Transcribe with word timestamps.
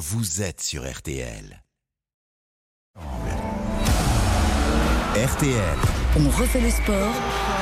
vous 0.00 0.40
êtes 0.40 0.62
sur 0.62 0.90
RTL. 0.90 1.62
RTL, 5.14 5.78
On 6.16 6.30
refait 6.30 6.62
le 6.62 6.70
sport 6.70 7.12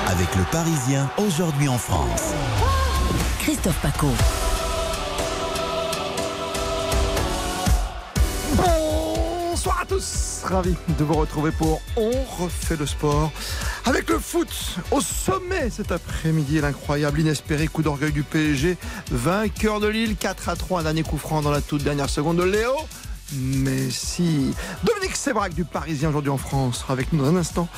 avec 0.07 0.33
le 0.37 0.45
Parisien, 0.53 1.11
aujourd'hui 1.19 1.69
en 1.69 1.79
France. 1.79 2.33
Christophe 3.41 3.83
Paco. 3.83 4.11
Ravi 10.49 10.75
de 10.99 11.05
vous 11.05 11.15
retrouver 11.15 11.51
pour 11.51 11.83
On 11.97 12.11
refait 12.43 12.77
le 12.77 12.87
sport 12.87 13.31
avec 13.85 14.09
le 14.09 14.19
foot 14.19 14.49
au 14.91 15.01
sommet 15.01 15.71
cet 15.71 15.93
après-midi, 15.93 16.61
l'incroyable, 16.61 17.21
inespéré 17.21 17.67
coup 17.67 17.83
d'orgueil 17.83 18.13
du 18.13 18.23
PSG, 18.23 18.77
vainqueur 19.11 19.81
de 19.81 19.89
Lille 19.89 20.17
4 20.17 20.49
à 20.49 20.57
3, 20.57 20.81
un 20.81 20.83
dernier 20.85 21.03
coup 21.03 21.19
franc 21.19 21.43
dans 21.43 21.51
la 21.51 21.61
toute 21.61 21.83
dernière 21.83 22.09
seconde 22.09 22.39
de 22.39 22.45
Léo. 22.45 22.73
Messi. 23.33 24.55
Dominique 24.85 25.17
Sévrac 25.17 25.55
du 25.55 25.65
Parisien 25.65 26.09
aujourd'hui 26.09 26.31
en 26.31 26.39
France 26.39 26.85
avec 26.89 27.13
nous 27.13 27.23
dans 27.23 27.31
un 27.31 27.37
instant. 27.37 27.69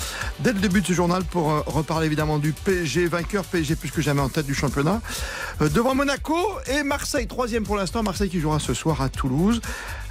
Dès 0.40 0.52
le 0.52 0.60
début 0.60 0.80
de 0.80 0.86
ce 0.86 0.92
journal 0.92 1.24
pour 1.24 1.50
euh, 1.50 1.60
reparler 1.66 2.06
évidemment 2.06 2.38
du 2.38 2.52
PSG 2.52 3.06
vainqueur, 3.06 3.44
PSG 3.44 3.76
plus 3.76 3.90
que 3.90 4.00
jamais 4.00 4.20
en 4.20 4.28
tête 4.28 4.46
du 4.46 4.54
championnat. 4.54 5.00
Euh, 5.60 5.68
devant 5.68 5.94
Monaco 5.94 6.36
et 6.66 6.82
Marseille 6.82 7.26
troisième 7.26 7.64
pour 7.64 7.76
l'instant, 7.76 8.02
Marseille 8.02 8.30
qui 8.30 8.40
jouera 8.40 8.58
ce 8.58 8.74
soir 8.74 9.02
à 9.02 9.08
Toulouse. 9.08 9.60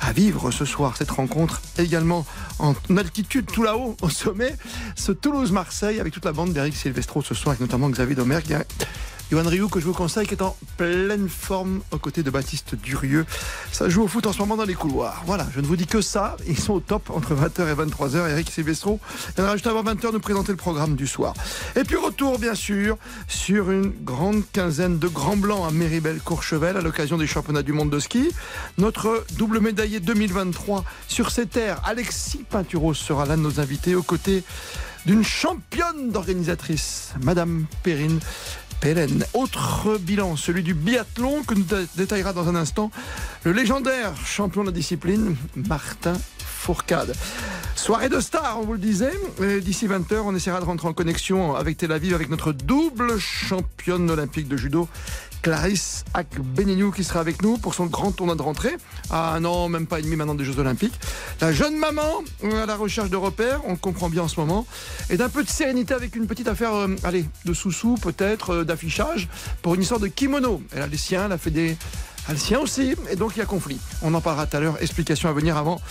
À 0.01 0.11
vivre 0.11 0.51
ce 0.51 0.65
soir 0.65 0.95
cette 0.97 1.11
rencontre 1.11 1.61
également 1.77 2.25
en 2.59 2.73
altitude 2.95 3.45
tout 3.45 3.63
là-haut 3.63 3.95
au 4.01 4.09
sommet. 4.09 4.55
Ce 4.95 5.11
Toulouse-Marseille 5.11 5.99
avec 5.99 6.13
toute 6.13 6.25
la 6.25 6.31
bande 6.31 6.53
d'Eric 6.53 6.75
Silvestro 6.75 7.21
ce 7.21 7.33
soir 7.33 7.51
avec 7.51 7.61
notamment 7.61 7.89
Xavier 7.89 8.15
Domergue 8.15 8.57
Yohan 9.31 9.47
Rioux 9.47 9.69
que 9.69 9.79
je 9.79 9.85
vous 9.85 9.93
conseille 9.93 10.25
qui 10.25 10.33
est 10.33 10.41
en 10.41 10.57
pleine 10.75 11.29
forme 11.29 11.81
aux 11.91 11.99
côtés 11.99 12.23
de 12.23 12.31
Baptiste 12.31 12.73
Durieux. 12.73 13.27
Ça 13.71 13.87
joue 13.87 14.01
au 14.01 14.07
foot 14.07 14.25
en 14.25 14.33
ce 14.33 14.39
moment 14.39 14.57
dans 14.57 14.65
les 14.65 14.73
couloirs. 14.73 15.21
Voilà, 15.27 15.45
je 15.53 15.59
ne 15.61 15.67
vous 15.67 15.75
dis 15.75 15.85
que 15.85 16.01
ça. 16.01 16.35
Ils 16.47 16.57
sont 16.57 16.73
au 16.73 16.79
top 16.79 17.11
entre 17.11 17.35
20h 17.35 17.69
et 17.69 17.75
23h. 17.75 18.27
Eric 18.27 18.49
Silvestro 18.49 18.99
viendra 19.35 19.55
juste 19.55 19.67
avant 19.67 19.83
20h 19.83 20.13
nous 20.13 20.19
présenter 20.19 20.51
le 20.51 20.57
programme 20.57 20.95
du 20.95 21.05
soir. 21.05 21.35
Et 21.75 21.83
puis 21.83 21.95
retour 21.95 22.39
bien 22.39 22.55
sûr 22.55 22.97
sur 23.27 23.69
une 23.69 23.91
grande 24.03 24.41
quinzaine 24.51 24.97
de 24.97 25.07
grands 25.07 25.37
blancs 25.37 25.63
à 25.67 25.71
Méribel-Courchevel 25.71 26.75
à 26.75 26.81
l'occasion 26.81 27.17
des 27.17 27.27
championnats 27.27 27.61
du 27.61 27.73
monde 27.73 27.91
de 27.91 27.99
ski. 27.99 28.31
Notre 28.79 29.23
double 29.37 29.59
médaillé 29.59 29.99
2023 29.99 30.83
sur 31.07 31.29
ces 31.29 31.45
terres, 31.45 31.81
Alexis 31.85 32.45
Pinturo 32.49 32.95
sera 32.95 33.27
l'un 33.27 33.37
de 33.37 33.43
nos 33.43 33.59
invités 33.59 33.93
aux 33.93 34.01
côtés 34.03 34.43
d'une 35.05 35.23
championne 35.23 36.11
d'organisatrice, 36.11 37.13
Madame 37.21 37.65
Perrine 37.83 38.19
Pélène. 38.81 39.25
Autre 39.33 39.97
bilan, 39.99 40.35
celui 40.37 40.63
du 40.63 40.73
biathlon 40.73 41.43
que 41.43 41.53
nous 41.53 41.63
dé- 41.63 41.85
détaillera 41.97 42.31
dans 42.33 42.47
un 42.47 42.55
instant 42.55 42.91
le 43.43 43.51
légendaire 43.51 44.13
champion 44.25 44.61
de 44.61 44.67
la 44.67 44.71
discipline, 44.73 45.35
Martin 45.55 46.13
Fourcade. 46.37 47.13
Soirée 47.79 48.09
de 48.09 48.19
stars, 48.19 48.57
on 48.59 48.65
vous 48.65 48.73
le 48.73 48.79
disait. 48.79 49.13
D'ici 49.61 49.87
20h, 49.87 50.17
on 50.25 50.35
essaiera 50.35 50.59
de 50.59 50.65
rentrer 50.65 50.89
en 50.89 50.93
connexion 50.93 51.55
avec 51.55 51.77
Tel 51.77 51.93
Aviv 51.93 52.13
avec 52.13 52.29
notre 52.29 52.51
double 52.51 53.17
championne 53.17 54.11
olympique 54.11 54.49
de 54.49 54.57
judo. 54.57 54.89
Clarisse 55.41 56.03
Akbenignou 56.13 56.91
qui 56.91 57.05
sera 57.05 57.21
avec 57.21 57.41
nous 57.41 57.57
pour 57.57 57.73
son 57.73 57.85
grand 57.85 58.11
tournoi 58.11 58.35
de 58.35 58.41
rentrée 58.41 58.75
un 59.11 59.45
an, 59.45 59.69
même 59.69 59.87
pas 59.87 59.99
et 59.99 60.01
demi 60.01 60.17
maintenant 60.17 60.35
des 60.35 60.43
Jeux 60.43 60.59
Olympiques. 60.59 60.93
La 61.39 61.53
jeune 61.53 61.77
maman 61.77 62.21
euh, 62.43 62.63
à 62.63 62.65
la 62.65 62.75
recherche 62.75 63.09
de 63.09 63.15
repères, 63.15 63.61
on 63.65 63.77
comprend 63.77 64.09
bien 64.09 64.23
en 64.23 64.27
ce 64.27 64.39
moment, 64.39 64.67
et 65.09 65.15
d'un 65.15 65.29
peu 65.29 65.43
de 65.43 65.49
sérénité 65.49 65.93
avec 65.93 66.17
une 66.17 66.27
petite 66.27 66.49
affaire, 66.49 66.73
euh, 66.73 66.95
allez, 67.03 67.25
de 67.45 67.53
sous-sous 67.53 67.95
peut-être, 67.95 68.49
euh, 68.49 68.63
d'affichage 68.65 69.29
pour 69.61 69.75
une 69.75 69.81
histoire 69.81 70.01
de 70.01 70.07
kimono. 70.07 70.61
Elle 70.75 70.81
a 70.81 70.87
les 70.87 70.97
siens, 70.97 71.25
elle 71.27 71.31
a 71.31 71.37
fait 71.37 71.51
des. 71.51 71.77
Elle 72.29 72.35
a 72.35 72.37
le 72.37 72.45
sien 72.45 72.59
aussi, 72.59 72.95
et 73.09 73.15
donc 73.15 73.31
il 73.35 73.39
y 73.39 73.41
a 73.41 73.45
conflit. 73.45 73.79
On 74.03 74.13
en 74.13 74.21
parlera 74.21 74.45
tout 74.45 74.55
à 74.55 74.59
l'heure. 74.59 74.77
Explication 74.81 75.29
à 75.29 75.33
venir 75.33 75.57
avant 75.57 75.81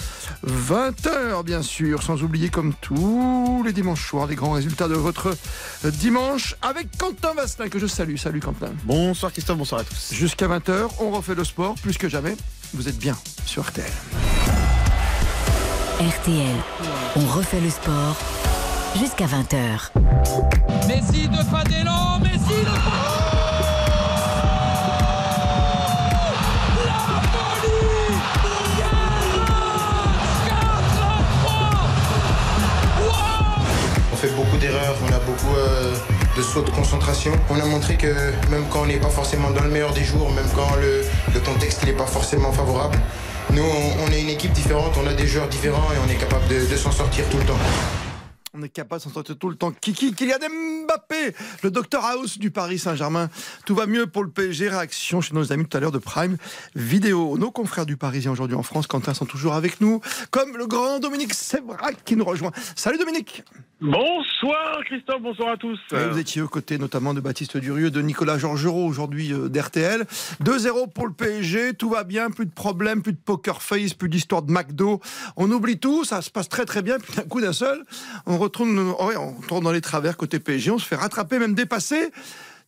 20h, 0.47 1.43
bien 1.43 1.63
sûr. 1.63 2.01
Sans 2.05 2.23
oublier, 2.23 2.49
comme 2.49 2.75
tous 2.81 3.65
les 3.67 3.73
dimanches 3.73 4.07
soirs, 4.07 4.29
les 4.29 4.37
grands 4.37 4.53
résultats 4.53 4.87
de 4.87 4.95
votre 4.95 5.37
dimanche 5.83 6.55
avec 6.63 6.97
Quentin 6.97 7.35
Vasselin, 7.35 7.69
que 7.69 7.81
je 7.81 7.89
salue. 7.89 8.15
Salut 8.15 8.39
Quentin. 8.39 8.71
Bonsoir 8.85 9.33
Christophe, 9.33 9.59
bonsoir 9.59 9.81
à 9.81 9.85
tous. 9.85 10.15
Jusqu'à 10.15 10.47
20h, 10.47 10.89
on 11.01 11.11
refait 11.11 11.35
le 11.35 11.43
sport 11.43 11.75
plus 11.75 11.99
que 11.99 12.09
jamais. 12.09 12.37
Vous 12.73 12.89
êtes 12.89 12.99
bien 12.99 13.17
sur 13.45 13.65
RTL. 13.65 13.91
RTL. 15.99 16.57
On 17.17 17.27
refait 17.27 17.61
le 17.61 17.71
sport 17.71 18.17
jusqu'à 18.97 19.27
20h. 19.27 19.91
Messi 20.87 21.27
de 21.27 21.51
pas 21.51 21.65
d'élan, 21.65 22.21
Messi 22.21 22.61
de 22.61 22.65
pas... 22.65 23.28
fait 34.19 34.35
beaucoup 34.35 34.57
d'erreurs, 34.57 34.97
on 35.09 35.15
a 35.15 35.21
beaucoup 35.21 35.55
euh, 35.57 35.95
de 36.37 36.43
sauts 36.43 36.63
de 36.63 36.71
concentration. 36.71 37.31
On 37.51 37.61
a 37.61 37.65
montré 37.65 37.97
que 37.97 38.09
même 38.51 38.65
quand 38.69 38.83
on 38.83 38.87
n'est 38.87 38.99
pas 38.99 39.11
forcément 39.11 39.53
dans 39.53 39.63
le 39.63 39.71
meilleur 39.71 39.93
des 39.93 40.03
jours, 40.03 40.29
même 40.33 40.49
quand 40.57 40.75
le, 40.81 41.41
contexte 41.41 41.87
n'est 41.87 41.93
pas 41.93 42.07
forcément 42.07 42.53
favorable, 42.53 42.99
nous 43.53 43.63
on, 43.63 44.05
on 44.05 44.13
est 44.13 44.21
une 44.21 44.31
équipe 44.31 44.53
différente, 44.53 44.99
on 45.01 45.07
a 45.07 45.15
des 45.15 45.27
joueurs 45.27 45.47
différents 45.47 45.93
et 45.93 45.99
on 46.05 46.11
est 46.11 46.17
capable 46.17 46.49
de 46.49 46.77
s'en 46.77 46.91
sortir 46.91 47.25
tout 47.31 47.39
le 47.39 47.45
temps. 47.45 48.08
On 48.59 48.63
est 48.65 48.69
capable 48.69 49.01
de 49.01 49.05
s'en 49.05 49.15
sortir 49.15 49.39
tout 49.39 49.51
le 49.51 49.55
temps. 49.55 49.71
Kiki, 49.71 50.13
Kylian 50.15 50.39
Mbappé, 50.85 51.33
le 51.63 51.71
docteur 51.71 52.05
House 52.05 52.39
du 52.39 52.51
Paris 52.51 52.81
Saint-Germain. 52.81 53.29
Tout 53.65 53.77
va 53.77 53.87
mieux 53.87 54.09
pour 54.09 54.25
le 54.25 54.31
PSG. 54.31 54.69
Réaction 54.69 55.21
chez 55.21 55.33
nos 55.33 55.53
amis 55.53 55.65
tout 55.65 55.77
à 55.77 55.81
l'heure 55.81 55.93
de 55.93 55.99
Prime 55.99 56.37
Vidéo. 56.75 57.39
Nos 57.39 57.53
confrères 57.53 57.87
du 57.87 57.97
Parisien 57.97 58.33
aujourd'hui 58.33 58.57
en 58.57 58.65
France, 58.65 58.89
Quentin, 58.89 59.15
sont 59.15 59.27
toujours 59.27 59.55
avec 59.55 59.81
nous, 59.81 60.01
comme 60.33 60.57
le 60.57 60.67
grand 60.67 60.99
Dominique 60.99 61.35
Sévrac 61.35 62.03
qui 62.05 62.17
nous 62.17 62.25
rejoint. 62.25 62.51
Salut 62.75 62.99
Dominique 62.99 63.45
Bonsoir 63.81 64.81
Christophe, 64.87 65.23
bonsoir 65.23 65.51
à 65.51 65.57
tous. 65.57 65.79
Vous 65.93 66.19
étiez 66.19 66.43
aux 66.43 66.49
côtés 66.49 66.79
notamment 66.79 67.15
de 67.15 67.21
Baptiste 67.21 67.57
Durieux, 67.59 67.93
de 67.93 68.03
Nicolas 68.03 68.37
Georgerot 68.37 68.85
aujourd'hui 68.85 69.33
euh, 69.33 69.49
d'RTL. 69.49 70.05
2-0 70.43 70.93
pour 70.93 71.07
le 71.07 71.13
PSG, 71.13 71.75
tout 71.75 71.89
va 71.89 72.03
bien, 72.03 72.29
plus 72.31 72.47
de 72.47 72.51
problèmes, 72.51 73.03
plus 73.03 73.13
de 73.13 73.21
poker 73.25 73.63
face, 73.63 73.95
plus 73.95 74.09
d'histoire 74.09 74.43
de 74.43 74.51
McDo. 74.51 75.01
On 75.37 75.49
oublie 75.53 75.79
tout, 75.79 76.03
ça 76.03 76.23
se 76.23 76.31
passe 76.31 76.49
très 76.49 76.65
très 76.65 76.83
bien, 76.83 76.99
puis 76.99 77.15
d'un 77.15 77.23
coup 77.23 77.41
d'un 77.41 77.53
seul, 77.53 77.85
on 78.27 78.37
on 78.61 79.33
retourne 79.41 79.65
dans 79.65 79.73
les 79.73 79.81
travers 79.81 80.17
côté 80.17 80.39
PSG, 80.39 80.71
on 80.71 80.79
se 80.79 80.87
fait 80.87 80.97
rattraper, 80.97 81.39
même 81.39 81.55
dépasser. 81.55 82.11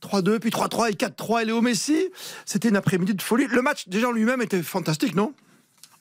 3-2, 0.02 0.38
puis 0.38 0.50
3-3 0.50 0.90
et 0.90 0.94
4-3 0.94 1.42
et 1.42 1.44
Léo 1.46 1.60
Messi. 1.60 2.08
C'était 2.44 2.70
une 2.70 2.76
après-midi 2.76 3.14
de 3.14 3.22
folie. 3.22 3.46
Le 3.50 3.62
match 3.62 3.88
déjà 3.88 4.10
lui-même 4.10 4.40
était 4.40 4.62
fantastique, 4.62 5.14
non? 5.14 5.34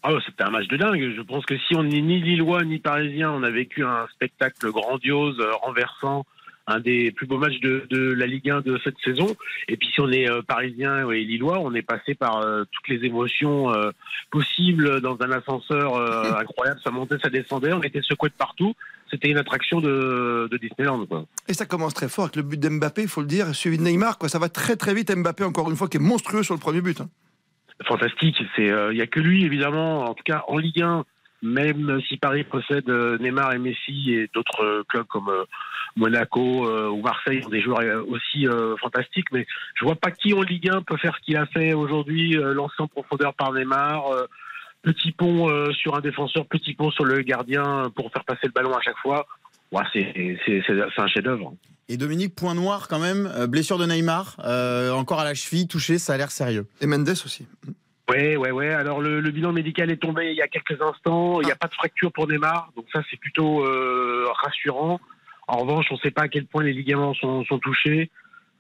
Ah, 0.03 0.11
c'était 0.25 0.43
un 0.43 0.49
match 0.49 0.67
de 0.67 0.77
dingue. 0.77 1.13
Je 1.15 1.21
pense 1.21 1.45
que 1.45 1.57
si 1.57 1.75
on 1.75 1.83
n'est 1.83 2.01
ni 2.01 2.21
lillois 2.21 2.63
ni 2.63 2.79
parisien, 2.79 3.31
on 3.31 3.43
a 3.43 3.49
vécu 3.49 3.83
un 3.83 4.07
spectacle 4.13 4.71
grandiose, 4.71 5.37
euh, 5.39 5.51
renversant, 5.61 6.25
un 6.69 6.79
des 6.79 7.11
plus 7.11 7.25
beaux 7.27 7.37
matchs 7.37 7.59
de, 7.61 7.85
de 7.89 8.13
la 8.13 8.27
Ligue 8.27 8.49
1 8.49 8.61
de 8.61 8.79
cette 8.83 8.97
saison. 9.03 9.35
Et 9.67 9.75
puis 9.77 9.89
si 9.93 9.99
on 10.01 10.09
est 10.11 10.29
euh, 10.29 10.41
parisien 10.41 11.09
et 11.09 11.23
lillois, 11.23 11.59
on 11.59 11.73
est 11.73 11.81
passé 11.81 12.13
par 12.15 12.37
euh, 12.37 12.63
toutes 12.71 12.87
les 12.87 13.05
émotions 13.05 13.73
euh, 13.73 13.91
possibles 14.31 15.01
dans 15.01 15.17
un 15.21 15.31
ascenseur 15.31 15.95
euh, 15.95 16.31
incroyable. 16.39 16.79
Ça 16.83 16.91
montait, 16.91 17.17
ça 17.21 17.29
descendait, 17.29 17.73
on 17.73 17.81
était 17.81 18.01
secoué 18.03 18.29
de 18.29 18.35
partout. 18.35 18.73
C'était 19.09 19.29
une 19.29 19.37
attraction 19.37 19.81
de, 19.81 20.47
de 20.51 20.57
Disneyland. 20.57 21.05
Quoi. 21.07 21.25
Et 21.47 21.53
ça 21.53 21.65
commence 21.65 21.95
très 21.95 22.09
fort 22.09 22.25
avec 22.25 22.35
le 22.35 22.43
but 22.43 22.59
d'Mbappé, 22.59 23.01
il 23.01 23.07
faut 23.07 23.21
le 23.21 23.27
dire, 23.27 23.55
suivi 23.55 23.77
de 23.79 23.83
Neymar. 23.83 24.19
Quoi. 24.19 24.29
Ça 24.29 24.37
va 24.37 24.49
très 24.49 24.75
très 24.75 24.93
vite. 24.93 25.11
Mbappé, 25.11 25.43
encore 25.43 25.69
une 25.71 25.75
fois, 25.75 25.87
qui 25.87 25.97
est 25.97 26.01
monstrueux 26.01 26.43
sur 26.43 26.53
le 26.53 26.59
premier 26.59 26.81
but. 26.81 27.01
hein. 27.01 27.09
fantastique. 27.85 28.39
Il 28.59 28.65
y 28.93 29.01
a 29.01 29.07
que 29.07 29.19
lui 29.19 29.45
évidemment, 29.45 30.05
en 30.05 30.13
tout 30.13 30.23
cas 30.23 30.43
en 30.47 30.57
Ligue 30.57 30.81
1. 30.81 31.05
Même 31.41 32.01
si 32.07 32.17
Paris 32.17 32.43
possède 32.43 32.89
euh, 32.89 33.17
Neymar 33.17 33.53
et 33.53 33.59
Messi 33.59 34.11
et 34.11 34.29
d'autres 34.33 34.63
euh, 34.63 34.83
clubs 34.89 35.07
comme 35.07 35.29
euh, 35.29 35.45
Monaco 35.95 36.69
ou 36.91 37.01
Marseille 37.01 37.41
ont 37.45 37.49
des 37.49 37.61
joueurs 37.61 38.07
aussi 38.07 38.45
fantastiques, 38.79 39.25
mais 39.33 39.45
je 39.73 39.83
vois 39.83 39.95
pas 39.95 40.11
qui 40.11 40.33
en 40.33 40.43
Ligue 40.43 40.69
1 40.69 40.83
peut 40.83 40.95
faire 40.97 41.15
ce 41.15 41.25
qu'il 41.25 41.35
a 41.35 41.45
fait 41.47 41.73
aujourd'hui, 41.73 42.33
lancé 42.33 42.75
en 42.77 42.87
profondeur 42.87 43.33
par 43.33 43.51
Neymar, 43.51 44.03
petit 44.83 45.11
pont 45.11 45.49
sur 45.73 45.95
un 45.95 45.99
défenseur, 45.99 46.45
petit 46.45 46.75
pont 46.75 46.91
sur 46.91 47.03
le 47.03 47.19
gardien 47.21 47.91
pour 47.95 48.11
faire 48.13 48.23
passer 48.23 48.45
le 48.45 48.51
ballon 48.51 48.73
à 48.73 48.81
chaque 48.81 48.99
fois. 48.99 49.25
Ouais, 49.71 49.83
c'est, 49.91 51.01
un 51.01 51.07
chef-d'œuvre. 51.07 51.55
Et 51.89 51.97
Dominique, 51.97 52.35
point 52.35 52.53
noir 52.53 52.87
quand 52.87 52.99
même, 52.99 53.47
blessure 53.47 53.79
de 53.79 53.85
Neymar, 53.87 54.37
euh, 54.45 54.91
encore 54.91 55.19
à 55.19 55.23
la 55.23 55.33
cheville, 55.33 55.67
touché, 55.67 55.97
ça 55.97 56.13
a 56.13 56.17
l'air 56.17 56.29
sérieux. 56.29 56.67
Et 56.81 56.85
Mendes 56.85 57.09
aussi. 57.09 57.47
Ouais, 58.09 58.35
ouais, 58.37 58.51
ouais. 58.51 58.69
Alors 58.73 59.01
le, 59.01 59.19
le 59.21 59.31
bilan 59.31 59.51
médical 59.53 59.91
est 59.91 59.97
tombé 59.97 60.31
il 60.31 60.35
y 60.37 60.41
a 60.41 60.47
quelques 60.47 60.81
instants. 60.81 61.41
Il 61.41 61.45
n'y 61.45 61.51
a 61.51 61.55
pas 61.55 61.67
de 61.67 61.73
fracture 61.73 62.11
pour 62.11 62.27
Neymar, 62.27 62.71
donc 62.75 62.85
ça 62.93 63.01
c'est 63.09 63.19
plutôt 63.19 63.65
euh, 63.65 64.25
rassurant. 64.43 64.99
En 65.47 65.57
revanche, 65.59 65.85
on 65.91 65.95
ne 65.95 65.99
sait 65.99 66.11
pas 66.11 66.23
à 66.23 66.27
quel 66.27 66.45
point 66.45 66.63
les 66.63 66.73
ligaments 66.73 67.13
sont, 67.15 67.43
sont 67.45 67.59
touchés. 67.59 68.09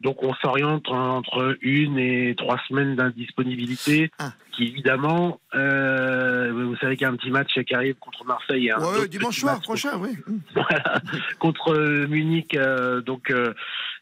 Donc 0.01 0.23
on 0.23 0.33
s'oriente 0.35 0.87
entre 0.87 1.57
une 1.61 1.99
et 1.99 2.33
trois 2.37 2.57
semaines 2.69 2.95
d'indisponibilité, 2.95 4.09
Ah. 4.17 4.31
qui 4.53 4.63
évidemment, 4.67 5.41
euh, 5.55 6.53
vous 6.53 6.77
savez 6.77 6.95
qu'il 6.95 7.03
y 7.05 7.09
a 7.09 7.11
un 7.11 7.17
petit 7.17 7.31
match 7.31 7.53
qui 7.67 7.75
arrive 7.75 7.95
contre 7.99 8.23
Marseille. 8.23 8.71
un 8.71 8.79
Ouais, 8.79 9.07
dimanche 9.09 9.39
soir 9.39 9.59
prochain, 9.59 9.97
oui. 9.99 10.11
voilà, 10.55 11.01
contre 11.39 11.73
euh, 11.73 12.07
Munich. 12.07 12.55
euh, 12.55 13.01
donc, 13.01 13.29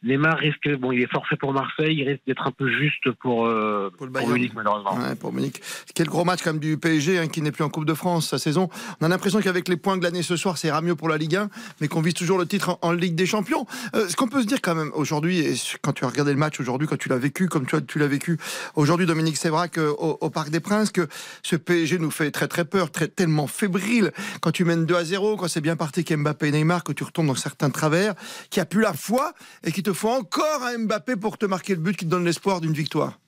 Neymar 0.03 0.37
risque, 0.37 0.69
bon, 0.77 0.91
il 0.91 1.01
est 1.01 1.11
forfait 1.11 1.35
pour 1.37 1.53
Marseille, 1.53 1.95
il 1.99 2.07
risque 2.07 2.21
d'être 2.27 2.45
un 2.47 2.51
peu 2.51 2.69
juste 2.69 3.11
pour, 3.21 3.45
euh, 3.47 3.91
Pour 3.97 4.07
pour. 4.11 4.29
Munich, 4.29 4.51
malheureusement. 4.55 4.95
Ouais, 4.95 5.15
pour 5.15 5.33
Munich. 5.33 5.61
Quel 5.95 6.07
gros 6.07 6.23
match 6.23 6.41
quand 6.43 6.51
même 6.53 6.59
du 6.59 6.77
PSG 6.77 7.19
hein, 7.19 7.27
qui 7.27 7.41
n'est 7.41 7.51
plus 7.51 7.63
en 7.63 7.69
Coupe 7.69 7.85
de 7.85 7.93
France 7.93 8.29
sa 8.29 8.37
saison. 8.39 8.69
On 9.01 9.05
a 9.05 9.09
l'impression 9.09 9.39
qu'avec 9.41 9.67
les 9.67 9.77
points 9.77 9.97
glanés 9.97 10.23
ce 10.23 10.35
soir, 10.35 10.57
ça 10.57 10.67
ira 10.67 10.81
mieux 10.81 10.95
pour 10.95 11.09
la 11.09 11.17
Ligue 11.17 11.35
1, 11.35 11.49
mais 11.81 11.87
qu'on 11.87 12.01
vise 12.01 12.13
toujours 12.13 12.37
le 12.37 12.45
titre 12.45 12.69
en, 12.69 12.79
en 12.81 12.91
Ligue 12.91 13.15
des 13.15 13.25
Champions. 13.25 13.65
Euh, 13.95 14.07
ce 14.07 14.15
qu'on 14.15 14.27
peut 14.27 14.41
se 14.41 14.47
dire 14.47 14.61
quand 14.61 14.75
même 14.75 14.91
aujourd'hui, 14.93 15.39
et 15.39 15.53
quand 15.81 15.93
tu 15.93 16.05
as 16.05 16.07
regardé 16.09 16.31
le 16.31 16.37
match 16.37 16.59
aujourd'hui, 16.59 16.87
quand 16.87 16.97
tu 16.97 17.09
l'as 17.09 17.17
vécu, 17.17 17.47
comme 17.47 17.65
tu, 17.65 17.75
as- 17.75 17.81
tu 17.81 17.99
l'as 17.99 18.07
vécu 18.07 18.37
aujourd'hui, 18.75 19.05
Dominique 19.05 19.37
Sévrac 19.37 19.77
euh, 19.77 19.89
au, 19.97 20.17
au 20.21 20.29
Parc 20.29 20.49
des 20.49 20.59
Princes, 20.59 20.91
que 20.91 21.07
ce 21.43 21.55
PSG 21.55 21.97
nous 21.99 22.11
fait 22.11 22.31
très 22.31 22.47
très 22.47 22.65
peur, 22.65 22.91
très, 22.91 23.07
tellement 23.07 23.47
fébrile. 23.47 24.11
Quand 24.41 24.51
tu 24.51 24.65
mènes 24.65 24.85
2 24.85 24.95
à 24.95 25.03
0, 25.03 25.37
quand 25.37 25.47
c'est 25.47 25.61
bien 25.61 25.75
parti 25.75 26.03
qu'Mbappé 26.03 26.47
et 26.47 26.51
Neymar, 26.51 26.83
que 26.83 26.91
tu 26.93 27.03
retombes 27.03 27.27
dans 27.27 27.35
certains 27.35 27.69
travers, 27.69 28.13
qui 28.49 28.59
a 28.59 28.65
plus 28.65 28.81
la 28.81 28.93
foi 28.93 29.33
et 29.63 29.71
qui 29.71 29.83
te 29.83 29.93
faut 29.97 30.09
encore 30.09 30.63
un 30.63 30.85
Mbappé 30.85 31.15
pour 31.15 31.37
te 31.37 31.45
marquer 31.45 31.75
le 31.75 31.81
but 31.81 31.97
qui 31.97 32.05
te 32.05 32.09
donne 32.09 32.25
l'espoir 32.25 32.61
d'une 32.61 32.73
victoire. 32.73 33.19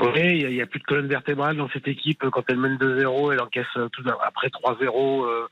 Oui, 0.00 0.40
il 0.42 0.50
n'y 0.50 0.62
a, 0.62 0.66
plus 0.66 0.78
de 0.78 0.84
colonne 0.84 1.08
vertébrale 1.08 1.56
dans 1.56 1.68
cette 1.70 1.88
équipe. 1.88 2.24
Quand 2.30 2.44
elle 2.48 2.58
mène 2.58 2.76
2-0, 2.76 3.32
elle 3.32 3.40
encaisse 3.40 3.66
euh, 3.76 3.88
tout 3.88 4.04
après 4.24 4.48
3-0 4.48 5.26
euh, 5.26 5.46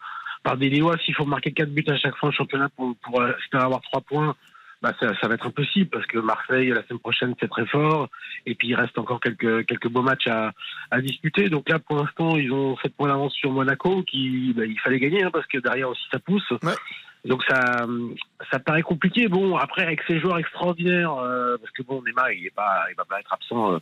par 0.44 0.56
des 0.56 0.68
Lillois. 0.68 0.96
S'il 1.04 1.14
faut 1.14 1.24
marquer 1.24 1.52
4 1.52 1.68
buts 1.70 1.84
à 1.88 1.96
chaque 1.96 2.16
fois 2.16 2.28
en 2.28 2.32
championnat 2.32 2.68
pour, 2.76 2.94
pour 3.02 3.20
euh, 3.20 3.32
espérer 3.42 3.64
avoir 3.64 3.80
3 3.82 4.02
points, 4.02 4.36
bah 4.82 4.92
ça, 5.00 5.12
ça 5.20 5.26
va 5.26 5.34
être 5.34 5.46
impossible 5.46 5.90
parce 5.90 6.06
que 6.06 6.18
Marseille, 6.18 6.68
la 6.68 6.84
semaine 6.84 7.00
prochaine, 7.00 7.34
c'est 7.40 7.48
très 7.48 7.66
fort. 7.66 8.08
Et 8.44 8.54
puis, 8.54 8.68
il 8.68 8.74
reste 8.76 8.96
encore 8.98 9.20
quelques, 9.20 9.66
quelques 9.66 9.88
beaux 9.88 10.02
matchs 10.02 10.28
à, 10.28 10.52
à 10.92 11.00
disputer. 11.00 11.48
Donc 11.48 11.68
là, 11.68 11.80
pour 11.80 11.96
l'instant, 11.96 12.36
ils 12.36 12.52
ont 12.52 12.76
7 12.76 12.94
points 12.94 13.08
d'avance 13.08 13.34
sur 13.34 13.50
Monaco, 13.50 14.04
qui 14.04 14.52
bah, 14.54 14.64
il 14.64 14.78
fallait 14.78 15.00
gagner 15.00 15.24
hein, 15.24 15.30
parce 15.32 15.46
que 15.46 15.58
derrière 15.58 15.88
aussi, 15.88 16.04
ça 16.12 16.20
pousse. 16.20 16.48
Ouais. 16.62 16.74
Donc 17.26 17.42
ça, 17.48 17.86
ça 18.50 18.58
paraît 18.58 18.82
compliqué. 18.82 19.28
Bon, 19.28 19.56
après 19.56 19.82
avec 19.82 20.00
ces 20.06 20.18
joueurs 20.18 20.38
extraordinaires, 20.38 21.14
euh, 21.14 21.56
parce 21.58 21.72
que 21.72 21.82
bon, 21.82 22.02
Neymar, 22.02 22.30
il 22.32 22.46
est 22.46 22.54
pas, 22.54 22.86
il 22.90 22.94
va 22.96 23.04
pas 23.04 23.20
être 23.20 23.32
absent 23.32 23.72
euh, 23.72 23.78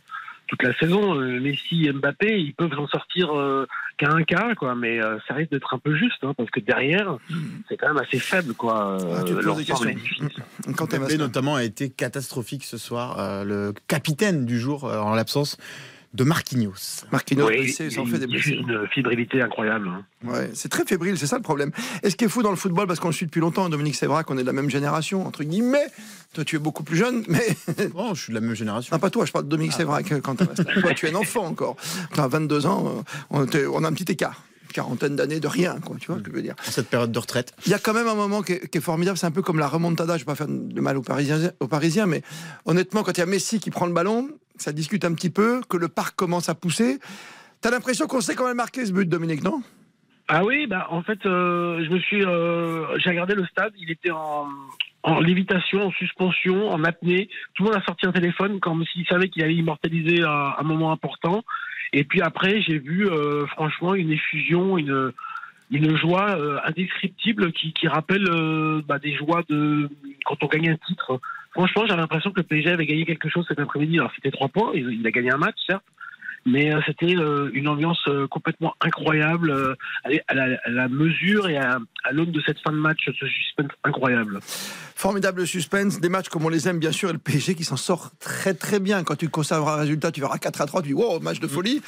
toute 0.47 0.63
la 0.63 0.75
saison. 0.77 1.19
Euh, 1.19 1.39
Messi, 1.39 1.89
Mbappé, 1.91 2.39
ils 2.39 2.53
peuvent 2.53 2.77
en 2.77 2.87
sortir 2.87 3.35
euh, 3.35 3.67
qu'à 3.97 4.11
un 4.11 4.23
cas, 4.23 4.55
quoi. 4.55 4.75
Mais 4.75 5.01
euh, 5.01 5.17
ça 5.27 5.33
risque 5.33 5.51
d'être 5.51 5.73
un 5.73 5.79
peu 5.79 5.95
juste, 5.95 6.23
hein, 6.23 6.33
parce 6.37 6.49
que 6.49 6.59
derrière, 6.59 7.17
c'est 7.69 7.77
quand 7.77 7.87
même 7.87 8.03
assez 8.03 8.19
faible, 8.19 8.53
quoi. 8.53 8.97
Ah, 8.99 9.23
tu 9.23 9.35
questions. 9.35 9.85
difficile. 9.85 10.29
Quand 10.77 10.93
Mbappé 10.93 11.17
notamment 11.17 11.55
a 11.55 11.63
été 11.63 11.89
catastrophique 11.89 12.63
ce 12.63 12.77
soir. 12.77 13.19
Euh, 13.19 13.43
le 13.43 13.73
capitaine 13.87 14.45
du 14.45 14.59
jour 14.59 14.85
euh, 14.85 14.99
en 14.99 15.15
l'absence 15.15 15.57
de 16.15 16.23
Marquinhos. 16.23 17.03
Marquinhos 17.11 17.47
Oui, 17.47 17.57
blessé, 17.57 17.89
ça 17.89 18.01
en 18.01 18.05
fait 18.05 18.17
des 18.19 18.25
il 18.25 18.29
blessés. 18.31 18.51
une 18.53 18.87
fébrilité 18.93 19.41
incroyable. 19.41 19.87
hein. 19.89 20.03
Ouais, 20.23 20.49
c'est 20.53 20.69
très 20.69 20.85
fébrile, 20.85 21.17
c'est 21.17 21.27
ça 21.27 21.35
le 21.35 21.41
problème. 21.43 21.71
Et 22.03 22.09
ce 22.09 22.15
qui 22.15 22.25
est 22.25 22.29
fou 22.29 22.41
dans 22.41 22.49
le 22.49 22.55
football, 22.55 22.87
parce 22.87 22.99
qu'on 22.99 23.09
le 23.09 23.13
suit 23.13 23.25
depuis 23.25 23.41
longtemps, 23.41 23.67
Dominique 23.69 23.95
Sévrac, 23.95 24.25
qu'on 24.25 24.37
est 24.37 24.41
de 24.41 24.47
la 24.47 24.53
même 24.53 24.69
génération, 24.69 25.27
entre 25.27 25.43
guillemets? 25.43 25.85
Toi, 26.33 26.43
tu 26.45 26.55
es 26.55 26.59
beaucoup 26.59 26.83
plus 26.83 26.97
jeune, 26.97 27.23
mais. 27.27 27.45
Oh, 27.95 28.11
je 28.13 28.21
suis 28.23 28.31
de 28.33 28.35
la 28.35 28.41
même 28.41 28.55
génération. 28.55 28.95
Non, 28.95 28.99
pas 28.99 29.09
toi, 29.09 29.25
je 29.25 29.31
parle 29.31 29.45
de 29.45 29.49
Dominique 29.49 29.73
Sévrac 29.73 30.11
quand 30.23 30.35
Toi, 30.35 30.93
tu 30.95 31.05
es 31.05 31.11
un 31.11 31.15
enfant 31.15 31.45
encore. 31.45 31.75
Tu 32.13 32.19
as 32.19 32.27
22 32.27 32.65
ans, 32.65 32.87
euh, 32.87 33.01
on, 33.29 33.43
était- 33.45 33.65
on 33.67 33.83
a 33.83 33.87
un 33.87 33.93
petit 33.93 34.11
écart. 34.11 34.43
Une 34.63 34.71
Quarantaine 34.73 35.15
d'années 35.15 35.39
de 35.39 35.47
rien, 35.47 35.79
quoi, 35.79 35.95
tu 35.99 36.07
vois 36.07 36.17
ce 36.17 36.21
que 36.23 36.31
je 36.31 36.35
veux 36.35 36.41
dire. 36.41 36.55
En 36.67 36.71
cette 36.71 36.87
période 36.89 37.11
de 37.11 37.19
retraite. 37.19 37.53
Il 37.65 37.71
y 37.71 37.75
a 37.75 37.79
quand 37.79 37.93
même 37.93 38.07
un 38.07 38.15
moment 38.15 38.41
qui 38.41 38.53
est, 38.53 38.67
qui 38.67 38.77
est 38.79 38.81
formidable, 38.81 39.17
c'est 39.17 39.25
un 39.27 39.31
peu 39.31 39.41
comme 39.41 39.59
la 39.59 39.67
remontada, 39.67 40.13
je 40.17 40.23
ne 40.23 40.25
vais 40.25 40.31
pas 40.31 40.35
faire 40.35 40.47
de 40.49 40.81
mal 40.81 40.97
aux 40.97 41.01
Parisiens, 41.01 41.51
aux 41.59 41.67
Parisiens, 41.67 42.05
mais 42.07 42.21
honnêtement, 42.65 43.03
quand 43.03 43.13
il 43.17 43.19
y 43.19 43.23
a 43.23 43.25
Messi 43.27 43.59
qui 43.59 43.69
prend 43.71 43.85
le 43.85 43.93
ballon, 43.93 44.29
ça 44.57 44.71
discute 44.71 45.05
un 45.05 45.13
petit 45.13 45.29
peu, 45.29 45.61
que 45.69 45.77
le 45.77 45.87
parc 45.87 46.15
commence 46.15 46.49
à 46.49 46.55
pousser. 46.55 46.99
T'as 47.61 47.71
l'impression 47.71 48.07
qu'on 48.07 48.21
sait 48.21 48.35
quand 48.35 48.47
même 48.47 48.57
marquer 48.57 48.85
ce 48.85 48.93
but, 48.93 49.07
Dominique, 49.07 49.43
non? 49.43 49.61
Ah 50.27 50.43
oui, 50.43 50.65
bah 50.65 50.87
en 50.89 51.03
fait, 51.03 51.23
euh, 51.25 51.83
je 51.85 51.89
me 51.89 51.99
suis, 51.99 52.23
euh, 52.25 52.97
j'ai 52.97 53.11
regardé 53.11 53.35
le 53.35 53.45
stade, 53.45 53.73
il 53.77 53.91
était 53.91 54.09
en, 54.09 54.47
lévitation, 55.21 55.85
en 55.85 55.91
suspension, 55.91 56.69
en 56.69 56.83
apnée. 56.83 57.29
Tout 57.53 57.63
le 57.63 57.69
monde 57.69 57.79
a 57.79 57.85
sorti 57.85 58.07
un 58.07 58.11
téléphone 58.11 58.59
comme 58.59 58.83
s'il 58.85 59.05
savait 59.05 59.29
qu'il 59.29 59.43
allait 59.43 59.53
immortaliser 59.53 60.23
un, 60.23 60.63
moment 60.63 60.91
important. 60.91 61.43
Et 61.93 62.03
puis 62.03 62.21
après, 62.21 62.61
j'ai 62.61 62.79
vu 62.79 63.07
euh, 63.07 63.45
franchement 63.47 63.93
une 63.93 64.11
effusion, 64.11 64.77
une 64.77 65.11
une 65.71 65.97
joie 65.97 66.37
indescriptible 66.67 67.51
qui, 67.51 67.87
rappelle 67.87 68.23
bah, 68.87 68.99
des 68.99 69.15
joies 69.15 69.41
de 69.49 69.89
quand 70.23 70.37
on 70.43 70.47
gagne 70.47 70.69
un 70.69 70.77
titre. 70.77 71.19
Franchement, 71.55 71.85
j'avais 71.87 72.01
l'impression 72.01 72.31
que 72.31 72.41
le 72.41 72.43
PSG 72.43 72.69
avait 72.69 72.85
gagné 72.85 73.05
quelque 73.05 73.29
chose 73.29 73.45
cet 73.47 73.59
après-midi. 73.59 73.97
Alors 73.97 74.11
c'était 74.13 74.29
trois 74.29 74.49
points, 74.49 74.71
il, 74.73 75.07
a 75.07 75.11
gagné 75.11 75.31
un 75.31 75.37
match, 75.37 75.55
certes, 75.65 75.85
mais 76.45 76.75
euh, 76.75 76.81
c'était 76.85 77.15
euh, 77.15 77.49
une 77.53 77.69
ambiance 77.69 78.01
euh, 78.09 78.27
complètement 78.27 78.75
incroyable, 78.81 79.77
à, 80.03 80.33
la, 80.33 80.87
mesure 80.89 81.47
et 81.47 81.55
à 81.55 81.79
l'aune 82.11 82.31
de 82.31 82.41
cette 82.45 82.59
fin 82.59 82.73
de 82.73 82.77
match, 82.77 82.99
ce 83.05 83.25
suspense 83.25 83.71
incroyable. 83.85 84.39
Formidable 84.97 85.45
suspense, 85.45 85.99
des 85.99 86.07
matchs 86.07 86.29
comme 86.29 86.45
on 86.45 86.49
les 86.49 86.69
aime 86.69 86.79
bien 86.79 86.93
sûr, 86.93 87.09
et 87.09 87.13
le 87.13 87.19
PSG 87.19 87.55
qui 87.55 87.65
s'en 87.65 87.75
sort 87.75 88.11
très 88.17 88.53
très 88.53 88.79
bien. 88.79 89.03
Quand 89.03 89.15
tu 89.17 89.27
conserveras 89.27 89.73
un 89.73 89.79
résultat, 89.81 90.09
tu 90.13 90.21
verras 90.21 90.37
4 90.37 90.61
à 90.61 90.65
3, 90.65 90.81
tu 90.83 90.87
dis 90.87 90.93
wow, 90.93 91.19
match 91.19 91.41
de 91.41 91.47
folie. 91.47 91.81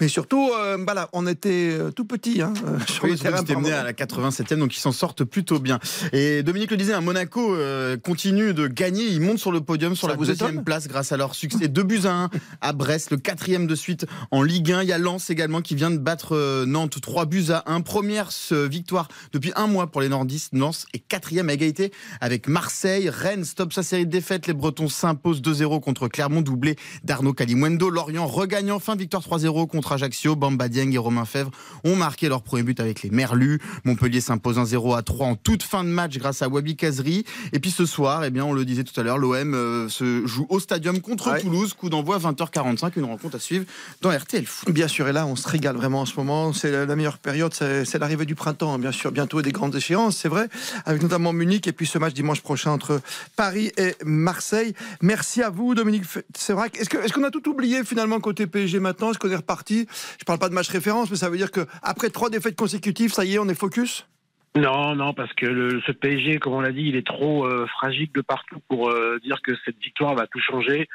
Mais 0.00 0.06
surtout, 0.06 0.48
euh, 0.56 0.78
voilà, 0.84 1.08
on 1.12 1.26
était 1.26 1.70
euh, 1.72 1.90
tout 1.90 2.04
petit 2.04 2.40
hein, 2.40 2.54
euh, 2.64 2.78
sur 2.86 3.02
Oui, 3.02 3.10
le 3.10 3.18
terrain. 3.18 3.38
c'était 3.38 3.56
mené 3.56 3.72
à 3.72 3.82
la 3.82 3.92
87e, 3.92 4.58
donc 4.58 4.76
ils 4.76 4.80
s'en 4.80 4.92
sortent 4.92 5.24
plutôt 5.24 5.58
bien. 5.58 5.80
Et 6.12 6.44
Dominique 6.44 6.70
le 6.70 6.76
disait, 6.76 6.92
un 6.92 7.00
Monaco 7.00 7.52
euh, 7.52 7.96
continue 7.96 8.54
de 8.54 8.68
gagner. 8.68 9.06
Ils 9.06 9.20
montent 9.20 9.40
sur 9.40 9.50
le 9.50 9.60
podium, 9.60 9.96
sur 9.96 10.08
Ça 10.08 10.14
la 10.14 10.24
deuxième 10.24 10.62
place 10.62 10.86
grâce 10.86 11.10
à 11.10 11.16
leur 11.16 11.34
succès. 11.34 11.66
2 11.66 11.82
buts 11.82 12.02
à 12.04 12.12
1 12.12 12.30
à 12.60 12.72
Brest, 12.72 13.10
le 13.10 13.16
quatrième 13.16 13.66
de 13.66 13.74
suite 13.74 14.06
en 14.30 14.40
Ligue 14.44 14.70
1. 14.70 14.82
Il 14.82 14.88
y 14.88 14.92
a 14.92 14.98
Lens 14.98 15.30
également 15.30 15.62
qui 15.62 15.74
vient 15.74 15.90
de 15.90 15.98
battre 15.98 16.36
euh, 16.36 16.64
Nantes 16.64 17.00
3 17.02 17.26
buts 17.26 17.46
à 17.50 17.64
1. 17.66 17.80
Première 17.80 18.30
victoire 18.52 19.08
depuis 19.32 19.52
un 19.56 19.66
mois 19.66 19.88
pour 19.90 20.00
les 20.00 20.08
Nordistes. 20.08 20.50
Lens 20.52 20.86
est 20.94 21.00
quatrième 21.00 21.48
à 21.48 21.54
égalité 21.54 21.92
avec 22.20 22.51
Marseille. 22.52 23.08
Rennes 23.08 23.44
stoppe 23.44 23.72
sa 23.72 23.82
série 23.82 24.04
de 24.04 24.10
défaites. 24.10 24.46
Les 24.46 24.52
Bretons 24.52 24.88
s'imposent 24.88 25.40
2-0 25.40 25.80
contre 25.80 26.06
Clermont, 26.08 26.42
doublé 26.42 26.76
d'Arnaud 27.02 27.32
Calimundo. 27.32 27.88
Lorient 27.88 28.26
regagne 28.26 28.70
enfin 28.70 28.94
victoire 28.94 29.22
3-0 29.22 29.66
contre 29.66 29.92
Ajaccio. 29.92 30.36
Bamba 30.36 30.68
Dieng 30.68 30.92
et 30.92 30.98
Romain 30.98 31.24
Fèvre 31.24 31.50
ont 31.84 31.96
marqué 31.96 32.28
leur 32.28 32.42
premier 32.42 32.62
but 32.62 32.78
avec 32.78 33.02
les 33.02 33.08
Merlus. 33.10 33.58
Montpellier 33.84 34.20
s'impose 34.20 34.58
1-0 34.58 34.96
à 34.96 35.02
3 35.02 35.26
en 35.28 35.34
toute 35.34 35.62
fin 35.62 35.82
de 35.82 35.88
match 35.88 36.18
grâce 36.18 36.42
à 36.42 36.48
Wabi 36.48 36.76
Kazri. 36.76 37.24
Et 37.54 37.58
puis 37.58 37.70
ce 37.70 37.86
soir, 37.86 38.22
eh 38.22 38.30
bien, 38.30 38.44
on 38.44 38.52
le 38.52 38.66
disait 38.66 38.84
tout 38.84 39.00
à 39.00 39.02
l'heure, 39.02 39.16
l'OM 39.16 39.54
euh, 39.54 39.88
se 39.88 40.26
joue 40.26 40.46
au 40.50 40.60
stadium 40.60 41.00
contre 41.00 41.32
Ouais. 41.32 41.40
Toulouse. 41.40 41.72
Coup 41.72 41.88
d'envoi 41.88 42.18
20h45, 42.18 42.92
une 42.96 43.04
rencontre 43.04 43.36
à 43.36 43.38
suivre 43.38 43.64
dans 44.02 44.10
RTL 44.10 44.44
Foot. 44.44 44.70
Bien 44.70 44.88
sûr, 44.88 45.08
et 45.08 45.12
là, 45.12 45.24
on 45.26 45.36
se 45.36 45.48
régale 45.48 45.76
vraiment 45.76 46.02
en 46.02 46.06
ce 46.06 46.16
moment. 46.16 46.52
C'est 46.52 46.84
la, 46.84 46.96
meilleure 46.96 47.18
période, 47.18 47.54
c'est 47.54 47.86
c'est 47.86 47.98
l'arrivée 47.98 48.26
du 48.26 48.34
printemps, 48.34 48.74
hein, 48.74 48.78
bien 48.78 48.92
sûr. 48.92 49.10
Bientôt 49.10 49.40
des 49.40 49.52
grandes 49.52 49.74
échéances, 49.74 50.18
c'est 50.18 50.28
vrai, 50.28 50.48
avec 50.84 51.00
notamment 51.00 51.32
Munich 51.32 51.66
et 51.66 51.72
puis 51.72 51.86
ce 51.86 51.96
match 51.96 52.12
dimanche 52.12 52.41
prochain 52.42 52.70
entre 52.70 53.00
Paris 53.36 53.72
et 53.78 53.94
Marseille. 54.04 54.74
Merci 55.00 55.42
à 55.42 55.50
vous, 55.50 55.74
Dominique. 55.74 56.04
Vrai. 56.50 56.68
Est-ce 56.74 56.88
que- 56.88 56.98
est-ce 56.98 57.12
qu'on 57.12 57.24
a 57.24 57.30
tout 57.30 57.48
oublié 57.48 57.84
finalement 57.84 58.20
côté 58.20 58.46
PSG 58.46 58.78
maintenant? 58.80 59.10
Est-ce 59.10 59.18
qu'on 59.18 59.30
est 59.30 59.36
reparti? 59.36 59.86
Je 60.18 60.24
parle 60.24 60.38
pas 60.38 60.48
de 60.48 60.54
match 60.54 60.68
référence, 60.68 61.10
mais 61.10 61.16
ça 61.16 61.30
veut 61.30 61.36
dire 61.36 61.50
que 61.50 61.60
après 61.82 62.10
trois 62.10 62.28
défaites 62.30 62.56
consécutives, 62.56 63.12
ça 63.12 63.24
y 63.24 63.34
est, 63.34 63.38
on 63.38 63.48
est 63.48 63.54
focus? 63.54 64.06
Non, 64.54 64.94
non, 64.94 65.14
parce 65.14 65.32
que 65.32 65.80
ce 65.86 65.92
PSG, 65.92 66.38
comme 66.38 66.52
on 66.52 66.60
l'a 66.60 66.72
dit, 66.72 66.82
il 66.82 66.94
est 66.96 67.06
trop 67.06 67.46
euh, 67.46 67.66
fragile 67.68 68.10
de 68.14 68.20
partout 68.20 68.58
pour 68.68 68.90
euh, 68.90 69.18
dire 69.24 69.38
que 69.42 69.52
cette 69.64 69.78
victoire 69.78 70.14
va 70.14 70.26
tout 70.26 70.40
changer. 70.40 70.88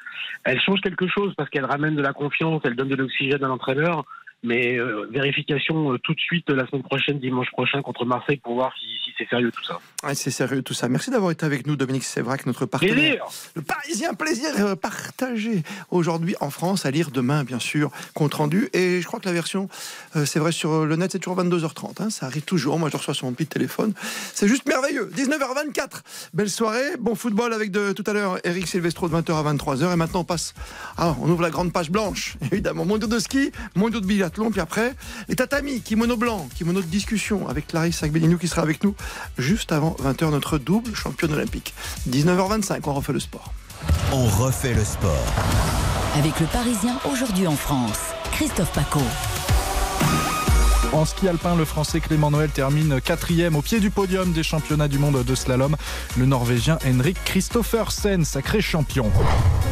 Elle 0.43 0.61
change 0.61 0.79
quelque 0.81 1.07
chose 1.07 1.33
parce 1.35 1.49
qu'elle 1.49 1.65
ramène 1.65 1.95
de 1.95 2.03
la 2.03 2.13
confiance, 2.13 2.61
elle 2.65 2.75
donne 2.75 2.89
de 2.89 2.95
l'oxygène 2.95 3.43
à 3.43 3.47
l'entraîneur. 3.47 4.05
Mais 4.43 4.77
euh, 4.77 5.07
vérification 5.11 5.93
euh, 5.93 5.97
tout 5.97 6.13
de 6.13 6.19
suite 6.19 6.49
la 6.49 6.67
semaine 6.67 6.83
prochaine, 6.83 7.19
dimanche 7.19 7.49
prochain 7.51 7.81
contre 7.81 8.05
Marseille 8.05 8.37
pour 8.37 8.53
voir 8.53 8.71
si, 8.79 8.85
si 9.03 9.11
c'est 9.17 9.27
sérieux 9.27 9.51
tout 9.51 9.63
ça. 9.63 9.79
Ouais, 10.03 10.13
C'est 10.13 10.29
sérieux 10.31 10.61
tout 10.61 10.75
ça. 10.75 10.87
Merci 10.89 11.09
d'avoir 11.09 11.31
été 11.31 11.45
avec 11.45 11.65
nous, 11.65 11.75
Dominique 11.75 12.03
Sévrac, 12.03 12.45
notre 12.45 12.65
partenaire. 12.67 12.93
Plaisir 12.93 13.25
Le 13.55 13.61
Parisien, 13.63 14.13
plaisir 14.13 14.49
euh, 14.59 14.75
partagé 14.75 15.63
aujourd'hui 15.89 16.35
en 16.39 16.51
France, 16.51 16.85
à 16.85 16.91
lire 16.91 17.09
demain, 17.09 17.43
bien 17.43 17.57
sûr, 17.59 17.89
compte 18.13 18.35
rendu. 18.35 18.69
Et 18.73 19.01
je 19.01 19.07
crois 19.07 19.19
que 19.19 19.25
la 19.25 19.33
version, 19.33 19.69
euh, 20.15 20.25
c'est 20.25 20.39
vrai, 20.39 20.51
sur 20.51 20.85
le 20.85 20.95
net, 20.95 21.11
c'est 21.11 21.19
toujours 21.19 21.41
22h30. 21.43 22.03
hein, 22.03 22.09
ça 22.11 22.27
arrive 22.27 22.43
toujours. 22.43 22.77
Moi, 22.77 22.89
je 22.91 22.97
reçois 22.97 23.15
sur 23.15 23.25
mon 23.25 23.33
petit 23.33 23.47
téléphone. 23.47 23.93
C'est 24.33 24.47
juste 24.47 24.67
merveilleux. 24.67 25.09
19h24. 25.15 26.03
Belle 26.35 26.49
soirée. 26.49 26.95
Bon 26.99 27.15
football 27.15 27.53
avec 27.53 27.71
de, 27.71 27.91
tout 27.91 28.03
à 28.05 28.13
l'heure 28.13 28.37
Eric 28.43 28.67
Silvestro 28.67 29.09
de 29.09 29.15
20h 29.15 29.33
à 29.33 29.53
23h. 29.53 29.93
Et 29.93 29.95
maintenant, 29.95 30.19
on 30.19 30.25
passe. 30.25 30.53
Ah, 30.97 31.15
on 31.21 31.29
ouvre 31.29 31.41
la 31.41 31.49
grande 31.49 31.73
page 31.73 31.89
blanche. 31.89 32.37
Évidemment, 32.51 32.85
mondiaux 32.85 33.07
de 33.07 33.17
ski, 33.19 33.51
mondiaux 33.75 33.99
de 33.99 34.05
biathlon. 34.27 34.51
Puis 34.51 34.61
après, 34.61 34.95
les 35.27 35.35
tatamis, 35.35 35.81
kimono 35.81 36.17
blanc, 36.17 36.47
kimono 36.55 36.81
de 36.81 36.87
discussion 36.87 37.47
avec 37.47 37.67
Clarisse 37.67 38.03
Agbilinou 38.03 38.37
qui 38.37 38.47
sera 38.47 38.61
avec 38.61 38.83
nous 38.83 38.95
juste 39.37 39.71
avant 39.71 39.95
20h, 40.03 40.31
notre 40.31 40.57
double 40.57 40.95
championne 40.95 41.33
olympique. 41.33 41.73
19h25, 42.09 42.79
on 42.85 42.93
refait 42.93 43.13
le 43.13 43.19
sport. 43.19 43.53
On 44.11 44.25
refait 44.25 44.73
le 44.73 44.83
sport. 44.83 45.25
Avec 46.17 46.39
le 46.39 46.47
Parisien 46.47 46.99
aujourd'hui 47.11 47.47
en 47.47 47.55
France. 47.55 47.99
Christophe 48.31 48.71
Paco. 48.73 49.01
En 50.93 51.05
ski 51.05 51.27
alpin, 51.27 51.55
le 51.55 51.65
Français 51.65 51.99
Clément 51.99 52.31
Noël 52.31 52.49
termine 52.49 53.01
quatrième 53.01 53.55
au 53.55 53.61
pied 53.61 53.79
du 53.79 53.91
podium 53.91 54.31
des 54.31 54.43
championnats 54.43 54.87
du 54.87 54.99
monde 54.99 55.23
de 55.23 55.35
slalom. 55.35 55.75
Le 56.17 56.25
Norvégien 56.25 56.79
Henrik 56.85 57.17
Christophersen, 57.25 58.23
sacré 58.23 58.61
champion. 58.61 59.11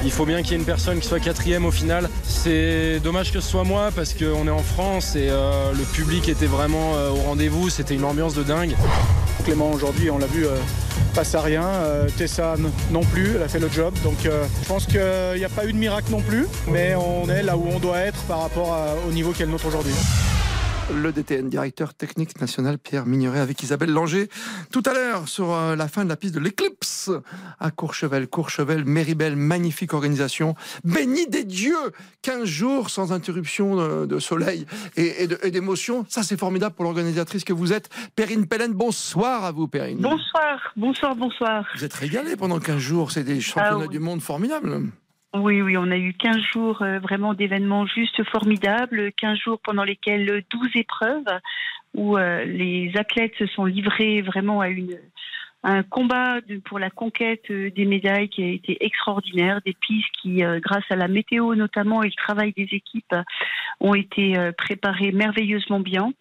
Il 0.05 0.11
faut 0.11 0.25
bien 0.27 0.43
qu'il 0.43 0.51
y 0.51 0.53
ait 0.53 0.59
une 0.59 0.65
personne 0.65 0.99
qui 0.99 1.07
soit 1.07 1.19
quatrième 1.19 1.65
au 1.65 1.71
final. 1.71 2.09
C'est 2.23 2.99
dommage 2.99 3.33
que 3.33 3.39
ce 3.39 3.49
soit 3.49 3.63
moi 3.63 3.89
parce 3.93 4.13
qu'on 4.13 4.47
est 4.47 4.51
en 4.51 4.59
France 4.59 5.15
et 5.15 5.29
euh, 5.31 5.73
le 5.73 5.83
public 5.83 6.29
était 6.29 6.45
vraiment 6.45 6.93
euh, 6.95 7.09
au 7.09 7.15
rendez-vous. 7.15 7.71
C'était 7.71 7.95
une 7.95 8.03
ambiance 8.03 8.35
de 8.35 8.43
dingue. 8.43 8.75
Clément 9.45 9.71
aujourd'hui, 9.71 10.11
on 10.11 10.19
l'a 10.19 10.27
vu, 10.27 10.45
euh, 10.45 10.57
passe 11.15 11.33
à 11.33 11.41
rien. 11.41 11.67
Tessa 12.17 12.55
non 12.91 13.01
plus, 13.01 13.31
elle 13.35 13.41
a 13.41 13.47
fait 13.47 13.59
le 13.59 13.69
job. 13.69 13.95
Donc 14.03 14.17
je 14.23 14.67
pense 14.67 14.85
qu'il 14.85 15.01
n'y 15.37 15.45
a 15.45 15.49
pas 15.49 15.65
eu 15.65 15.73
de 15.73 15.77
miracle 15.77 16.11
non 16.11 16.21
plus, 16.21 16.45
mais 16.67 16.93
on 16.95 17.27
est 17.27 17.41
là 17.41 17.57
où 17.57 17.67
on 17.73 17.79
doit 17.79 17.99
être 17.99 18.21
par 18.23 18.41
rapport 18.41 18.77
au 19.07 19.11
niveau 19.11 19.31
qu'est 19.31 19.45
le 19.45 19.51
nôtre 19.51 19.65
aujourd'hui. 19.65 19.93
Le 20.93 21.11
DTN, 21.11 21.49
directeur 21.49 21.95
technique 21.95 22.39
national 22.39 22.77
Pierre 22.77 23.07
Mignoret 23.07 23.39
avec 23.39 23.63
Isabelle 23.63 23.91
Langer. 23.91 24.29
Tout 24.71 24.83
à 24.85 24.93
l'heure, 24.93 25.27
sur 25.27 25.51
euh, 25.51 25.75
la 25.75 25.87
fin 25.87 26.03
de 26.03 26.09
la 26.09 26.15
piste 26.15 26.35
de 26.35 26.39
l'Eclipse 26.39 27.09
à 27.59 27.71
Courchevel. 27.71 28.27
Courchevel, 28.27 28.85
Méribel, 28.85 29.35
magnifique 29.35 29.93
organisation. 29.93 30.53
Béni 30.83 31.25
des 31.27 31.43
dieux 31.43 31.91
15 32.21 32.45
jours 32.45 32.89
sans 32.91 33.13
interruption 33.13 34.05
de, 34.05 34.19
soleil 34.19 34.67
et, 34.95 35.27
d'émotion. 35.49 36.05
Ça, 36.07 36.21
c'est 36.21 36.37
formidable 36.37 36.75
pour 36.75 36.85
l'organisatrice 36.85 37.43
que 37.43 37.53
vous 37.53 37.73
êtes. 37.73 37.89
Perrine 38.15 38.45
Pellen, 38.45 38.73
bonsoir 38.73 39.43
à 39.43 39.51
vous, 39.51 39.67
Perrine. 39.67 39.97
Bonsoir, 39.99 40.71
bonsoir, 40.75 41.15
bonsoir. 41.15 41.65
Vous 41.75 41.83
êtes 41.83 41.93
régalé 41.93 42.35
pendant 42.35 42.59
15 42.59 42.77
jours. 42.77 43.11
C'est 43.11 43.23
des 43.23 43.41
championnats 43.41 43.85
oui. 43.85 43.89
du 43.89 43.99
monde 43.99 44.21
formidables. 44.21 44.91
Oui, 45.37 45.61
oui, 45.61 45.75
on 45.75 45.91
a 45.91 45.97
eu 45.97 46.13
15 46.13 46.37
jours 46.53 46.81
euh, 46.81 46.99
vraiment 46.99 47.33
d'événements 47.33 47.85
juste 47.85 48.23
formidables, 48.23 49.11
15 49.13 49.37
jours 49.37 49.59
pendant 49.59 49.83
lesquels 49.83 50.29
euh, 50.29 50.41
12 50.49 50.69
épreuves 50.75 51.39
où 51.93 52.17
euh, 52.17 52.45
les 52.45 52.91
athlètes 52.95 53.33
se 53.37 53.45
sont 53.47 53.65
livrés 53.65 54.21
vraiment 54.21 54.61
à 54.61 54.67
un 55.63 55.83
combat 55.83 56.37
pour 56.65 56.77
la 56.77 56.89
conquête 56.89 57.49
euh, 57.49 57.71
des 57.71 57.85
médailles 57.85 58.29
qui 58.29 58.43
a 58.43 58.47
été 58.47 58.77
extraordinaire, 58.85 59.61
des 59.65 59.73
pistes 59.73 60.09
qui, 60.21 60.43
euh, 60.43 60.59
grâce 60.59 60.83
à 60.89 60.95
la 60.95 61.07
météo 61.07 61.55
notamment 61.55 62.03
et 62.03 62.07
le 62.07 62.13
travail 62.13 62.53
des 62.55 62.69
équipes, 62.71 63.15
ont 63.79 63.95
été 63.95 64.37
euh, 64.37 64.51
préparées 64.51 65.11
merveilleusement 65.11 65.79
bien. 65.79 66.13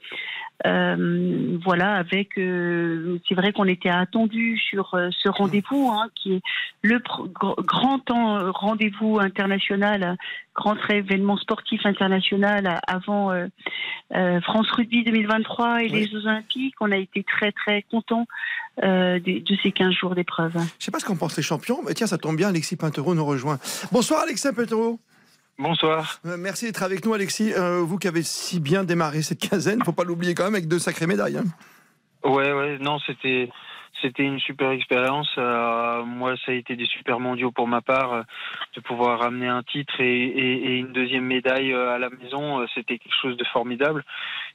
Euh, 0.66 1.58
voilà, 1.64 1.94
avec, 1.96 2.38
euh, 2.38 3.18
c'est 3.28 3.34
vrai 3.34 3.52
qu'on 3.52 3.64
était 3.66 3.88
attendu 3.90 4.56
sur 4.56 4.94
euh, 4.94 5.08
ce 5.10 5.28
rendez-vous, 5.28 5.90
hein, 5.92 6.08
qui 6.14 6.34
est 6.34 6.42
le 6.82 6.98
gr- 7.00 7.60
grand 7.64 7.98
temps 7.98 8.52
rendez-vous 8.52 9.18
international, 9.18 10.16
grand 10.54 10.76
événement 10.88 11.36
sportif 11.36 11.84
international 11.84 12.80
avant 12.86 13.32
France 14.42 14.70
Rugby 14.70 15.02
2023 15.02 15.82
et 15.82 15.88
les 15.88 16.06
Jeux 16.06 16.24
Olympiques. 16.26 16.74
On 16.80 16.92
a 16.92 16.96
été 16.96 17.24
très 17.24 17.50
très 17.52 17.82
contents 17.82 18.26
euh, 18.82 19.18
de, 19.18 19.40
de 19.40 19.56
ces 19.62 19.72
15 19.72 19.92
jours 19.92 20.14
d'épreuve. 20.14 20.52
Je 20.54 20.58
ne 20.58 20.64
sais 20.78 20.90
pas 20.92 21.00
ce 21.00 21.04
qu'en 21.04 21.16
pensent 21.16 21.36
les 21.36 21.42
champions, 21.42 21.80
mais 21.86 21.94
tiens, 21.94 22.06
ça 22.06 22.18
tombe 22.18 22.36
bien, 22.36 22.48
Alexis 22.48 22.76
Pintero 22.76 23.14
nous 23.14 23.24
rejoint. 23.26 23.58
Bonsoir 23.92 24.22
Alexis 24.22 24.48
Pintero. 24.54 24.98
Bonsoir. 25.58 26.18
Euh, 26.26 26.36
Merci 26.38 26.66
d'être 26.66 26.82
avec 26.82 27.04
nous, 27.04 27.14
Alexis. 27.14 27.52
Euh, 27.54 27.80
vous 27.80 27.98
qui 27.98 28.08
avez 28.08 28.22
si 28.22 28.60
bien 28.60 28.84
démarré 28.84 29.22
cette 29.22 29.38
quinzaine, 29.38 29.82
faut 29.84 29.92
pas 29.92 30.04
l'oublier 30.04 30.34
quand 30.34 30.44
même, 30.44 30.54
avec 30.54 30.68
deux 30.68 30.78
sacrées 30.80 31.06
médailles. 31.06 31.38
hein. 31.38 31.44
Ouais, 32.28 32.52
ouais, 32.52 32.78
non, 32.78 32.98
c'était 33.00 33.50
c'était 34.02 34.24
une 34.24 34.40
super 34.40 34.70
expérience. 34.72 35.30
Euh, 35.38 36.02
moi, 36.04 36.34
ça 36.44 36.50
a 36.52 36.54
été 36.54 36.74
des 36.76 36.84
super 36.84 37.20
mondiaux 37.20 37.52
pour 37.52 37.68
ma 37.68 37.80
part, 37.80 38.12
euh, 38.12 38.22
de 38.74 38.80
pouvoir 38.80 39.20
ramener 39.20 39.46
un 39.46 39.62
titre 39.62 39.94
et, 40.00 40.24
et- 40.26 40.66
et 40.72 40.76
une 40.78 40.92
deuxième 40.92 41.24
médaille 41.24 41.72
à 41.72 41.96
la 41.98 42.10
maison, 42.10 42.66
c'était 42.74 42.98
quelque 42.98 43.14
chose 43.22 43.36
de 43.36 43.44
formidable. 43.44 44.04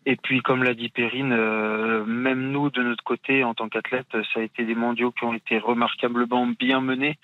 Et 0.05 0.17
puis, 0.17 0.41
comme 0.41 0.63
l'a 0.63 0.73
dit 0.73 0.89
Perrine, 0.89 1.31
euh, 1.33 2.03
même 2.05 2.51
nous, 2.51 2.69
de 2.69 2.83
notre 2.83 3.03
côté, 3.03 3.43
en 3.43 3.53
tant 3.53 3.69
qu'athlète, 3.69 4.07
ça 4.11 4.39
a 4.41 4.43
été 4.43 4.65
des 4.65 4.75
mondiaux 4.75 5.11
qui 5.11 5.23
ont 5.23 5.33
été 5.33 5.57
remarquablement 5.57 6.45
bien 6.45 6.81
menés 6.81 7.17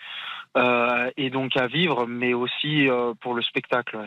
euh, 0.57 1.09
et 1.17 1.29
donc 1.29 1.57
à 1.57 1.67
vivre, 1.67 2.07
mais 2.07 2.33
aussi 2.33 2.89
euh, 2.89 3.13
pour 3.21 3.33
le 3.33 3.41
spectacle. 3.41 3.97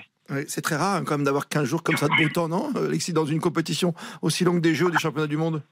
c'est 0.46 0.62
très 0.62 0.76
rare 0.76 0.96
hein, 0.96 1.04
quand 1.04 1.16
même 1.16 1.24
d'avoir 1.24 1.48
15 1.48 1.64
jours 1.64 1.82
comme 1.82 1.96
ça 1.96 2.08
de 2.08 2.22
beau 2.22 2.28
temps, 2.28 2.48
non? 2.48 2.70
Alexis, 2.76 3.12
dans 3.12 3.26
une 3.26 3.40
compétition 3.40 3.94
aussi 4.22 4.44
longue 4.44 4.60
des 4.60 4.74
Jeux 4.74 4.90
des 4.90 4.98
championnats 4.98 5.26
du 5.26 5.36
monde? 5.36 5.62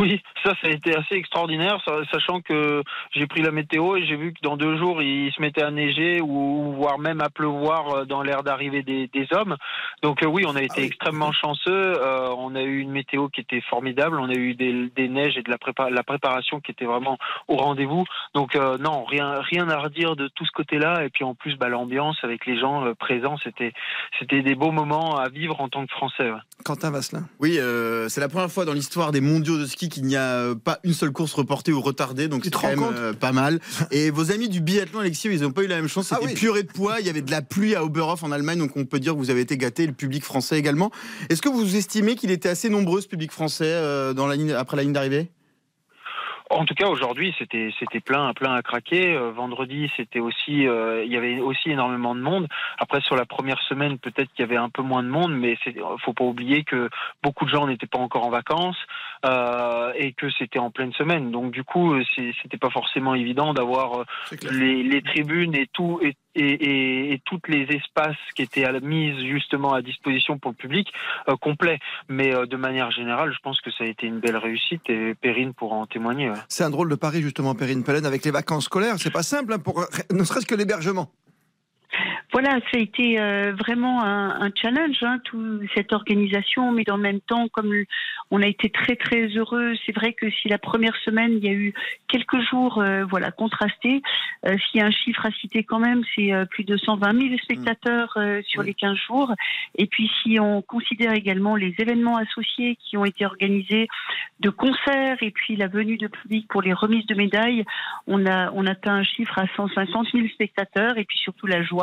Oui, 0.00 0.22
ça, 0.44 0.52
ça 0.60 0.68
a 0.68 0.70
été 0.70 0.94
assez 0.96 1.14
extraordinaire, 1.14 1.78
sa- 1.84 2.04
sachant 2.12 2.40
que 2.40 2.82
j'ai 3.14 3.26
pris 3.26 3.42
la 3.42 3.50
météo 3.50 3.96
et 3.96 4.04
j'ai 4.06 4.16
vu 4.16 4.32
que 4.32 4.38
dans 4.42 4.56
deux 4.56 4.76
jours, 4.76 5.02
il 5.02 5.32
se 5.32 5.40
mettait 5.40 5.62
à 5.62 5.70
neiger 5.70 6.20
ou 6.20 6.72
voire 6.76 6.98
même 6.98 7.20
à 7.20 7.30
pleuvoir 7.30 7.94
euh, 7.94 8.04
dans 8.04 8.22
l'air 8.22 8.42
d'arrivée 8.42 8.82
des, 8.82 9.08
des 9.08 9.26
hommes. 9.32 9.56
Donc 10.02 10.22
euh, 10.22 10.26
oui, 10.26 10.44
on 10.46 10.56
a 10.56 10.62
été 10.62 10.82
extrêmement 10.84 11.32
chanceux. 11.32 11.70
Euh, 11.72 12.28
on 12.36 12.54
a 12.54 12.62
eu 12.62 12.78
une 12.80 12.90
météo 12.90 13.28
qui 13.28 13.40
était 13.40 13.60
formidable. 13.62 14.18
On 14.20 14.28
a 14.28 14.34
eu 14.34 14.54
des, 14.54 14.88
des 14.96 15.08
neiges 15.08 15.36
et 15.36 15.42
de 15.42 15.50
la, 15.50 15.56
prépa- 15.58 15.90
la 15.90 16.02
préparation 16.02 16.60
qui 16.60 16.70
était 16.70 16.84
vraiment 16.84 17.18
au 17.48 17.56
rendez-vous. 17.56 18.04
Donc 18.34 18.56
euh, 18.56 18.78
non, 18.78 19.04
rien, 19.04 19.40
rien 19.40 19.68
à 19.68 19.78
redire 19.78 20.16
de 20.16 20.28
tout 20.28 20.44
ce 20.46 20.52
côté-là. 20.52 21.04
Et 21.04 21.10
puis 21.10 21.24
en 21.24 21.34
plus, 21.34 21.56
bah, 21.56 21.68
l'ambiance 21.68 22.16
avec 22.22 22.46
les 22.46 22.58
gens 22.58 22.84
euh, 22.86 22.94
présents, 22.94 23.36
c'était, 23.42 23.72
c'était 24.18 24.42
des 24.42 24.54
beaux 24.54 24.72
moments 24.72 25.16
à 25.16 25.28
vivre 25.28 25.60
en 25.60 25.68
tant 25.68 25.84
que 25.86 25.92
Français. 25.92 26.30
ouais. 26.30 26.38
Quentin 26.64 26.90
Vasselin. 26.90 27.24
Oui, 27.40 27.58
euh, 27.58 28.08
c'est 28.08 28.20
la 28.20 28.28
première 28.28 28.50
fois 28.50 28.64
dans 28.64 28.72
l'histoire 28.72 29.12
des 29.12 29.20
mondiaux 29.20 29.51
de 29.58 29.66
ski 29.66 29.88
qu'il 29.88 30.04
n'y 30.04 30.16
a 30.16 30.22
euh, 30.22 30.54
pas 30.54 30.78
une 30.84 30.92
seule 30.92 31.12
course 31.12 31.32
reportée 31.34 31.72
ou 31.72 31.80
retardée, 31.80 32.28
donc 32.28 32.44
c'est 32.44 32.52
quand 32.52 32.68
même 32.68 32.82
euh, 32.82 33.12
pas 33.12 33.32
mal. 33.32 33.60
Et 33.90 34.10
vos 34.10 34.30
amis 34.32 34.48
du 34.48 34.60
biathlon, 34.60 35.00
Alexis, 35.00 35.28
ils 35.28 35.42
n'ont 35.42 35.52
pas 35.52 35.62
eu 35.62 35.66
la 35.66 35.76
même 35.76 35.88
chance. 35.88 36.12
Ah 36.12 36.16
C'était 36.20 36.32
oui. 36.32 36.38
purée 36.38 36.62
de 36.62 36.72
poids. 36.72 37.00
Il 37.00 37.06
y 37.06 37.10
avait 37.10 37.22
de 37.22 37.30
la 37.30 37.42
pluie 37.42 37.74
à 37.74 37.84
Oberhof 37.84 38.22
en 38.24 38.32
Allemagne, 38.32 38.58
donc 38.58 38.76
on 38.76 38.84
peut 38.84 39.00
dire 39.00 39.12
que 39.14 39.18
vous 39.18 39.30
avez 39.30 39.40
été 39.40 39.56
gâté, 39.56 39.86
le 39.86 39.92
public 39.92 40.24
français 40.24 40.58
également. 40.58 40.90
Est-ce 41.28 41.42
que 41.42 41.48
vous 41.48 41.76
estimez 41.76 42.16
qu'il 42.16 42.30
était 42.30 42.48
assez 42.48 42.68
nombreux, 42.68 43.00
ce 43.00 43.08
public 43.08 43.32
français, 43.32 43.64
euh, 43.66 44.12
dans 44.12 44.26
la 44.26 44.36
ligne, 44.36 44.52
après 44.52 44.76
la 44.76 44.82
ligne 44.82 44.92
d'arrivée? 44.92 45.30
En 46.52 46.66
tout 46.66 46.74
cas, 46.74 46.88
aujourd'hui, 46.88 47.34
c'était 47.38 47.70
c'était 47.78 48.00
plein, 48.00 48.34
plein 48.34 48.54
à 48.54 48.62
craquer. 48.62 49.14
Euh, 49.14 49.30
vendredi, 49.30 49.90
c'était 49.96 50.20
aussi, 50.20 50.66
euh, 50.66 51.02
il 51.04 51.10
y 51.10 51.16
avait 51.16 51.40
aussi 51.40 51.70
énormément 51.70 52.14
de 52.14 52.20
monde. 52.20 52.46
Après, 52.78 53.00
sur 53.00 53.16
la 53.16 53.24
première 53.24 53.60
semaine, 53.62 53.98
peut-être 53.98 54.30
qu'il 54.32 54.40
y 54.40 54.48
avait 54.48 54.56
un 54.56 54.68
peu 54.68 54.82
moins 54.82 55.02
de 55.02 55.08
monde, 55.08 55.32
mais 55.34 55.56
faut 56.04 56.12
pas 56.12 56.24
oublier 56.24 56.62
que 56.64 56.90
beaucoup 57.22 57.46
de 57.46 57.50
gens 57.50 57.66
n'étaient 57.66 57.86
pas 57.86 57.98
encore 57.98 58.26
en 58.26 58.30
vacances 58.30 58.76
euh, 59.24 59.92
et 59.96 60.12
que 60.12 60.30
c'était 60.38 60.58
en 60.58 60.70
pleine 60.70 60.92
semaine. 60.92 61.30
Donc, 61.30 61.52
du 61.52 61.64
coup, 61.64 61.94
euh, 61.94 62.02
c'était 62.16 62.58
pas 62.58 62.70
forcément 62.70 63.14
évident 63.14 63.54
d'avoir 63.54 64.00
euh, 64.00 64.04
les, 64.50 64.82
les 64.82 65.02
tribunes 65.02 65.54
et 65.54 65.68
tout 65.72 66.00
et, 66.02 66.14
et, 66.34 66.42
et, 66.42 67.12
et 67.12 67.22
toutes 67.24 67.48
les 67.48 67.62
espaces 67.70 68.16
qui 68.34 68.42
étaient 68.42 68.66
mis 68.80 69.28
justement 69.28 69.72
à 69.72 69.82
disposition 69.82 70.38
pour 70.38 70.50
le 70.50 70.56
public 70.56 70.92
euh, 71.28 71.36
complet. 71.36 71.78
Mais 72.08 72.34
euh, 72.34 72.46
de 72.46 72.56
manière 72.56 72.90
générale, 72.90 73.32
je 73.32 73.38
pense 73.42 73.60
que 73.60 73.70
ça 73.70 73.84
a 73.84 73.86
été 73.86 74.06
une 74.06 74.20
belle 74.20 74.36
réussite 74.36 74.88
et 74.88 75.14
Perrine 75.14 75.54
pourra 75.54 75.76
en 75.76 75.86
témoigner. 75.86 76.30
ouais. 76.30 76.36
C'est 76.48 76.64
un 76.64 76.70
drôle 76.70 76.88
de 76.88 76.96
pari, 76.96 77.22
justement, 77.22 77.54
Perrine 77.54 77.84
Pellen, 77.84 78.06
avec 78.06 78.24
les 78.24 78.30
vacances 78.30 78.64
scolaires. 78.64 78.94
C'est 78.98 79.12
pas 79.12 79.22
simple, 79.22 79.52
hein, 79.52 79.58
pour 79.58 79.84
ne 80.10 80.24
serait-ce 80.24 80.46
que 80.46 80.54
l'hébergement. 80.54 81.10
Voilà, 82.32 82.60
ça 82.70 82.78
a 82.78 82.78
été 82.78 83.20
euh, 83.20 83.52
vraiment 83.52 84.02
un, 84.02 84.40
un 84.40 84.50
challenge, 84.54 84.96
hein, 85.02 85.20
toute 85.24 85.62
cette 85.74 85.92
organisation, 85.92 86.72
mais 86.72 86.84
dans 86.84 86.96
le 86.96 87.02
même 87.02 87.20
temps, 87.20 87.48
comme 87.48 87.72
on 88.30 88.42
a 88.42 88.46
été 88.46 88.70
très 88.70 88.96
très 88.96 89.26
heureux, 89.28 89.74
c'est 89.84 89.94
vrai 89.94 90.14
que 90.14 90.30
si 90.30 90.48
la 90.48 90.58
première 90.58 90.96
semaine, 91.04 91.32
il 91.32 91.44
y 91.44 91.48
a 91.48 91.52
eu 91.52 91.74
quelques 92.08 92.40
jours 92.50 92.78
euh, 92.78 93.04
voilà, 93.04 93.30
contrastés, 93.30 94.02
euh, 94.46 94.56
s'il 94.58 94.80
y 94.80 94.82
a 94.82 94.86
un 94.86 94.90
chiffre 94.90 95.24
à 95.26 95.30
citer 95.32 95.62
quand 95.62 95.78
même, 95.78 96.02
c'est 96.14 96.32
euh, 96.32 96.44
plus 96.46 96.64
de 96.64 96.76
120 96.76 97.20
000 97.20 97.36
spectateurs 97.42 98.12
euh, 98.16 98.40
sur 98.46 98.62
les 98.62 98.74
15 98.74 98.96
jours. 98.96 99.32
Et 99.76 99.86
puis 99.86 100.10
si 100.22 100.40
on 100.40 100.62
considère 100.62 101.12
également 101.12 101.56
les 101.56 101.74
événements 101.78 102.16
associés 102.16 102.76
qui 102.76 102.96
ont 102.96 103.04
été 103.04 103.26
organisés 103.26 103.88
de 104.40 104.50
concerts 104.50 105.18
et 105.20 105.30
puis 105.30 105.56
la 105.56 105.68
venue 105.68 105.96
de 105.96 106.08
public 106.08 106.48
pour 106.48 106.62
les 106.62 106.72
remises 106.72 107.06
de 107.06 107.14
médailles, 107.14 107.64
on 108.06 108.26
a 108.26 108.50
on 108.52 108.66
atteint 108.66 108.94
un 108.94 109.04
chiffre 109.04 109.38
à 109.38 109.46
150 109.56 110.08
000 110.12 110.26
spectateurs 110.28 110.98
et 110.98 111.04
puis 111.04 111.18
surtout 111.18 111.46
la 111.46 111.62
joie 111.62 111.81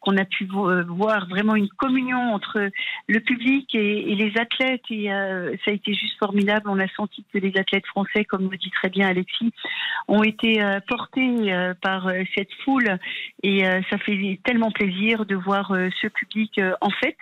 qu'on 0.00 0.16
a 0.16 0.24
pu 0.24 0.48
euh, 0.54 0.84
voir 0.84 1.28
vraiment 1.28 1.56
une 1.56 1.68
communion 1.68 2.34
entre 2.34 2.70
le 3.08 3.20
public 3.20 3.74
et, 3.74 4.14
les 4.14 4.32
athlètes 4.38 4.84
et 4.90 5.12
euh, 5.12 5.54
ça 5.64 5.70
a 5.70 5.74
été 5.74 5.92
juste 5.94 6.18
formidable. 6.18 6.68
On 6.68 6.78
a 6.78 6.88
senti 6.88 7.24
que 7.32 7.38
les 7.38 7.56
athlètes 7.58 7.86
français, 7.86 8.24
comme 8.24 8.50
le 8.50 8.56
dit 8.56 8.70
très 8.70 8.90
bien 8.90 9.08
Alexis, 9.08 9.52
ont 10.06 10.22
été 10.22 10.62
euh, 10.62 10.80
portés 10.86 11.52
par 11.82 12.10
cette 12.36 12.52
foule 12.64 12.98
et 13.42 13.64
ça 13.90 13.98
fait 13.98 14.40
tellement 14.44 14.70
plaisir 14.70 15.26
de 15.26 15.34
voir 15.34 15.72
ce 16.00 16.06
public 16.08 16.60
en 16.80 16.90
fête. 16.90 17.16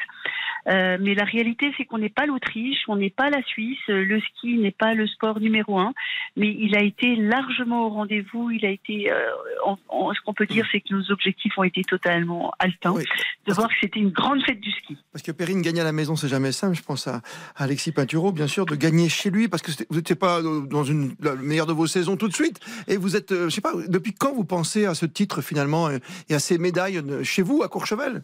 Mais 0.67 1.15
la 1.15 1.25
réalité, 1.25 1.73
c'est 1.77 1.85
qu'on 1.85 1.99
n'est 1.99 2.09
pas 2.09 2.27
l'Autriche, 2.27 2.83
on 2.89 2.97
n'est 2.97 3.11
pas 3.11 3.31
la 3.31 3.43
Suisse, 3.43 3.79
le 3.89 4.21
ski 4.21 4.59
n'est 4.59 4.73
pas 4.73 4.95
le 4.95 5.07
sport 5.07 5.41
numéro 5.41 5.79
un, 5.79 5.93
mais 6.37 6.49
il 6.49 6.77
a 6.77 6.83
été 6.83 7.17
largement 7.17 7.87
au 7.87 7.91
rendez-vous. 7.91 8.51
Il 8.51 8.65
a 8.67 8.71
été, 8.71 9.11
ce 9.11 10.21
qu'on 10.25 10.35
peut 10.35 10.47
dire, 10.47 10.67
c'est 10.73 10.81
que 10.81 10.95
nos 10.95 11.11
objectifs 11.11 11.57
ont 11.59 11.65
été 11.65 11.83
totalement 11.83 12.06
haletants. 12.07 12.99
De 13.47 13.53
voir 13.53 13.69
que 13.69 13.75
c'était 13.81 14.01
une 14.01 14.11
grande 14.11 14.43
fête 14.45 14.61
du 14.61 14.71
ski. 14.71 14.97
Parce 15.13 15.23
que 15.23 15.31
Perrine 15.31 15.63
gagner 15.63 15.81
à 15.81 15.85
la 15.85 15.93
maison, 15.93 16.17
c'est 16.17 16.29
jamais 16.29 16.53
simple. 16.53 16.75
Je 16.75 16.83
pense 16.83 17.07
à 17.07 17.17
à 17.55 17.65
Alexis 17.65 17.93
Pinturo, 17.93 18.33
bien 18.33 18.47
sûr, 18.47 18.67
de 18.67 18.75
gagner 18.75 19.09
chez 19.09 19.31
lui, 19.31 19.49
parce 19.49 19.63
que 19.63 19.71
vous 19.91 19.97
n'étiez 19.97 20.15
pas 20.15 20.41
euh, 20.41 20.67
dans 20.67 20.85
une, 20.85 21.15
la 21.21 21.35
meilleure 21.35 21.67
de 21.67 21.73
vos 21.73 21.87
saisons 21.87 22.17
tout 22.17 22.29
de 22.29 22.35
suite. 22.35 22.61
Et 22.89 22.97
vous 22.97 23.17
êtes, 23.17 23.33
euh, 23.33 23.49
je 23.49 23.55
sais 23.55 23.61
pas, 23.61 23.73
depuis 23.89 24.13
quand 24.13 24.35
vous 24.35 24.45
pensez 24.45 24.87
à 24.87 24.95
ce 24.95 25.07
titre 25.07 25.43
finalement 25.43 25.91
et 25.91 26.35
à 26.35 26.39
ces 26.39 26.59
médailles 26.59 26.99
euh, 26.99 27.23
chez 27.23 27.43
vous, 27.43 27.63
à 27.63 27.69
Courchevel? 27.69 28.23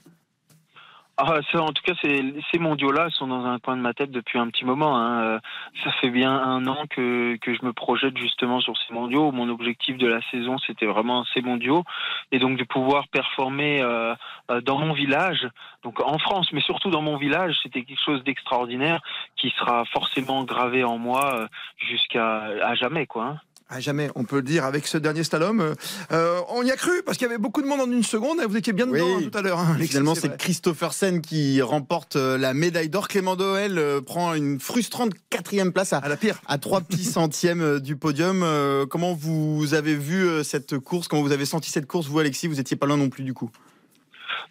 Ah, 1.19 1.41
en 1.55 1.73
tout 1.73 1.83
cas, 1.85 1.93
ces, 2.03 2.59
mondiaux-là 2.59 3.11
sont 3.11 3.27
dans 3.27 3.45
un 3.45 3.59
coin 3.59 3.77
de 3.77 3.83
ma 3.83 3.93
tête 3.93 4.11
depuis 4.11 4.39
un 4.39 4.49
petit 4.49 4.65
moment. 4.65 4.97
Hein. 4.97 5.23
Euh, 5.23 5.39
ça 5.85 5.93
fait 6.01 6.09
bien 6.09 6.33
un 6.33 6.67
an 6.67 6.85
que, 6.89 7.37
que 7.37 7.55
je 7.55 7.65
me 7.65 7.73
projette 7.73 8.17
justement 8.17 8.61
sur 8.61 8.75
ces 8.79 8.95
mondiaux. 8.95 9.31
Mon 9.31 9.51
objectif 9.51 9.99
de 9.99 10.07
la 10.07 10.21
saison, 10.31 10.57
c'était 10.67 10.87
vraiment 10.87 11.25
ces 11.35 11.43
mondiaux. 11.43 11.85
Et 12.33 12.39
donc 12.39 12.57
de 12.57 12.65
pouvoir 12.65 13.09
performer 13.09 13.83
euh, 13.83 14.15
euh, 14.51 14.61
dans 14.63 14.79
mon 14.79 14.95
village, 14.95 15.47
donc 15.83 16.01
en 16.01 16.19
France, 16.19 16.51
mais 16.53 16.61
surtout 16.61 16.91
dans 16.91 17.03
mon 17.03 17.19
village, 17.19 17.59
c'était 17.63 17.83
quelque 17.83 18.03
chose 18.03 18.25
d'extraordinaire 18.25 19.01
qui 19.37 19.51
sera 19.51 19.85
forcément 19.85 20.45
gravé 20.45 20.83
en 20.83 20.97
moi 20.97 21.47
jusqu'à 21.77 22.45
à 22.63 22.75
jamais. 22.75 23.07
quoi. 23.07 23.37
Hein 23.73 23.81
jamais, 23.81 24.11
on 24.15 24.25
peut 24.25 24.37
le 24.37 24.43
dire, 24.43 24.65
avec 24.65 24.87
ce 24.87 24.99
dernier 24.99 25.25
slalom. 25.25 25.61
Euh, 25.61 25.75
euh, 26.13 26.41
on 26.51 26.63
y 26.63 26.71
a 26.71 26.77
cru 26.77 27.03
parce 27.05 27.17
qu'il 27.17 27.27
y 27.27 27.31
avait 27.31 27.39
beaucoup 27.39 27.63
de 27.63 27.67
monde 27.67 27.81
en 27.81 27.91
une 27.91 28.03
seconde 28.03 28.41
et 28.41 28.47
vous 28.47 28.57
étiez 28.57 28.73
bien 28.73 28.87
dedans 28.87 29.19
hein, 29.19 29.23
tout 29.31 29.39
à 29.39 29.43
l'heure. 29.43 29.59
Hein, 29.59 29.77
finalement, 29.81 30.15
c'est 30.15 30.37
Christophersen 30.37 31.21
qui 31.21 31.63
remporte 31.63 32.17
euh, 32.17 32.37
la 32.37 32.55
médaille 32.55 32.89
d'or. 32.89 33.09
Clément 33.09 33.37
Doel 33.37 33.81
prend 34.05 34.35
une 34.35 34.61
frustrante 34.61 35.13
quatrième 35.31 35.73
place 35.73 35.93
à, 35.93 36.07
la 36.07 36.17
pire. 36.17 36.41
à 36.47 36.59
trois 36.59 36.81
petits 36.81 37.05
centièmes 37.05 37.81
du 37.81 37.97
podium. 37.97 38.45
comment 38.89 39.15
vous 39.15 39.75
avez 39.75 39.95
vu 39.95 40.45
cette 40.45 40.79
course? 40.79 41.09
Comment 41.09 41.23
vous 41.23 41.33
avez 41.33 41.45
senti 41.45 41.71
cette 41.71 41.87
course, 41.87 42.07
vous, 42.07 42.19
Alexis? 42.19 42.47
Vous 42.47 42.57
n'étiez 42.57 42.77
pas 42.77 42.87
loin 42.87 42.97
non 42.97 43.09
plus, 43.09 43.25
du 43.25 43.35
coup 43.35 43.51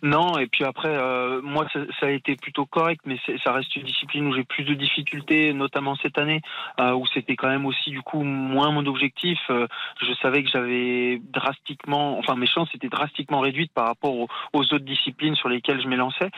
non, 0.03 0.37
et 0.39 0.47
puis 0.47 0.63
après, 0.63 0.89
euh, 0.89 1.41
moi, 1.43 1.67
ça, 1.73 2.07
a 2.07 2.09
été 2.09 2.35
plutôt 2.35 2.65
correct, 2.65 3.01
mais 3.05 3.17
ça 3.43 3.51
reste 3.51 3.75
une 3.75 3.83
discipline 3.83 4.25
où 4.27 4.33
j'ai 4.33 4.43
plus 4.43 4.63
de 4.63 4.73
difficultés, 4.73 5.53
notamment 5.53 5.95
cette 5.95 6.17
année, 6.17 6.41
euh, 6.79 6.93
où 6.93 7.05
c'était 7.13 7.35
quand 7.35 7.49
même 7.49 7.67
aussi 7.67 7.91
du 7.91 8.01
coup 8.01 8.23
moins 8.23 8.71
mon 8.71 8.85
objectif. 8.87 9.39
Euh, 9.49 9.67
je 10.01 10.13
savais 10.15 10.43
que 10.43 10.49
j'avais 10.49 11.21
drastiquement, 11.31 12.17
enfin 12.17 12.35
mes 12.35 12.47
chances 12.47 12.69
étaient 12.73 12.89
drastiquement 12.89 13.41
réduites 13.41 13.71
par 13.73 13.85
rapport 13.85 14.15
aux, 14.15 14.27
autres 14.53 14.79
disciplines 14.79 15.35
sur 15.35 15.49
lesquelles 15.49 15.81
je 15.81 15.87
m'élançais. 15.87 16.29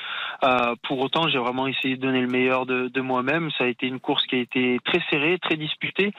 Euh, 0.44 0.76
pour 0.84 1.00
autant, 1.00 1.28
j'ai 1.30 1.40
vraiment 1.40 1.68
essayé 1.68 1.96
de 1.96 2.02
donner 2.02 2.22
le 2.22 2.28
meilleur 2.28 2.66
de, 2.66 2.90
de 2.90 3.02
moi-même. 3.02 3.50
Ça 3.58 3.64
a 3.64 3.68
été 3.68 3.88
une 3.88 4.00
course 4.00 4.26
qui 4.26 4.36
a 4.36 4.40
été 4.40 4.80
très 4.84 5.02
serrée, 5.10 5.38
très 5.40 5.56
disputée, 5.56 6.12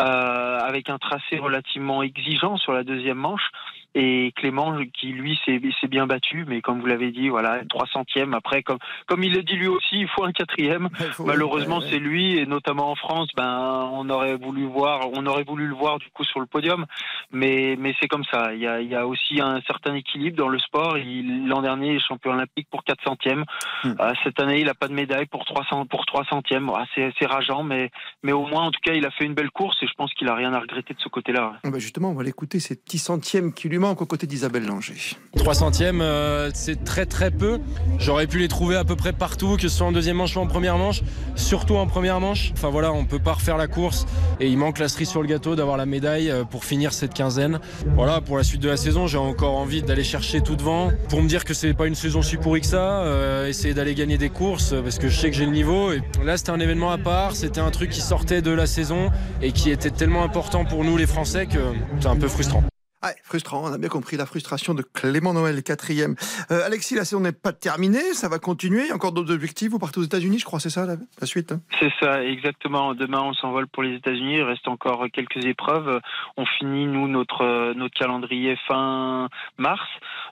euh, 0.00 0.58
avec 0.60 0.90
un 0.90 0.98
tracé 0.98 1.38
relativement 1.38 2.02
exigeant 2.02 2.56
sur 2.56 2.72
la 2.72 2.82
deuxième 2.82 3.18
manche 3.18 3.50
et 3.94 4.32
Clément 4.36 4.76
qui 4.98 5.08
lui 5.08 5.38
s'est 5.44 5.88
bien 5.88 6.06
battu, 6.06 6.44
mais 6.46 6.60
comme 6.60 6.80
vous 6.80 6.86
l'avez 6.86 7.10
dit, 7.10 7.28
voilà, 7.28 7.62
trois 7.68 7.86
centièmes. 7.86 8.34
Après, 8.34 8.62
comme 8.62 8.78
comme 9.06 9.24
il 9.24 9.32
le 9.32 9.42
dit 9.42 9.54
lui 9.54 9.68
aussi, 9.68 10.00
il 10.00 10.08
faut 10.08 10.24
un 10.24 10.32
quatrième. 10.32 10.88
Malheureusement, 11.24 11.80
c'est 11.80 11.98
lui 11.98 12.38
et 12.38 12.46
notamment 12.46 12.90
en 12.90 12.94
France, 12.94 13.28
ben 13.36 13.90
on 13.92 14.08
aurait 14.10 14.36
voulu 14.36 14.66
voir, 14.66 15.08
on 15.14 15.26
aurait 15.26 15.44
voulu 15.44 15.66
le 15.66 15.74
voir 15.74 15.98
du 15.98 16.08
coup 16.10 16.24
sur 16.24 16.40
le 16.40 16.46
podium, 16.46 16.86
mais 17.30 17.76
mais 17.78 17.94
c'est 18.00 18.08
comme 18.08 18.24
ça. 18.24 18.54
Il 18.54 18.60
y 18.60 18.66
a 18.66 18.80
il 18.80 18.88
y 18.88 18.94
a 18.94 19.06
aussi 19.06 19.40
un 19.40 19.60
certain 19.62 19.94
équilibre 19.94 20.36
dans 20.36 20.48
le 20.48 20.58
sport. 20.58 20.96
L'an 20.96 21.62
dernier, 21.62 21.92
il 21.92 21.96
est 21.96 22.06
champion 22.06 22.32
olympique 22.32 22.68
pour 22.70 22.84
4 22.84 23.02
centièmes. 23.02 23.44
Hmm. 23.84 23.94
Euh, 24.00 24.12
cette 24.24 24.40
année, 24.40 24.60
il 24.60 24.68
a 24.68 24.74
pas 24.74 24.88
de 24.88 24.94
médaille 24.94 25.26
pour 25.26 25.44
300 25.44 25.86
pour 25.86 26.04
3 26.06 26.24
centièmes. 26.24 26.70
c'est 26.94 27.26
rageant, 27.26 27.62
mais 27.62 27.90
mais 28.22 28.32
au 28.32 28.46
moins 28.46 28.66
en 28.66 28.70
tout 28.70 28.80
cas, 28.82 28.92
il 28.92 29.04
a 29.06 29.10
fait 29.10 29.24
une 29.24 29.34
belle 29.34 29.50
course 29.50 29.82
et 29.82 29.86
je 29.86 29.94
pense 29.94 30.12
qu'il 30.14 30.28
a 30.28 30.34
rien 30.34 30.52
à 30.52 30.60
regretter 30.60 30.94
de 30.94 31.00
ce 31.00 31.08
côté-là. 31.08 31.54
Ah 31.64 31.70
bah, 31.70 31.78
justement, 31.78 32.10
on 32.10 32.14
va 32.14 32.22
l'écouter 32.22 32.60
ces 32.60 32.76
petits 32.76 32.98
centièmes 32.98 33.52
qui 33.52 33.68
lui 33.68 33.77
manquent 33.78 34.02
aux 34.02 34.06
côtés 34.06 34.26
d'Isabelle 34.26 34.64
Langer. 34.64 35.16
3 35.36 35.54
centièmes, 35.54 36.00
euh, 36.00 36.50
c'est 36.54 36.84
très 36.84 37.06
très 37.06 37.30
peu. 37.30 37.58
J'aurais 37.98 38.26
pu 38.26 38.38
les 38.38 38.48
trouver 38.48 38.76
à 38.76 38.84
peu 38.84 38.96
près 38.96 39.12
partout, 39.12 39.56
que 39.56 39.62
ce 39.62 39.68
soit 39.68 39.86
en 39.86 39.92
deuxième 39.92 40.16
manche 40.16 40.36
ou 40.36 40.40
en 40.40 40.46
première 40.46 40.78
manche, 40.78 41.02
surtout 41.36 41.76
en 41.76 41.86
première 41.86 42.20
manche. 42.20 42.52
Enfin 42.52 42.68
voilà, 42.68 42.92
on 42.92 43.04
peut 43.04 43.18
pas 43.18 43.34
refaire 43.34 43.56
la 43.56 43.66
course 43.66 44.06
et 44.40 44.48
il 44.48 44.58
manque 44.58 44.78
la 44.78 44.88
cerise 44.88 45.08
sur 45.08 45.22
le 45.22 45.28
gâteau 45.28 45.56
d'avoir 45.56 45.76
la 45.76 45.86
médaille 45.86 46.30
euh, 46.30 46.44
pour 46.44 46.64
finir 46.64 46.92
cette 46.92 47.14
quinzaine. 47.14 47.60
Voilà, 47.94 48.20
pour 48.20 48.36
la 48.36 48.44
suite 48.44 48.62
de 48.62 48.68
la 48.68 48.76
saison, 48.76 49.06
j'ai 49.06 49.18
encore 49.18 49.56
envie 49.56 49.82
d'aller 49.82 50.04
chercher 50.04 50.40
tout 50.40 50.56
devant 50.56 50.90
pour 51.08 51.22
me 51.22 51.28
dire 51.28 51.44
que 51.44 51.54
c'est 51.54 51.74
pas 51.74 51.86
une 51.86 51.94
saison 51.94 52.22
si 52.22 52.36
pourrie 52.36 52.60
que 52.60 52.66
ça, 52.66 53.02
euh, 53.02 53.48
essayer 53.48 53.74
d'aller 53.74 53.94
gagner 53.94 54.18
des 54.18 54.30
courses 54.30 54.74
parce 54.82 54.98
que 54.98 55.08
je 55.08 55.18
sais 55.18 55.30
que 55.30 55.36
j'ai 55.36 55.46
le 55.46 55.52
niveau. 55.52 55.90
Là, 56.24 56.36
c'était 56.36 56.50
un 56.50 56.60
événement 56.60 56.90
à 56.90 56.98
part, 56.98 57.36
c'était 57.36 57.60
un 57.60 57.70
truc 57.70 57.90
qui 57.90 58.00
sortait 58.00 58.42
de 58.42 58.50
la 58.50 58.66
saison 58.66 59.10
et 59.42 59.52
qui 59.52 59.70
était 59.70 59.90
tellement 59.90 60.22
important 60.22 60.64
pour 60.64 60.84
nous 60.84 60.96
les 60.96 61.06
Français 61.06 61.46
que 61.46 61.58
c'est 62.00 62.08
un 62.08 62.16
peu 62.16 62.28
frustrant. 62.28 62.62
Ah, 63.00 63.12
frustrant, 63.22 63.62
on 63.62 63.72
a 63.72 63.78
bien 63.78 63.88
compris 63.88 64.16
la 64.16 64.26
frustration 64.26 64.74
de 64.74 64.82
Clément 64.82 65.32
Noël, 65.32 65.62
quatrième. 65.62 66.16
Euh, 66.50 66.66
Alexis, 66.66 66.96
la 66.96 67.04
saison 67.04 67.20
n'est 67.20 67.30
pas 67.30 67.52
terminée, 67.52 68.12
ça 68.12 68.28
va 68.28 68.40
continuer. 68.40 68.82
Il 68.82 68.88
y 68.88 68.90
a 68.90 68.94
encore 68.96 69.12
d'autres 69.12 69.32
objectifs. 69.32 69.70
Vous 69.70 69.78
partez 69.78 70.00
aux 70.00 70.02
États-Unis, 70.02 70.40
je 70.40 70.44
crois, 70.44 70.58
c'est 70.58 70.68
ça 70.68 70.84
la, 70.84 70.96
suite 71.26 71.52
hein? 71.52 71.60
C'est 71.78 71.92
ça, 72.00 72.24
exactement. 72.24 72.96
Demain, 72.96 73.20
on 73.22 73.34
s'envole 73.34 73.68
pour 73.68 73.84
les 73.84 73.94
États-Unis. 73.94 74.38
Il 74.38 74.42
reste 74.42 74.66
encore 74.66 75.06
quelques 75.12 75.44
épreuves. 75.44 76.00
On 76.36 76.44
finit, 76.44 76.86
nous, 76.86 77.06
notre, 77.06 77.72
notre 77.74 77.94
calendrier 77.94 78.56
fin 78.66 79.28
mars. 79.58 79.86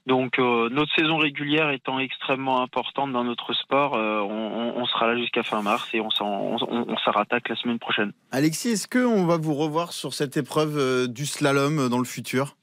Donc, 0.07 0.41
euh, 0.41 0.69
notre 0.69 0.93
saison 0.97 1.19
régulière 1.19 1.71
étant 1.71 2.01
extrêmement 2.01 2.63
importante 2.63 3.13
dans 3.13 3.23
notre 3.23 3.53
sport, 3.55 3.95
euh, 3.95 4.21
on, 4.23 4.85
sera 4.87 5.07
là 5.07 5.17
jusqu'à 5.17 5.45
fin 5.45 5.63
mars 5.63 5.89
et 5.95 6.01
on 6.01 6.11
s'en 6.11 6.57
on, 6.69 6.95
rattaque 7.07 7.49
la 7.49 7.57
semaine 7.57 7.79
prochaine. 7.79 8.13
Alexis, 8.33 8.71
est-ce 8.71 8.89
qu'on 8.89 9.25
va 9.25 9.37
vous 9.37 9.55
revoir 9.55 9.93
sur 9.93 10.15
cette 10.15 10.37
épreuve 10.37 11.09
du 11.09 11.27
slalom 11.27 11.89
dans 11.89 11.99
le 11.99 12.05
futur? 12.05 12.57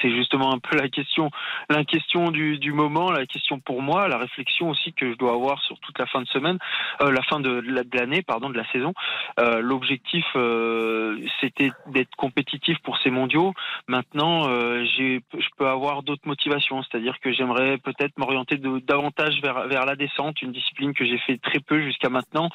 C'est 0.00 0.10
justement 0.10 0.52
un 0.52 0.58
peu 0.58 0.76
la 0.76 0.88
question, 0.88 1.30
la 1.68 1.84
question 1.84 2.30
du, 2.30 2.58
du, 2.58 2.72
moment, 2.72 3.10
la 3.10 3.26
question 3.26 3.58
pour 3.60 3.82
moi, 3.82 4.08
la 4.08 4.18
réflexion 4.18 4.70
aussi 4.70 4.92
que 4.92 5.12
je 5.12 5.16
dois 5.16 5.32
avoir 5.32 5.60
sur 5.62 5.78
toute 5.80 5.98
la 5.98 6.06
fin 6.06 6.20
de 6.20 6.28
semaine, 6.28 6.58
euh, 7.02 7.10
la 7.10 7.22
fin 7.22 7.40
de, 7.40 7.62
l'année, 7.92 8.22
pardon, 8.22 8.50
de 8.50 8.56
la 8.56 8.70
saison. 8.72 8.92
Euh, 9.40 9.60
L'objectif, 9.60 10.24
euh, 10.36 11.18
c'était 11.40 11.70
d'être 11.86 12.14
compétitif 12.16 12.78
pour 12.80 12.98
ces 12.98 13.10
mondiaux. 13.10 13.54
Maintenant, 13.86 14.48
euh, 14.48 14.84
je 14.96 15.20
peux 15.56 15.66
avoir 15.66 16.02
d'autres 16.02 16.26
motivations, 16.26 16.82
c'est-à-dire 16.82 17.18
que 17.20 17.32
j'aimerais 17.32 17.78
peut-être 17.78 18.16
m'orienter 18.18 18.56
davantage 18.56 19.40
vers, 19.42 19.66
vers 19.68 19.84
la 19.84 19.96
descente, 19.96 20.42
une 20.42 20.52
discipline 20.52 20.94
que 20.94 21.04
j'ai 21.04 21.18
fait 21.18 21.38
très 21.38 21.60
peu 21.60 21.80
jusqu'à 21.82 22.08
maintenant, 22.08 22.48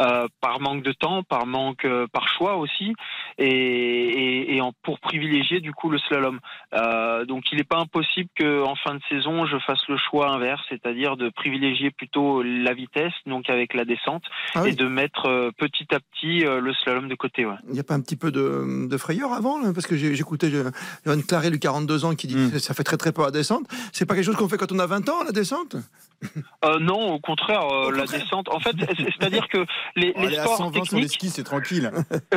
euh, 0.00 0.26
par 0.40 0.60
manque 0.60 0.82
de 0.82 0.92
temps, 0.92 1.22
par 1.22 1.46
manque, 1.46 1.86
par 2.12 2.28
choix 2.28 2.56
aussi, 2.56 2.94
et, 3.38 3.46
et, 3.46 4.56
et 4.56 4.60
en, 4.60 4.72
pour 4.82 5.00
privilégier 5.00 5.60
du 5.60 5.72
coup 5.72 5.90
le 5.90 5.98
slalom. 5.98 6.40
Euh, 6.78 7.24
donc 7.24 7.44
il 7.52 7.58
n'est 7.58 7.64
pas 7.64 7.78
impossible 7.78 8.28
qu'en 8.38 8.74
fin 8.76 8.94
de 8.94 9.00
saison, 9.08 9.46
je 9.46 9.58
fasse 9.58 9.80
le 9.88 9.96
choix 9.96 10.30
inverse, 10.30 10.62
c'est-à-dire 10.68 11.16
de 11.16 11.28
privilégier 11.30 11.90
plutôt 11.90 12.42
la 12.42 12.74
vitesse, 12.74 13.12
donc 13.26 13.50
avec 13.50 13.74
la 13.74 13.84
descente, 13.84 14.22
ah 14.54 14.66
et 14.66 14.72
de 14.72 14.86
mettre 14.86 15.26
euh, 15.26 15.50
petit 15.56 15.86
à 15.94 15.98
petit 16.00 16.44
euh, 16.44 16.60
le 16.60 16.72
slalom 16.74 17.08
de 17.08 17.14
côté. 17.14 17.46
Il 17.68 17.74
n'y 17.74 17.80
a 17.80 17.84
pas 17.84 17.94
un 17.94 18.00
petit 18.00 18.16
peu 18.16 18.30
de, 18.30 18.96
frayeur 18.96 19.32
avant 19.32 19.72
Parce 19.72 19.86
que 19.86 19.96
j'écoutais 19.96 20.50
Johan 20.50 21.20
Claré, 21.26 21.50
lui 21.50 21.60
42 21.60 22.04
ans, 22.04 22.14
qui 22.14 22.26
dit 22.26 22.36
hmm. 22.36 22.52
que 22.52 22.58
ça 22.58 22.74
fait 22.74 22.84
très 22.84 22.96
très 22.96 23.12
peu 23.12 23.22
la 23.22 23.30
descente. 23.30 23.64
C'est 23.92 24.06
pas 24.06 24.14
quelque 24.14 24.24
chose 24.24 24.36
qu'on 24.36 24.48
fait 24.48 24.58
quand 24.58 24.72
on 24.72 24.78
a 24.78 24.86
20 24.86 25.08
ans, 25.08 25.24
la 25.24 25.32
descente? 25.32 25.76
Non, 26.80 27.14
au 27.14 27.20
contraire, 27.20 27.66
la 27.92 28.04
descente. 28.04 28.48
En 28.48 28.60
fait, 28.60 28.76
c'est-à-dire 28.96 29.48
que 29.48 29.64
les, 29.96 30.12
les 30.16 30.32
sports 30.32 30.70
techniques. 30.70 30.86
Sur 30.88 30.98
les 30.98 31.08
skis, 31.08 31.30
c'est 31.30 31.44
tranquille. 31.44 31.90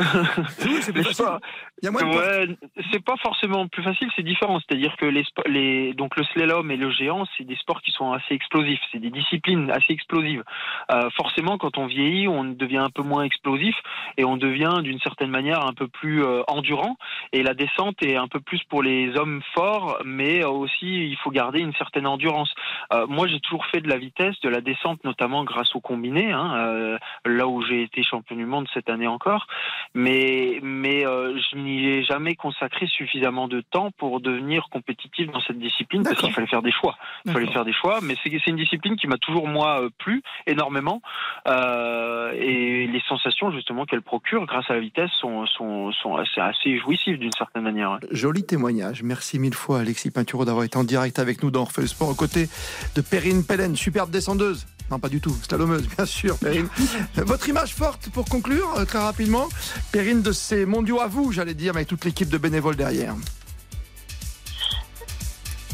c'est 2.92 3.04
pas 3.04 3.16
forcément 3.22 3.66
plus 3.66 3.82
facile, 3.82 4.08
c'est 4.14 4.22
différent. 4.22 4.60
C'est-à-dire 4.60 4.96
que 4.96 5.06
les, 5.06 5.24
les, 5.46 5.94
donc 5.94 6.16
le 6.16 6.24
slalom 6.24 6.70
et 6.70 6.76
le 6.76 6.90
géant, 6.90 7.24
c'est 7.36 7.44
des 7.44 7.56
sports 7.56 7.82
qui 7.82 7.90
sont 7.90 8.12
assez 8.12 8.34
explosifs. 8.34 8.80
C'est 8.92 9.00
des 9.00 9.10
disciplines 9.10 9.70
assez 9.70 9.92
explosives. 9.92 10.44
Euh, 10.92 11.10
forcément, 11.16 11.58
quand 11.58 11.78
on 11.78 11.86
vieillit, 11.86 12.28
on 12.28 12.44
devient 12.44 12.78
un 12.78 12.90
peu 12.90 13.02
moins 13.02 13.24
explosif 13.24 13.74
et 14.16 14.24
on 14.24 14.36
devient 14.36 14.80
d'une 14.82 15.00
certaine 15.00 15.30
manière 15.30 15.66
un 15.66 15.72
peu 15.72 15.88
plus 15.88 16.22
euh, 16.24 16.42
endurant. 16.48 16.96
Et 17.32 17.42
la 17.42 17.54
descente 17.54 17.96
est 18.02 18.16
un 18.16 18.28
peu 18.28 18.40
plus 18.40 18.62
pour 18.68 18.82
les 18.82 19.16
hommes 19.16 19.42
forts, 19.54 19.98
mais 20.04 20.44
aussi 20.44 21.08
il 21.10 21.16
faut 21.22 21.30
garder 21.30 21.60
une 21.60 21.74
certaine 21.74 22.06
endurance. 22.06 22.52
Euh, 22.92 23.06
moi, 23.06 23.26
j'ai 23.26 23.40
toujours 23.40 23.66
fait 23.72 23.80
de 23.80 23.88
la 23.88 23.98
vitesse, 23.98 24.38
de 24.42 24.48
la 24.48 24.60
descente, 24.60 25.02
notamment 25.04 25.44
grâce 25.44 25.74
au 25.74 25.80
combiné, 25.80 26.30
hein, 26.30 26.98
là 27.24 27.46
où 27.46 27.62
j'ai 27.62 27.82
été 27.82 28.02
champion 28.02 28.36
du 28.36 28.46
monde 28.46 28.66
cette 28.74 28.90
année 28.90 29.06
encore. 29.06 29.46
Mais, 29.94 30.60
mais 30.62 31.00
je 31.02 31.56
n'y 31.56 31.86
ai 31.86 32.04
jamais 32.04 32.34
consacré 32.34 32.86
suffisamment 32.86 33.48
de 33.48 33.60
temps 33.60 33.90
pour 33.96 34.20
devenir 34.20 34.68
compétitif 34.70 35.30
dans 35.30 35.40
cette 35.40 35.58
discipline 35.58 36.02
parce 36.02 36.20
qu'il 36.20 36.32
fallait 36.32 36.46
faire 36.46 36.62
des 36.62 36.72
choix. 36.72 36.96
Il 37.24 37.32
fallait 37.32 37.50
faire 37.50 37.64
des 37.64 37.72
choix, 37.72 38.00
mais 38.02 38.14
c'est 38.22 38.46
une 38.46 38.56
discipline 38.56 38.96
qui 38.96 39.06
m'a 39.06 39.18
toujours 39.18 39.48
moi 39.48 39.82
euh, 39.82 39.90
plu 39.98 40.22
énormément 40.46 41.00
euh, 41.48 42.32
et 42.34 42.86
les 42.86 43.02
sensations 43.08 43.50
justement 43.50 43.84
qu'elle 43.84 44.02
procure 44.02 44.46
grâce 44.46 44.70
à 44.70 44.74
la 44.74 44.80
vitesse 44.80 45.10
sont, 45.20 45.46
sont, 45.46 45.92
sont 45.92 46.16
assez, 46.16 46.40
assez 46.40 46.78
jouissives 46.78 47.18
d'une 47.18 47.32
certaine 47.32 47.62
manière. 47.62 47.98
Joli 48.10 48.44
témoignage. 48.44 49.02
Merci 49.02 49.38
mille 49.38 49.54
fois 49.54 49.80
Alexis 49.80 50.10
Pinturo 50.10 50.44
d'avoir 50.44 50.64
été 50.64 50.76
en 50.76 50.84
direct 50.84 51.18
avec 51.18 51.42
nous 51.42 51.50
dans 51.50 51.62
Orphée 51.62 51.86
Sport 51.86 52.10
aux 52.10 52.14
côtés 52.14 52.48
de 52.94 53.00
Perrine 53.00 53.44
Superbe 53.74 54.10
descendeuse. 54.10 54.66
Non, 54.90 54.98
pas 54.98 55.08
du 55.08 55.20
tout, 55.20 55.34
slalomeuse, 55.48 55.88
bien 55.96 56.04
sûr, 56.04 56.36
Perrine. 56.36 56.68
Votre 57.16 57.48
image 57.48 57.74
forte 57.74 58.10
pour 58.10 58.26
conclure, 58.26 58.74
euh, 58.76 58.84
très 58.84 58.98
rapidement, 58.98 59.48
Perrine, 59.90 60.22
de 60.22 60.32
ces 60.32 60.66
mondiaux 60.66 61.00
à 61.00 61.06
vous, 61.06 61.32
j'allais 61.32 61.54
dire, 61.54 61.74
avec 61.74 61.88
toute 61.88 62.04
l'équipe 62.04 62.28
de 62.28 62.38
bénévoles 62.38 62.76
derrière. 62.76 63.14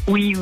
Oui, 0.07 0.35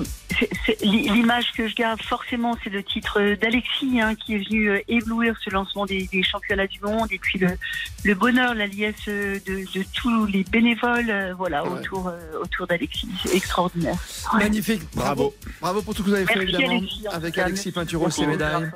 L'image 0.81 1.53
que 1.53 1.67
je 1.67 1.75
garde 1.75 2.01
forcément, 2.01 2.57
c'est 2.63 2.69
le 2.69 2.83
titre 2.83 3.35
d'Alexis 3.35 4.01
hein, 4.01 4.13
qui 4.15 4.35
est 4.35 4.39
venu 4.39 4.69
euh, 4.69 4.79
éblouir 4.87 5.35
ce 5.43 5.49
lancement 5.49 5.85
des, 5.85 6.07
championnats 6.21 6.67
du 6.67 6.81
monde 6.81 7.07
et 7.11 7.17
puis 7.17 7.39
le, 7.39 8.13
bonheur, 8.13 8.53
la 8.53 8.67
liesse 8.67 9.05
de, 9.07 9.83
tous 9.93 10.25
les 10.25 10.43
bénévoles 10.43 11.09
euh, 11.09 11.33
voilà, 11.33 11.63
autour, 11.65 12.09
euh, 12.09 12.41
autour 12.41 12.67
d'Alexis. 12.67 13.07
Extraordinaire. 13.33 13.97
Magnifique, 14.33 14.81
bravo. 14.93 15.33
bravo. 15.61 15.81
pour 15.81 15.95
tout 15.95 16.01
ce 16.01 16.05
que 16.05 16.09
vous 16.11 16.15
avez 16.15 16.25
fait 16.25 16.41
évidemment 16.41 16.81
avec 17.11 17.37
Alexis 17.37 17.71
Pinturo, 17.71 18.09
ses 18.09 18.27
médailles. 18.27 18.69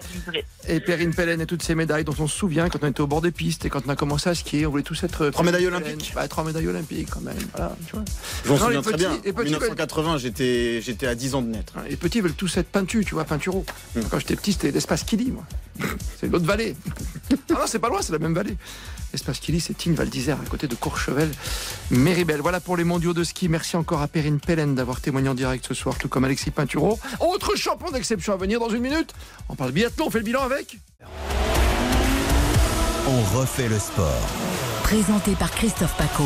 Et 0.67 0.80
Perrine 0.80 1.13
Pellen 1.13 1.41
et 1.41 1.46
toutes 1.46 1.63
ces 1.63 1.76
médailles 1.76 2.06
dont 2.06 2.15
on 2.20 2.28
se 2.28 2.38
souvient 2.38 2.70
quand 2.70 2.84
on 2.84 2.88
était 2.88 3.02
au 3.02 3.08
bord 3.08 3.22
des 3.22 3.32
pistes 3.32 3.65
et 3.65 3.70
quand 3.70 3.82
on 3.86 3.89
a 3.89 3.96
commencé 3.96 4.30
à 4.30 4.36
skier, 4.36 4.65
on 4.65 4.72
voulait 4.72 4.84
tous 4.84 5.04
être. 5.04 5.30
Trois 5.30 5.46
médailles 5.46 5.67
olympiques 5.67 6.13
bah, 6.15 6.28
Trois 6.28 6.46
médailles 6.46 6.67
olympiques 6.67 7.10
quand 7.10 7.22
même. 7.22 7.36
Voilà, 7.54 7.76
tu 7.86 7.96
vois. 7.96 8.06
J'en 8.46 8.58
souviens 8.58 8.82
très 8.82 8.98
bien. 8.98 9.20
1980, 9.26 10.17
j'étais, 10.17 10.71
j'étais 10.80 11.08
à 11.08 11.16
10 11.16 11.36
ans 11.36 11.42
de 11.42 11.48
naître. 11.48 11.74
Les 11.90 11.98
petits 11.98 12.22
veulent 12.22 12.34
tous 12.34 12.56
être 12.58 12.68
peintus, 12.68 13.06
tu 13.06 13.16
vois, 13.16 13.26
peinturo. 13.26 13.66
Mm. 13.96 14.02
Quand 14.10 14.20
j'étais 14.20 14.36
petit, 14.36 14.54
c'était 14.54 14.72
l'espace 14.72 15.04
Kili, 15.04 15.32
moi. 15.32 15.44
C'est 16.20 16.28
l'autre 16.28 16.46
vallée. 16.46 16.76
ah 17.32 17.36
non, 17.50 17.60
c'est 17.66 17.80
pas 17.80 17.90
loin, 17.90 18.02
c'est 18.02 18.12
la 18.12 18.20
même 18.20 18.34
vallée. 18.34 18.56
L'espace 19.12 19.40
Kili, 19.40 19.60
c'est 19.60 19.74
Tignes 19.74 19.96
Val 19.96 20.10
d'Isère, 20.10 20.38
à 20.40 20.50
côté 20.50 20.68
de 20.68 20.76
Courchevel, 20.76 21.30
Méribel. 21.90 22.40
Voilà 22.40 22.60
pour 22.60 22.78
les 22.78 22.84
mondiaux 22.84 23.14
de 23.14 23.24
ski. 23.24 23.50
Merci 23.50 23.76
encore 23.76 24.02
à 24.02 24.08
Perrine 24.08 24.40
Pellen 24.40 24.76
d'avoir 24.76 25.02
témoigné 25.02 25.28
en 25.28 25.34
direct 25.34 25.66
ce 25.68 25.74
soir, 25.74 25.98
tout 25.98 26.08
comme 26.08 26.24
Alexis 26.24 26.52
Pinturo. 26.52 27.00
Autre 27.20 27.56
champion 27.58 27.92
d'exception 27.92 28.34
à 28.34 28.38
venir 28.38 28.60
dans 28.60 28.70
une 28.70 28.82
minute. 28.82 29.14
On 29.50 29.56
parle 29.56 29.72
biathlon, 29.72 30.06
on 30.08 30.10
fait 30.12 30.20
le 30.20 30.26
bilan 30.26 30.44
avec. 30.44 30.78
On 33.08 33.38
refait 33.38 33.68
le 33.68 33.80
sport. 33.80 34.30
Présenté 34.84 35.34
par 35.34 35.52
Christophe 35.52 35.98
Paco. 35.98 36.26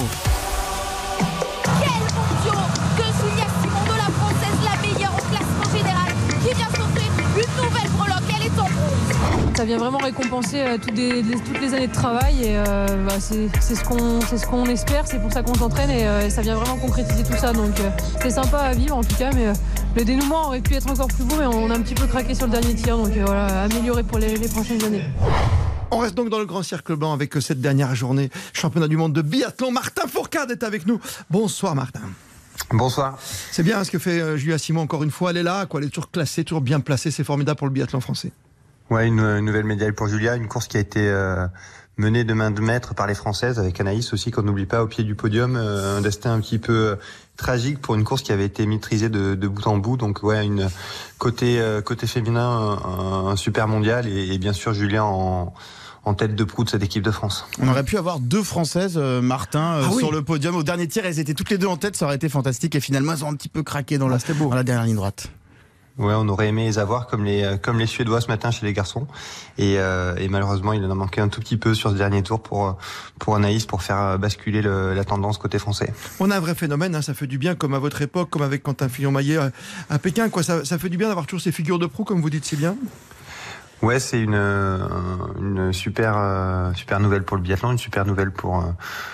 Ça 9.56 9.64
vient 9.64 9.78
vraiment 9.78 10.00
récompenser 10.00 10.60
euh, 10.60 10.78
toutes, 10.78 10.98
les, 10.98 11.74
années 11.74 11.88
de 11.88 11.94
travail 11.94 12.44
et 12.44 12.58
euh, 12.58 13.06
bah, 13.08 13.14
c'est 13.22 13.76
ce 13.76 14.46
qu'on 14.46 14.66
espère, 14.66 15.08
c'est 15.08 15.22
pour 15.22 15.32
ça 15.32 15.44
qu'on 15.44 15.54
s'entraîne 15.54 15.90
euh, 15.92 16.28
et, 16.28 16.30
ça 16.30 16.42
vient 16.42 16.56
vraiment 16.56 16.76
concrétiser 16.76 17.24
tout 17.24 17.38
ça. 17.38 17.54
Donc 17.54 17.72
c'est 18.22 18.32
sympa 18.32 18.58
à 18.58 18.74
vivre 18.74 18.98
en 18.98 19.04
tout 19.04 19.16
cas, 19.16 19.32
mais 19.34 19.54
le 19.96 20.04
dénouement 20.04 20.48
aurait 20.48 20.60
pu 20.60 20.74
être 20.74 20.90
encore 20.90 21.08
plus 21.08 21.24
beau, 21.24 21.36
mais 21.40 21.46
on 21.46 21.72
a 21.72 21.78
un 21.78 21.82
petit 21.82 21.96
peu 21.96 22.06
craqué 22.06 22.36
sur 22.36 22.48
le 22.48 22.52
dernier 22.52 22.76
tir, 22.76 22.98
donc 22.98 23.14
voilà, 23.14 23.64
améliorer 23.64 24.04
pour 24.04 24.18
les, 24.18 24.38
prochaines 24.50 24.84
années. 24.84 25.06
On 25.90 26.00
reste 26.00 26.16
donc 26.16 26.28
dans 26.28 26.40
le 26.40 26.46
grand 26.46 26.62
cercle 26.62 26.98
blanc 26.98 27.14
avec 27.14 27.34
cette 27.36 27.62
dernière 27.62 27.96
journée 27.96 28.30
championnat 28.52 28.90
du 28.90 28.98
monde 28.98 29.14
de 29.14 29.22
biathlon. 29.22 29.72
Martin 29.72 30.06
Fourcade 30.06 30.52
est 30.52 30.64
avec 30.64 30.86
nous. 30.86 31.00
Bonsoir 31.30 31.76
Martin. 31.76 32.02
Bonsoir. 32.72 33.18
C'est 33.52 33.64
bien 33.64 33.82
ce 33.86 33.92
que 33.92 34.00
fait 34.00 34.38
Julia 34.38 34.58
Simon 34.58 34.82
encore 34.82 35.04
une 35.04 35.12
fois. 35.12 35.30
Elle 35.30 35.38
est 35.38 35.44
là, 35.44 35.66
quoi. 35.66 35.80
Elle 35.80 35.88
est 35.88 35.92
toujours 35.92 36.12
classée, 36.12 36.44
toujours 36.44 36.62
bien 36.62 36.82
placée. 36.82 37.10
C'est 37.10 37.24
formidable 37.24 37.58
pour 37.58 37.68
le 37.68 37.74
biathlon 37.74 38.02
français. 38.02 38.34
Ouais, 38.92 39.08
une, 39.08 39.40
nouvelle 39.40 39.66
médaille 39.66 39.94
pour 39.94 40.08
Julia, 40.08 40.36
une 40.36 40.48
course 40.48 40.68
qui 40.68 40.78
a 40.78 40.80
été 40.80 41.00
euh, 41.00 41.48
menée 41.98 42.24
de 42.24 42.34
main 42.34 42.52
de 42.52 42.62
maître 42.62 42.94
par 42.94 43.08
les 43.08 43.16
Françaises, 43.16 43.58
avec 43.58 43.80
Anaïs 43.80 44.14
aussi, 44.14 44.30
qu'on 44.30 44.44
n'oublie 44.44 44.68
pas, 44.68 44.84
au 44.84 44.88
pied 44.88 45.04
du 45.04 45.16
podium. 45.16 45.56
Euh, 45.56 45.98
un 45.98 46.02
destin 46.02 46.34
un 46.34 46.40
petit 46.40 46.60
peu 46.60 46.74
euh, 46.74 46.96
tragique 47.36 47.80
pour 47.82 47.96
une 47.96 48.04
course 48.04 48.22
qui 48.22 48.32
avait 48.32 48.46
été 48.46 48.66
maîtrisée 48.68 49.10
de, 49.10 49.34
de 49.34 49.48
bout 49.48 49.66
en 49.66 49.78
bout. 49.78 49.98
Donc 49.98 50.22
ouais, 50.22 50.46
une 50.46 50.70
côté 51.18 51.60
côté 51.84 52.06
féminin, 52.06 52.78
un, 52.86 53.36
super 53.36 53.68
mondial 53.68 54.08
et, 54.08 54.38
bien 54.38 54.54
sûr 54.54 54.74
Julia 54.74 55.04
en 55.04 55.54
en 56.08 56.14
tête 56.14 56.36
de 56.36 56.44
proue 56.44 56.64
de 56.64 56.70
cette 56.70 56.84
équipe 56.84 57.02
de 57.02 57.10
France. 57.10 57.48
On 57.60 57.68
aurait 57.68 57.84
pu 57.84 57.98
avoir 57.98 58.20
deux 58.20 58.44
Françaises, 58.44 58.96
Martin, 58.96 59.82
ah 59.82 59.98
sur 59.98 60.12
le 60.12 60.22
podium. 60.22 60.56
Au 60.56 60.62
dernier 60.62 60.88
tir, 60.88 61.04
elles 61.04 61.18
étaient 61.18 61.34
toutes 61.34 61.50
les 61.50 61.58
deux 61.58 61.66
en 61.66 61.78
tête, 61.78 61.96
ça 61.96 62.06
aurait 62.06 62.18
été 62.18 62.30
fantastique. 62.30 62.76
Et 62.76 62.80
finalement, 62.80 63.14
elles 63.14 63.26
ont 63.26 63.30
un 63.30 63.34
petit 63.34 63.50
peu 63.50 63.64
craqué 63.64 63.98
dans, 63.98 64.08
la, 64.08 64.18
ah, 64.18 64.34
dans 64.34 64.54
la 64.54 64.64
dernière 64.64 64.86
ligne 64.86 64.98
droite. 64.98 65.32
Ouais, 65.98 66.14
on 66.14 66.28
aurait 66.28 66.50
aimé 66.50 66.66
les 66.66 66.78
avoir 66.78 67.08
comme 67.08 67.24
les 67.24 67.44
euh, 67.44 67.56
comme 67.56 67.80
les 67.80 67.86
Suédois 67.86 68.20
ce 68.20 68.28
matin 68.28 68.52
chez 68.52 68.66
les 68.66 68.74
garçons. 68.74 69.08
Et, 69.58 69.80
euh, 69.80 70.14
et 70.18 70.28
malheureusement, 70.28 70.74
il 70.74 70.84
en 70.84 70.92
a 70.92 70.96
manqué 70.96 71.22
un 71.22 71.30
tout 71.30 71.40
petit 71.40 71.56
peu 71.56 71.74
sur 71.74 71.92
ce 71.92 71.96
dernier 71.96 72.22
tour 72.22 72.44
pour 72.44 72.68
euh, 72.68 72.72
pour 73.18 73.36
Anaïs 73.38 73.66
pour 73.66 73.82
faire 73.82 74.20
basculer 74.20 74.62
le, 74.62 74.94
la 74.94 75.06
tendance 75.06 75.38
côté 75.38 75.58
français. 75.58 75.94
On 76.20 76.32
a 76.32 76.36
un 76.36 76.40
vrai 76.42 76.54
phénomène, 76.54 76.96
hein, 76.96 77.02
ça 77.02 77.14
fait 77.14 77.28
du 77.28 77.38
bien, 77.38 77.56
comme 77.56 77.74
à 77.74 77.80
votre 77.80 78.02
époque, 78.02 78.30
comme 78.30 78.42
avec 78.42 78.62
Quentin 78.62 78.90
Fillon-Maillet 78.90 79.38
à 79.90 79.98
Pékin. 80.00 80.28
Quoi, 80.28 80.44
ça, 80.44 80.66
ça 80.66 80.78
fait 80.78 80.90
du 80.90 80.98
bien 80.98 81.08
d'avoir 81.08 81.28
toujours 81.28 81.42
ces 81.42 81.54
figures 81.54 81.80
de 81.80 81.86
proue, 81.86 82.04
comme 82.04 82.22
vous 82.22 82.30
dites 82.30 82.44
si 82.44 82.58
bien. 82.58 82.76
Ouais, 83.82 84.00
c'est 84.02 84.20
une, 84.20 84.36
une 84.36 85.72
super 85.72 86.74
super 86.76 87.00
nouvelle 87.00 87.24
pour 87.24 87.38
le 87.38 87.44
biathlon, 87.44 87.72
une 87.72 87.78
super 87.78 88.06
nouvelle 88.06 88.32
pour 88.32 88.66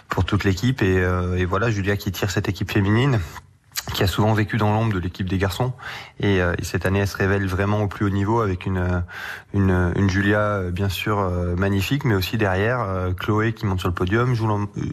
pour 0.09 0.25
toute 0.25 0.45
l'équipe 0.45 0.81
et, 0.81 1.05
et 1.37 1.45
voilà 1.45 1.69
Julia 1.69 1.95
qui 1.95 2.11
tire 2.11 2.31
cette 2.31 2.49
équipe 2.49 2.71
féminine 2.71 3.19
qui 3.93 4.03
a 4.03 4.07
souvent 4.07 4.33
vécu 4.33 4.57
dans 4.57 4.73
l'ombre 4.73 4.93
de 4.93 4.99
l'équipe 4.99 5.27
des 5.27 5.37
garçons. 5.37 5.73
Et, 6.19 6.41
euh, 6.41 6.53
et, 6.57 6.63
cette 6.63 6.85
année, 6.85 6.99
elle 6.99 7.07
se 7.07 7.17
révèle 7.17 7.45
vraiment 7.47 7.81
au 7.81 7.87
plus 7.87 8.05
haut 8.05 8.09
niveau 8.09 8.41
avec 8.41 8.65
une, 8.65 9.03
une, 9.53 9.91
une 9.95 10.09
Julia, 10.09 10.39
euh, 10.39 10.71
bien 10.71 10.89
sûr, 10.89 11.19
euh, 11.19 11.55
magnifique, 11.55 12.05
mais 12.05 12.15
aussi 12.15 12.37
derrière, 12.37 12.85
Chloé 13.19 13.53
qui 13.53 13.65
monte 13.65 13.79
sur 13.79 13.89
le 13.89 13.93
podium, 13.93 14.35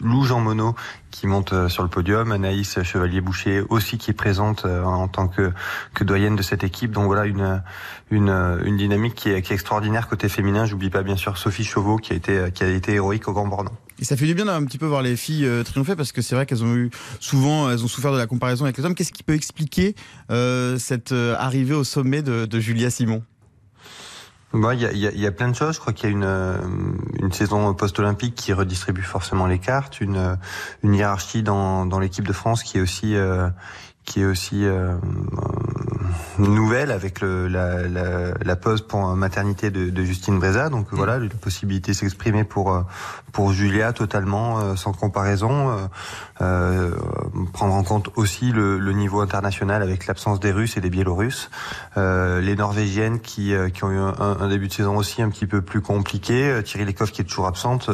Lou 0.02 0.24
Jean 0.24 0.40
Monod 0.40 0.74
qui 1.10 1.26
monte 1.26 1.68
sur 1.68 1.82
le 1.82 1.88
podium, 1.88 2.32
Anaïs 2.32 2.82
Chevalier-Boucher 2.82 3.62
aussi 3.70 3.96
qui 3.96 4.10
est 4.10 4.14
présente 4.14 4.66
en 4.66 5.08
tant 5.08 5.26
que, 5.26 5.52
que 5.94 6.04
doyenne 6.04 6.36
de 6.36 6.42
cette 6.42 6.64
équipe. 6.64 6.90
Donc 6.90 7.06
voilà, 7.06 7.24
une, 7.24 7.62
une, 8.10 8.28
une 8.64 8.76
dynamique 8.76 9.14
qui 9.14 9.30
est, 9.30 9.40
qui 9.40 9.52
est 9.52 9.54
extraordinaire 9.54 10.06
côté 10.06 10.28
féminin. 10.28 10.66
J'oublie 10.66 10.90
pas, 10.90 11.02
bien 11.02 11.16
sûr, 11.16 11.38
Sophie 11.38 11.64
Chauveau 11.64 11.96
qui 11.96 12.12
a 12.12 12.16
été, 12.16 12.50
qui 12.52 12.62
a 12.62 12.68
été 12.68 12.92
héroïque 12.92 13.26
au 13.26 13.32
Grand 13.32 13.46
Bornand. 13.46 13.72
Et 14.00 14.04
ça 14.04 14.16
fait 14.16 14.26
du 14.26 14.34
bien 14.34 14.44
d'un 14.44 14.64
petit 14.64 14.78
peu 14.78 14.86
voir 14.86 15.02
les 15.02 15.16
filles 15.16 15.46
euh, 15.46 15.64
triompher 15.64 15.96
parce 15.96 16.12
que 16.12 16.22
c'est 16.22 16.34
vrai 16.34 16.46
qu'elles 16.46 16.62
ont 16.62 16.74
eu 16.74 16.90
souvent, 17.18 17.70
elles 17.70 17.84
ont 17.84 17.88
souffert 17.88 18.12
de 18.12 18.18
la 18.18 18.26
comparaison 18.26 18.64
avec 18.64 18.76
les 18.78 18.84
hommes. 18.84 18.94
Qu'est-ce 18.94 19.12
qui 19.12 19.24
peut 19.24 19.34
expliquer 19.34 19.94
euh, 20.30 20.78
cette 20.78 21.12
euh, 21.12 21.34
arrivée 21.36 21.74
au 21.74 21.84
sommet 21.84 22.22
de, 22.22 22.46
de 22.46 22.60
Julia 22.60 22.90
Simon? 22.90 23.22
Il 24.54 24.60
y, 24.80 24.86
a, 24.86 24.92
y, 24.92 25.26
a, 25.26 25.32
plein 25.32 25.48
de 25.48 25.54
choses. 25.54 25.74
Je 25.74 25.80
crois 25.80 25.92
qu'il 25.92 26.08
y 26.08 26.12
a 26.12 26.16
une, 26.16 26.24
euh, 26.24 26.56
une 27.20 27.32
saison 27.32 27.74
post-olympique 27.74 28.34
qui 28.34 28.54
redistribue 28.54 29.02
forcément 29.02 29.46
les 29.46 29.58
cartes, 29.58 30.00
une, 30.00 30.38
une 30.82 30.94
hiérarchie 30.94 31.42
dans, 31.42 31.84
dans 31.84 31.98
l'équipe 31.98 32.26
de 32.26 32.32
France 32.32 32.62
qui 32.62 32.78
est 32.78 32.80
aussi, 32.80 33.14
qui 34.08 34.22
est 34.22 34.24
aussi 34.24 34.64
euh, 34.64 34.96
nouvelle 36.38 36.90
avec 36.90 37.20
le, 37.20 37.48
la, 37.48 37.86
la, 37.88 38.34
la, 38.42 38.56
pause 38.56 38.82
pour 38.82 39.14
maternité 39.16 39.70
de, 39.70 39.90
de 39.90 40.04
Justine 40.04 40.38
Breza. 40.38 40.68
Donc 40.68 40.92
mm. 40.92 40.96
voilà, 40.96 41.18
la 41.18 41.28
possibilité 41.28 41.92
de 41.92 41.96
s'exprimer 41.96 42.44
pour 42.44 42.72
euh, 42.72 42.82
pour 43.32 43.52
Julia 43.52 43.92
totalement 43.92 44.58
euh, 44.58 44.74
sans 44.74 44.92
comparaison. 44.92 45.70
Euh, 45.70 45.86
euh, 46.40 46.90
prendre 47.52 47.74
en 47.74 47.82
compte 47.82 48.10
aussi 48.16 48.52
le, 48.52 48.78
le 48.78 48.92
niveau 48.92 49.20
international 49.20 49.82
avec 49.82 50.06
l'absence 50.06 50.40
des 50.40 50.52
Russes 50.52 50.76
et 50.76 50.80
des 50.80 50.90
Biélorusses. 50.90 51.50
les 51.96 52.54
Norvégiennes 52.54 53.20
qui, 53.20 53.52
qui 53.74 53.84
ont 53.84 53.90
eu 53.90 53.98
un, 53.98 54.14
un, 54.18 54.48
début 54.48 54.68
de 54.68 54.72
saison 54.72 54.96
aussi 54.96 55.20
un 55.22 55.30
petit 55.30 55.46
peu 55.46 55.62
plus 55.62 55.80
compliqué. 55.80 56.60
Thierry 56.64 56.84
Lecoff 56.84 57.10
qui 57.10 57.22
est 57.22 57.24
toujours 57.24 57.46
absente. 57.46 57.90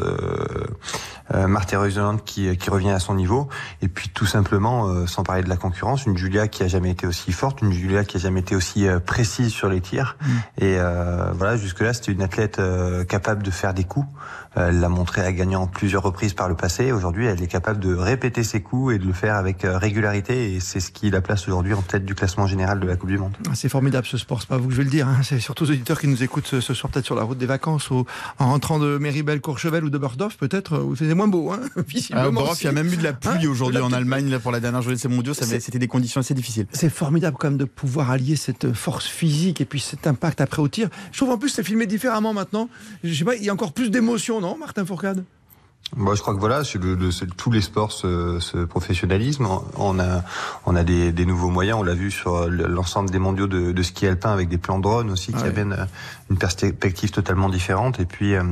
Marthe 1.33 1.73
Reuseland 1.73 2.19
qui, 2.19 2.55
qui 2.59 2.71
revient 2.71 2.91
à 2.91 2.99
son 2.99 3.15
niveau. 3.15 3.49
Et 3.81 3.89
puis 3.89 4.11
tout 4.11 4.27
simplement, 4.27 5.07
sans 5.07 5.23
parler 5.23 5.43
de 5.43 5.49
la 5.49 5.57
concurrence, 5.57 6.05
une 6.05 6.19
Julia 6.19 6.49
qui 6.49 6.63
a 6.63 6.69
jamais 6.69 6.91
été 6.91 7.07
aussi 7.07 7.33
forte, 7.33 7.63
une 7.63 7.73
Julia 7.73 8.04
qui 8.05 8.17
a 8.17 8.21
jamais 8.21 8.41
été 8.41 8.57
aussi 8.57 8.87
euh, 8.87 9.01
précise 9.01 9.53
sur 9.53 9.69
les 9.69 9.81
tirs. 9.81 10.17
Mm. 10.21 10.27
Et 10.59 10.79
euh, 10.79 11.33
voilà, 11.35 11.57
jusque-là, 11.57 11.93
c'était 11.93 12.13
une 12.13 12.23
athlète 12.23 12.59
euh, 12.59 13.05
capable 13.05 13.43
de 13.43 13.51
faire 13.51 13.75
des 13.75 13.85
coups. 13.85 14.07
Elle 14.57 14.79
l'a 14.79 14.89
montré 14.89 15.21
à 15.21 15.33
gagnant 15.33 15.67
plusieurs 15.67 16.05
reprises 16.05 16.33
par 16.33 16.49
le 16.49 16.55
passé. 16.55 16.93
Aujourd'hui, 16.93 17.27
elle 17.27 17.43
est 17.43 17.49
capable 17.49 17.81
de 17.81 17.93
répéter 17.93 18.45
ses 18.45 18.61
coups 18.61 18.95
et 18.95 18.99
de 19.01 19.05
le 19.05 19.13
faire 19.13 19.35
avec 19.35 19.63
régularité. 19.65 20.55
Et 20.55 20.61
c'est 20.61 20.79
ce 20.79 20.93
qui 20.93 21.11
la 21.11 21.21
place 21.21 21.49
aujourd'hui 21.49 21.75
en 21.75 21.83
tête 21.83 22.05
du 22.05 22.15
classement 22.15 22.47
général 22.47 22.79
de 22.79 22.87
la 22.87 22.95
Coupe 22.95 23.09
du 23.09 23.19
Monde. 23.19 23.37
Ah, 23.49 23.55
c'est 23.55 23.69
formidable 23.69 24.07
ce 24.07 24.17
sport, 24.17 24.41
c'est 24.41 24.49
pas 24.49 24.57
vous 24.57 24.69
que 24.69 24.73
je 24.73 24.79
vais 24.79 24.85
le 24.85 24.91
dire. 24.91 25.09
Hein. 25.09 25.23
C'est 25.25 25.41
surtout 25.41 25.65
aux 25.65 25.71
auditeurs 25.71 26.01
qui 26.01 26.07
nous 26.07 26.23
écoutent 26.23 26.47
ce, 26.47 26.61
soir, 26.61 26.89
peut-être 26.93 27.05
sur 27.05 27.17
la 27.17 27.25
route 27.25 27.37
des 27.37 27.47
vacances 27.47 27.91
ou 27.91 28.05
en 28.39 28.47
rentrant 28.47 28.79
de 28.79 28.97
Méribel, 28.99 29.41
Courchevel 29.41 29.83
ou 29.83 29.91
de 29.91 29.99
Bordorf, 29.99 30.37
peut-être, 30.37 30.79
où 30.79 30.95
c'est 30.95 31.13
moins 31.15 31.27
beau. 31.27 31.51
Hein, 31.51 31.59
ah, 31.77 31.83
il 32.61 32.65
y 32.65 32.69
a 32.69 32.73
même 32.73 32.93
eu 32.93 32.97
de 32.97 33.03
la 33.03 33.13
pluie 33.13 33.31
hein 33.33 33.49
aujourd'hui 33.51 33.81
en 33.81 33.93
Allemagne 33.93 34.31
là, 34.31 34.39
pour 34.39 34.53
la 34.53 34.61
dernière 34.61 34.83
journée 34.83 34.97
de 34.97 35.01
ces 35.01 35.09
mondiaux. 35.09 35.35
C'était 35.35 35.79
des 35.79 35.89
conditions 35.89 36.21
assez 36.21 36.35
difficiles. 36.35 36.67
C'est 36.73 36.91
formidable 36.91 37.37
quand 37.39 37.49
même 37.49 37.59
de 37.59 37.65
pouvoir 37.65 37.94
allier 38.01 38.37
cette 38.37 38.73
force 38.73 39.07
physique 39.07 39.61
et 39.61 39.65
puis 39.65 39.81
cet 39.81 40.07
impact 40.07 40.41
après 40.41 40.63
au 40.63 40.69
tir. 40.69 40.89
Je 41.13 41.19
trouve 41.19 41.31
en 41.31 41.39
plus 41.39 41.49
c'est 41.49 41.65
filmé 41.65 41.87
différemment 41.87 42.33
maintenant. 42.33 42.69
Je 43.03 43.13
sais 43.13 43.25
pas, 43.25 43.37
il 43.37 43.45
y 43.45 43.51
a 43.51 43.53
encore 43.53 43.73
plus 43.73 43.91
d'émotion, 43.91 44.41
non, 44.41 44.57
Martin 44.59 44.85
Fourcade? 44.85 45.25
Moi, 45.97 46.15
je 46.15 46.23
crois 46.23 46.35
que 46.35 46.41
voilà, 46.41 46.63
le, 46.75 47.27
tous 47.37 47.51
les 47.51 47.61
sports 47.61 47.93
se, 47.93 48.41
se 48.41 48.65
professionnalisent. 48.65 49.39
On 49.77 50.01
a, 50.01 50.25
on 50.67 50.75
a 50.75 50.83
des, 50.83 51.13
des 51.13 51.27
nouveaux 51.27 51.51
moyens. 51.51 51.79
On 51.79 51.83
l'a 51.83 51.95
vu 51.95 52.11
sur 52.11 52.49
l'ensemble 52.49 53.11
des 53.11 53.19
mondiaux 53.19 53.47
de, 53.47 53.71
de, 53.71 53.83
ski 53.83 54.07
alpin 54.07 54.33
avec 54.33 54.49
des 54.49 54.59
plans 54.59 54.79
drone 54.79 55.11
aussi 55.11 55.33
qui 55.33 55.45
amènent 55.45 55.87
une 56.31 56.39
perspective 56.39 57.11
totalement 57.11 57.49
différente. 57.49 58.01
Et 58.01 58.07
puis, 58.07 58.35
euh, 58.35 58.43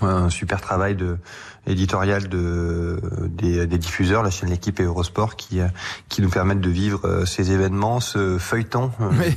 un 0.00 0.30
super 0.30 0.60
travail 0.60 0.96
de 0.96 1.18
éditorial 1.66 2.28
de 2.28 3.00
des, 3.44 3.66
des 3.66 3.78
diffuseurs, 3.78 4.22
la 4.22 4.30
chaîne 4.30 4.50
L'équipe 4.50 4.78
et 4.80 4.84
Eurosport, 4.84 5.36
qui 5.36 5.60
qui 6.08 6.22
nous 6.22 6.28
permettent 6.28 6.60
de 6.60 6.70
vivre 6.70 7.24
ces 7.24 7.52
événements, 7.52 8.00
ce 8.00 8.38
feuilleton, 8.38 8.90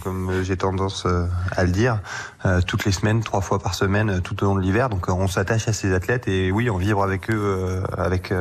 comme 0.04 0.44
j'ai 0.44 0.58
tendance 0.58 1.08
à 1.52 1.64
le 1.64 1.72
dire, 1.72 2.00
toutes 2.68 2.86
les 2.86 2.92
semaines, 2.92 3.24
trois 3.24 3.42
fois 3.42 3.60
par 3.60 3.74
semaine, 3.74 4.22
tout 4.22 4.44
au 4.44 4.48
long 4.48 4.56
de 4.56 4.62
l'hiver. 4.62 4.90
Donc 4.90 5.10
on 5.10 5.28
s'attache 5.28 5.68
à 5.68 5.74
ces 5.74 5.94
athlètes 5.94 6.28
et 6.28 6.52
oui, 6.52 6.70
on 6.70 6.78
vivre 6.78 7.04
avec 7.04 7.32
eux, 7.32 7.82
avec 7.98 8.32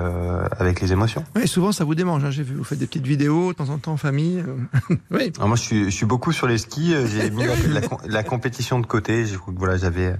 avec 0.59 0.81
les 0.81 0.93
émotions. 0.93 1.25
Oui, 1.35 1.49
souvent 1.49 1.73
ça 1.73 1.85
vous 1.85 1.95
démange. 1.95 2.25
Hein, 2.25 2.31
j'ai 2.31 2.43
vu, 2.43 2.57
vous 2.57 2.65
faites 2.65 2.79
des 2.79 2.87
petites 2.87 3.07
vidéos 3.07 3.53
de 3.53 3.57
temps 3.57 3.71
en 3.71 3.79
temps 3.79 3.93
en 3.93 3.97
famille. 3.97 4.45
oui. 5.11 5.33
Alors 5.37 5.49
moi, 5.49 5.57
je 5.57 5.63
suis 5.63 5.85
je 5.85 5.91
suis 5.91 6.07
beaucoup 6.07 6.33
sur 6.33 6.47
les 6.47 6.59
skis. 6.59 6.95
J'ai 7.07 7.31
mis 7.37 7.45
la, 7.45 7.81
la, 8.07 8.23
compétition 8.23 8.79
de 8.81 8.87
côté. 8.87 9.25
Je, 9.27 9.37
voilà, 9.57 9.77
j'avais 9.77 10.15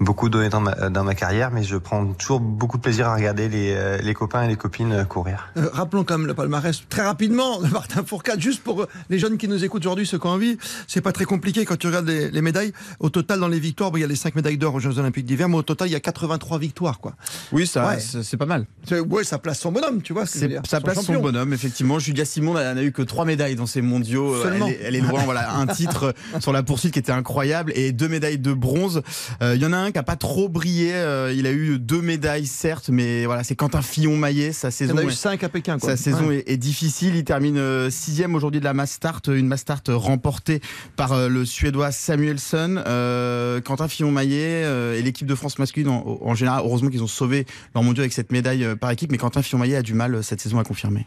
beaucoup 0.00 0.28
donné 0.28 0.48
dans 0.48 0.60
ma 0.60 0.90
dans 0.90 1.04
ma 1.04 1.14
carrière, 1.14 1.50
mais 1.50 1.62
je 1.62 1.76
prends 1.76 2.06
toujours 2.06 2.40
beaucoup 2.40 2.76
de 2.76 2.82
plaisir 2.82 3.08
à 3.08 3.14
regarder 3.14 3.48
les, 3.48 3.74
euh, 3.74 3.98
les 3.98 4.14
copains 4.14 4.42
et 4.42 4.48
les 4.48 4.56
copines 4.56 4.85
euh, 4.92 5.04
courir. 5.04 5.48
Euh, 5.56 5.68
rappelons 5.72 6.04
quand 6.04 6.18
même 6.18 6.26
le 6.26 6.34
palmarès 6.34 6.82
très 6.88 7.02
rapidement 7.02 7.60
de 7.60 7.68
Martin 7.68 8.04
Fourcade, 8.04 8.40
juste 8.40 8.62
pour 8.62 8.86
les 9.10 9.18
jeunes 9.18 9.38
qui 9.38 9.48
nous 9.48 9.64
écoutent 9.64 9.82
aujourd'hui, 9.82 10.06
ceux 10.06 10.18
qui 10.18 10.26
ont 10.26 10.30
envie. 10.30 10.58
C'est 10.86 11.00
pas 11.00 11.12
très 11.12 11.24
compliqué 11.24 11.64
quand 11.64 11.76
tu 11.76 11.86
regardes 11.86 12.08
les, 12.08 12.42
médailles. 12.42 12.72
Au 13.00 13.10
total, 13.10 13.40
dans 13.40 13.48
les 13.48 13.60
victoires, 13.60 13.90
il 13.94 14.00
y 14.00 14.04
a 14.04 14.06
les 14.06 14.16
5 14.16 14.34
médailles 14.34 14.58
d'or 14.58 14.74
aux 14.74 14.80
Jeux 14.80 14.98
Olympiques 14.98 15.26
d'hiver, 15.26 15.48
mais 15.48 15.56
au 15.56 15.62
total, 15.62 15.88
il 15.88 15.92
y 15.92 15.96
a 15.96 16.00
83 16.00 16.58
victoires. 16.58 17.00
Quoi. 17.00 17.14
Oui, 17.52 17.66
ça, 17.66 17.96
c'est 17.98 18.36
pas 18.36 18.46
mal. 18.46 18.66
Oui, 19.08 19.24
ça 19.24 19.38
place 19.38 19.60
son 19.60 19.72
bonhomme, 19.72 20.02
tu 20.02 20.12
vois. 20.12 20.26
Ça 20.26 20.80
place 20.80 21.02
son 21.02 21.20
bonhomme, 21.20 21.52
effectivement. 21.52 21.98
Julia 21.98 22.24
Simon 22.24 22.54
n'a 22.54 22.82
eu 22.82 22.92
que 22.92 23.02
3 23.02 23.24
médailles 23.24 23.56
dans 23.56 23.66
ces 23.66 23.82
mondiaux. 23.82 24.42
Seulement. 24.42 24.68
Elle, 24.82 24.96
est, 24.96 25.00
loin, 25.00 25.22
voilà, 25.24 25.54
un 25.56 25.66
titre 25.66 26.14
sur 26.40 26.52
la 26.52 26.62
poursuite 26.62 26.92
qui 26.92 26.98
était 26.98 27.12
incroyable 27.12 27.72
et 27.74 27.92
deux 27.92 28.08
médailles 28.08 28.38
de 28.38 28.52
bronze. 28.52 29.02
Il 29.40 29.56
y 29.56 29.66
en 29.66 29.72
a 29.72 29.78
un 29.78 29.90
qui 29.90 29.98
a 29.98 30.02
pas 30.02 30.16
trop 30.16 30.48
brillé. 30.48 30.90
il 31.34 31.46
a 31.46 31.52
eu 31.52 31.78
deux 31.78 32.02
médailles, 32.02 32.46
certes, 32.46 32.88
mais 32.90 33.26
voilà, 33.26 33.44
c'est 33.44 33.54
Quentin 33.54 33.82
Fillon-Maillet. 33.82 34.52
Sa 34.52 34.70
saison, 34.76 34.94
Il 34.94 35.00
y 35.00 35.04
en 35.04 35.08
a 35.08 35.10
eu 35.10 35.14
5 35.14 35.42
à 35.42 35.48
Pékin. 35.48 35.78
Quoi. 35.78 35.90
Sa 35.90 35.96
saison 35.96 36.30
est, 36.30 36.56
difficile. 36.56 37.16
Il 37.16 37.24
termine 37.24 37.58
euh, 37.58 37.90
sixième 37.90 38.34
aujourd'hui 38.34 38.60
de 38.60 38.64
la 38.64 38.74
mass 38.74 38.92
start, 38.92 39.28
une 39.28 39.46
mass 39.46 39.60
start 39.60 39.88
remportée 39.88 40.60
par 40.96 41.12
euh, 41.12 41.28
le 41.28 41.44
Suédois 41.44 41.92
Samuelson. 41.92 42.82
Euh, 42.86 43.60
Quentin 43.60 43.88
Fillon-Maillet 43.88 44.62
et 44.98 45.02
l'équipe 45.02 45.26
de 45.26 45.34
France 45.34 45.58
masculine 45.58 45.88
en, 45.88 46.34
général, 46.34 46.62
heureusement 46.64 46.90
qu'ils 46.90 47.02
ont 47.02 47.08
sauvé 47.08 47.46
leur 47.74 47.82
mondial 47.82 48.02
avec 48.02 48.12
cette 48.12 48.32
médaille 48.32 48.76
par 48.76 48.90
équipe, 48.90 49.10
mais 49.10 49.18
Quentin 49.18 49.42
Fillon-Maillet 49.42 49.76
a 49.76 49.82
du 49.82 49.94
mal 49.94 50.22
cette 50.22 50.40
saison 50.40 50.58
à 50.58 50.64
confirmer. 50.64 51.04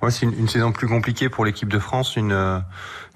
Ouais, 0.00 0.10
c'est 0.10 0.26
une, 0.26 0.48
saison 0.48 0.72
plus 0.72 0.88
compliquée 0.88 1.28
pour 1.28 1.44
l'équipe 1.44 1.68
de 1.68 1.78
France, 1.78 2.16
une 2.16 2.62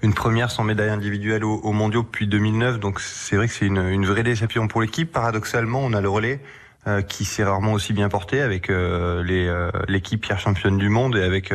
une 0.02 0.12
première 0.12 0.50
sans 0.50 0.62
médaille 0.62 0.90
individuelle 0.90 1.44
au, 1.44 1.54
au 1.54 1.72
mondiaux 1.72 2.02
depuis 2.02 2.26
2009, 2.26 2.78
donc 2.80 3.00
c'est 3.00 3.36
vrai 3.36 3.48
que 3.48 3.54
c'est 3.54 3.66
une, 3.66 3.78
une 3.78 4.04
vraie 4.04 4.22
déception 4.22 4.68
pour 4.68 4.82
l'équipe. 4.82 5.10
Paradoxalement, 5.10 5.80
on 5.80 5.94
a 5.94 6.00
le 6.00 6.08
relais 6.08 6.40
euh, 6.86 7.02
qui 7.02 7.24
s'est 7.24 7.42
rarement 7.42 7.72
aussi 7.72 7.92
bien 7.92 8.08
porté 8.08 8.40
avec 8.40 8.70
euh, 8.70 9.24
euh, 9.28 9.70
l'équipe 9.88 10.20
Pierre 10.20 10.38
championne 10.38 10.78
du 10.78 10.88
monde 10.88 11.16
et 11.16 11.22
avec 11.22 11.52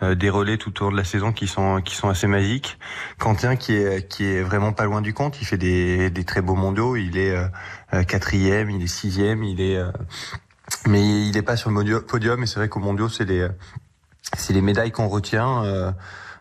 des 0.00 0.30
relais 0.30 0.58
tout 0.58 0.80
au 0.80 0.84
long 0.86 0.92
de 0.92 0.96
la 0.96 1.04
saison 1.04 1.32
qui 1.32 1.46
sont 1.46 1.80
qui 1.82 1.94
sont 1.94 2.08
assez 2.08 2.26
magiques. 2.26 2.78
Quentin 3.18 3.56
qui 3.56 3.74
est 3.74 4.08
qui 4.08 4.24
est 4.24 4.42
vraiment 4.42 4.72
pas 4.72 4.84
loin 4.84 5.02
du 5.02 5.12
compte, 5.12 5.40
il 5.40 5.44
fait 5.44 5.58
des, 5.58 6.08
des 6.10 6.24
très 6.24 6.40
beaux 6.40 6.54
mondiaux, 6.54 6.96
il 6.96 7.18
est 7.18 7.34
quatrième, 8.06 8.70
il 8.70 8.82
est 8.82 8.86
sixième, 8.86 9.42
il 9.42 9.60
est 9.60 9.78
mais 10.86 11.26
il 11.28 11.36
est 11.36 11.42
pas 11.42 11.56
sur 11.56 11.70
le 11.70 12.00
podium 12.00 12.42
et 12.42 12.46
c'est 12.46 12.60
vrai 12.60 12.68
qu'au 12.68 12.80
mondiaux 12.80 13.08
c'est 13.08 13.26
les 13.26 13.46
c'est 14.36 14.52
les 14.52 14.62
médailles 14.62 14.92
qu'on 14.92 15.08
retient. 15.08 15.92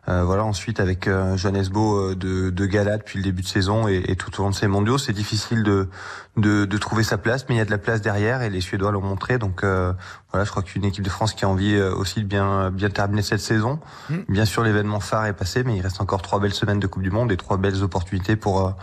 Euh, 0.08 0.24
voilà, 0.24 0.44
ensuite 0.44 0.80
avec 0.80 1.08
euh, 1.08 1.38
Johannes 1.38 1.68
Beau 1.68 2.16
de, 2.16 2.50
de 2.50 2.66
Gala 2.66 2.98
depuis 2.98 3.18
le 3.18 3.24
début 3.24 3.42
de 3.42 3.48
saison 3.48 3.88
et, 3.88 4.04
et 4.08 4.16
tout 4.16 4.40
au 4.40 4.44
long 4.44 4.50
de 4.50 4.56
ces 4.56 4.68
mondiaux, 4.68 4.98
c'est 4.98 5.14
difficile 5.14 5.62
de, 5.64 5.90
de, 6.38 6.66
de, 6.66 6.78
trouver 6.78 7.04
sa 7.04 7.18
place, 7.18 7.46
mais 7.48 7.56
il 7.56 7.58
y 7.58 7.62
a 7.62 7.66
de 7.66 7.72
la 7.72 7.78
place 7.78 8.02
derrière 8.02 8.42
et 8.42 8.50
les 8.50 8.62
Suédois 8.62 8.92
l'ont 8.92 9.02
montré. 9.02 9.38
Donc 9.38 9.64
euh, 9.64 9.94
voilà, 10.32 10.46
je 10.46 10.52
crois 10.52 10.64
qu'une 10.64 10.86
équipe 10.86 11.04
de 11.04 11.10
France 11.10 11.34
qui 11.34 11.46
a 11.46 11.50
envie 11.50 11.76
euh, 11.76 11.94
aussi 11.94 12.22
de 12.22 12.26
bien 12.26 12.72
bien 12.72 12.90
terminer 12.90 13.22
cette 13.22 13.42
saison. 13.42 13.80
Mmh. 14.10 14.16
Bien 14.30 14.46
sûr, 14.46 14.64
l'événement 14.64 15.00
phare 15.00 15.26
est 15.26 15.34
passé, 15.34 15.64
mais 15.64 15.76
il 15.76 15.82
reste 15.82 16.02
encore 16.02 16.22
trois 16.22 16.40
belles 16.40 16.54
semaines 16.54 16.80
de 16.80 16.88
Coupe 16.88 17.04
du 17.04 17.12
Monde 17.12 17.32
et 17.32 17.38
trois 17.38 17.58
belles 17.58 17.84
opportunités 17.84 18.36
pour 18.36 18.76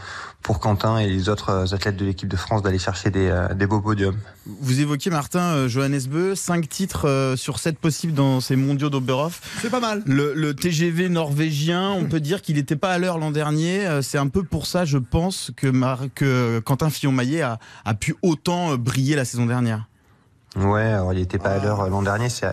pour 0.46 0.60
Quentin 0.60 0.98
et 0.98 1.08
les 1.08 1.28
autres 1.28 1.74
athlètes 1.74 1.96
de 1.96 2.04
l'équipe 2.04 2.28
de 2.28 2.36
France 2.36 2.62
d'aller 2.62 2.78
chercher 2.78 3.10
des, 3.10 3.46
des 3.56 3.66
beaux 3.66 3.80
podiums. 3.80 4.16
Vous 4.46 4.80
évoquiez 4.80 5.10
Martin 5.10 5.66
Johannes 5.66 6.00
Beu, 6.08 6.36
cinq 6.36 6.68
titres 6.68 7.34
sur 7.36 7.58
sept 7.58 7.80
possibles 7.80 8.12
dans 8.12 8.40
ces 8.40 8.54
mondiaux 8.54 8.88
d'Oberhof. 8.88 9.40
C'est 9.60 9.70
pas 9.70 9.80
mal. 9.80 10.04
Le, 10.06 10.34
le 10.34 10.54
TGV 10.54 11.08
norvégien, 11.08 11.90
on 11.90 12.04
peut 12.04 12.20
dire 12.20 12.42
qu'il 12.42 12.54
n'était 12.54 12.76
pas 12.76 12.92
à 12.92 12.98
l'heure 12.98 13.18
l'an 13.18 13.32
dernier. 13.32 14.00
C'est 14.02 14.18
un 14.18 14.28
peu 14.28 14.44
pour 14.44 14.66
ça, 14.66 14.84
je 14.84 14.98
pense, 14.98 15.50
que, 15.56 15.66
que 16.14 16.60
Quentin 16.60 16.90
Fillon-Maillet 16.90 17.42
a, 17.42 17.58
a, 17.84 17.94
pu 17.94 18.14
autant 18.22 18.70
euh, 18.70 18.76
briller 18.76 19.16
la 19.16 19.24
saison 19.24 19.46
dernière. 19.46 19.88
Ouais, 20.54 20.82
alors 20.82 21.12
il 21.12 21.18
n'était 21.18 21.38
pas 21.38 21.54
à 21.54 21.58
l'heure 21.58 21.90
l'an 21.90 22.02
dernier. 22.02 22.28
C'est, 22.28 22.46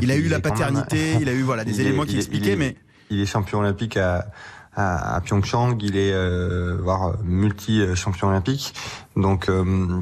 il 0.00 0.12
a 0.12 0.16
eu 0.16 0.28
la 0.28 0.38
paternité, 0.38 1.16
il 1.20 1.28
a 1.28 1.32
eu 1.32 1.42
voilà 1.42 1.64
des 1.64 1.80
éléments 1.80 2.04
qui 2.04 2.16
expliquaient, 2.16 2.54
mais 2.54 2.76
il 3.10 3.20
est 3.20 3.26
champion 3.26 3.58
olympique 3.58 3.96
à, 3.96 4.30
à, 4.74 5.16
à 5.16 5.20
Pyeongchang, 5.20 5.76
il 5.80 5.96
est 5.96 6.12
euh, 6.12 6.78
voire 6.80 7.14
multi 7.24 7.82
champion 7.96 8.28
olympique. 8.28 8.74
Donc 9.16 9.48
euh, 9.48 10.00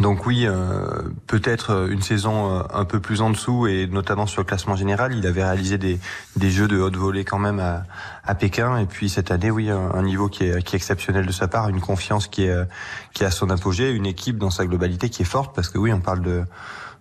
donc 0.00 0.26
oui, 0.26 0.44
euh, 0.44 1.02
peut-être 1.28 1.88
une 1.88 2.02
saison 2.02 2.50
euh, 2.50 2.62
un 2.72 2.84
peu 2.84 2.98
plus 2.98 3.20
en 3.20 3.30
dessous 3.30 3.68
et 3.68 3.86
notamment 3.86 4.26
sur 4.26 4.40
le 4.40 4.46
classement 4.46 4.74
général. 4.74 5.14
Il 5.14 5.24
avait 5.24 5.44
réalisé 5.44 5.78
des, 5.78 6.00
des 6.36 6.50
jeux 6.50 6.66
de 6.66 6.80
haute 6.80 6.96
volée 6.96 7.24
quand 7.24 7.38
même 7.38 7.60
à, 7.60 7.84
à 8.24 8.34
Pékin 8.34 8.76
et 8.78 8.86
puis 8.86 9.08
cette 9.08 9.30
année, 9.30 9.52
oui, 9.52 9.70
un, 9.70 10.02
niveau 10.02 10.28
qui 10.28 10.44
est, 10.44 10.62
qui 10.62 10.74
est 10.74 10.78
exceptionnel 10.78 11.26
de 11.26 11.32
sa 11.32 11.46
part, 11.46 11.68
une 11.68 11.80
confiance 11.80 12.26
qui 12.26 12.44
est 12.44 12.68
qui 13.12 13.24
a 13.24 13.30
son 13.30 13.50
apogée, 13.50 13.92
une 13.92 14.06
équipe 14.06 14.36
dans 14.36 14.50
sa 14.50 14.66
globalité 14.66 15.10
qui 15.10 15.22
est 15.22 15.26
forte 15.26 15.54
parce 15.54 15.68
que 15.68 15.78
oui, 15.78 15.92
on 15.92 16.00
parle 16.00 16.22
de 16.22 16.42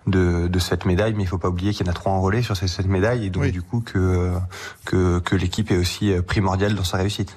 de, 0.08 0.48
de 0.48 0.60
cette 0.60 0.86
médaille, 0.86 1.13
mais 1.13 1.24
il 1.24 1.28
faut 1.28 1.38
pas 1.38 1.50
oublier 1.50 1.74
qu'il 1.74 1.86
y 1.86 1.89
en 1.89 1.92
a 1.92 1.96
trois 1.96 2.12
enrôlés 2.12 2.42
sur 2.42 2.56
ces 2.58 2.68
sept 2.68 2.88
médailles 2.88 3.26
et 3.26 3.30
donc 3.30 3.46
du 3.48 3.62
coup 3.62 3.82
que 3.82 4.32
que, 4.86 5.20
que 5.20 5.36
l'équipe 5.36 5.72
est 5.72 5.78
aussi 5.78 6.12
primordiale 6.26 6.76
dans 6.76 6.84
sa 6.84 6.98
réussite. 6.98 7.36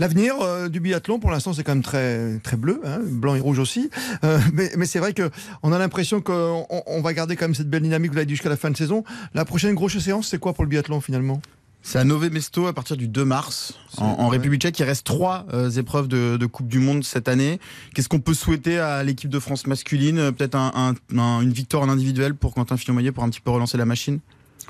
L'avenir 0.00 0.34
euh, 0.40 0.68
du 0.68 0.78
biathlon, 0.78 1.18
pour 1.18 1.32
l'instant, 1.32 1.52
c'est 1.52 1.64
quand 1.64 1.74
même 1.74 1.82
très, 1.82 2.38
très 2.44 2.56
bleu, 2.56 2.80
hein, 2.84 3.00
blanc 3.02 3.34
et 3.34 3.40
rouge 3.40 3.58
aussi. 3.58 3.90
Euh, 4.22 4.38
mais, 4.52 4.70
mais 4.76 4.86
c'est 4.86 5.00
vrai 5.00 5.12
qu'on 5.12 5.72
a 5.72 5.78
l'impression 5.78 6.20
qu'on 6.20 6.66
on 6.68 7.02
va 7.02 7.12
garder 7.12 7.34
quand 7.34 7.46
même 7.46 7.54
cette 7.56 7.68
belle 7.68 7.82
dynamique, 7.82 8.12
vous 8.12 8.16
l'avez 8.16 8.26
dit, 8.26 8.34
jusqu'à 8.34 8.48
la 8.48 8.56
fin 8.56 8.70
de 8.70 8.76
saison. 8.76 9.02
La 9.34 9.44
prochaine 9.44 9.74
grosse 9.74 9.98
séance, 9.98 10.28
c'est 10.28 10.38
quoi 10.38 10.52
pour 10.52 10.62
le 10.62 10.70
biathlon 10.70 11.00
finalement? 11.00 11.40
C'est 11.88 11.98
à 11.98 12.04
Nové 12.04 12.28
Mesto 12.28 12.66
à 12.66 12.74
partir 12.74 12.98
du 12.98 13.08
2 13.08 13.24
mars 13.24 13.72
en, 13.96 14.28
République 14.28 14.60
tchèque. 14.60 14.78
Il 14.78 14.84
reste 14.84 15.06
trois 15.06 15.46
euh, 15.54 15.70
épreuves 15.70 16.06
de, 16.06 16.36
de, 16.36 16.46
Coupe 16.46 16.68
du 16.68 16.80
Monde 16.80 17.02
cette 17.02 17.28
année. 17.28 17.60
Qu'est-ce 17.94 18.10
qu'on 18.10 18.20
peut 18.20 18.34
souhaiter 18.34 18.78
à 18.78 19.02
l'équipe 19.02 19.30
de 19.30 19.38
France 19.38 19.66
masculine 19.66 20.30
Peut-être 20.32 20.54
un, 20.54 20.94
un, 21.16 21.40
une 21.40 21.52
victoire 21.52 21.82
en 21.82 21.88
individuel 21.88 22.34
pour 22.34 22.52
Quentin 22.52 22.76
Fillon-Maillet 22.76 23.10
pour 23.10 23.24
un 23.24 23.30
petit 23.30 23.40
peu 23.40 23.50
relancer 23.50 23.78
la 23.78 23.86
machine? 23.86 24.20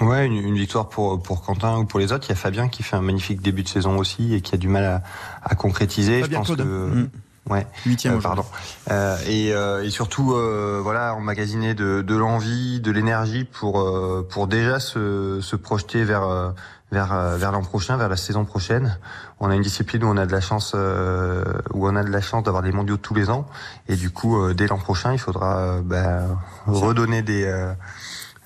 Ouais, 0.00 0.26
une, 0.26 0.34
une, 0.34 0.54
victoire 0.54 0.88
pour 0.88 1.20
pour 1.20 1.42
Quentin 1.42 1.78
ou 1.78 1.84
pour 1.86 1.98
les 1.98 2.12
autres. 2.12 2.26
Il 2.28 2.30
y 2.30 2.32
a 2.32 2.36
Fabien 2.36 2.68
qui 2.68 2.84
fait 2.84 2.94
un 2.94 3.00
magnifique 3.00 3.42
début 3.42 3.64
de 3.64 3.68
saison 3.68 3.98
aussi 3.98 4.32
et 4.34 4.40
qui 4.40 4.54
a 4.54 4.58
du 4.58 4.68
mal 4.68 4.84
à, 4.84 5.02
à 5.42 5.56
concrétiser. 5.56 6.20
Fabien 6.20 6.44
Je 6.44 6.46
pense 6.46 6.56
Claude. 6.56 6.68
que 6.68 6.86
mmh. 6.94 7.08
ouais, 7.50 7.66
huitième, 7.84 8.18
euh, 8.18 8.20
pardon. 8.20 8.44
Euh, 8.92 9.16
et, 9.26 9.52
euh, 9.52 9.82
et 9.82 9.90
surtout 9.90 10.34
euh, 10.34 10.78
voilà, 10.80 11.16
emmagasiner 11.16 11.74
de, 11.74 12.02
de 12.02 12.14
l'envie, 12.14 12.78
de 12.78 12.92
l'énergie 12.92 13.42
pour 13.42 13.80
euh, 13.80 14.24
pour 14.30 14.46
déjà 14.46 14.78
se, 14.78 15.40
se 15.42 15.56
projeter 15.56 16.04
vers 16.04 16.22
euh, 16.22 16.50
vers 16.90 17.36
vers 17.36 17.52
l'an 17.52 17.62
prochain, 17.62 17.96
vers 17.96 18.08
la 18.08 18.16
saison 18.16 18.44
prochaine. 18.44 18.98
On 19.40 19.50
a 19.50 19.54
une 19.54 19.62
discipline 19.62 20.04
où 20.04 20.08
on 20.08 20.16
a 20.16 20.26
de 20.26 20.32
la 20.32 20.40
chance 20.40 20.74
où 20.74 21.88
on 21.88 21.96
a 21.96 22.02
de 22.02 22.10
la 22.10 22.20
chance 22.20 22.42
d'avoir 22.44 22.62
des 22.62 22.72
mondiaux 22.72 22.96
tous 22.96 23.14
les 23.14 23.28
ans. 23.28 23.46
Et 23.88 23.96
du 23.96 24.10
coup 24.10 24.52
dès 24.54 24.66
l'an 24.66 24.78
prochain, 24.78 25.12
il 25.12 25.18
faudra 25.18 25.80
bah, 25.82 26.22
redonner 26.66 27.22
des 27.22 27.44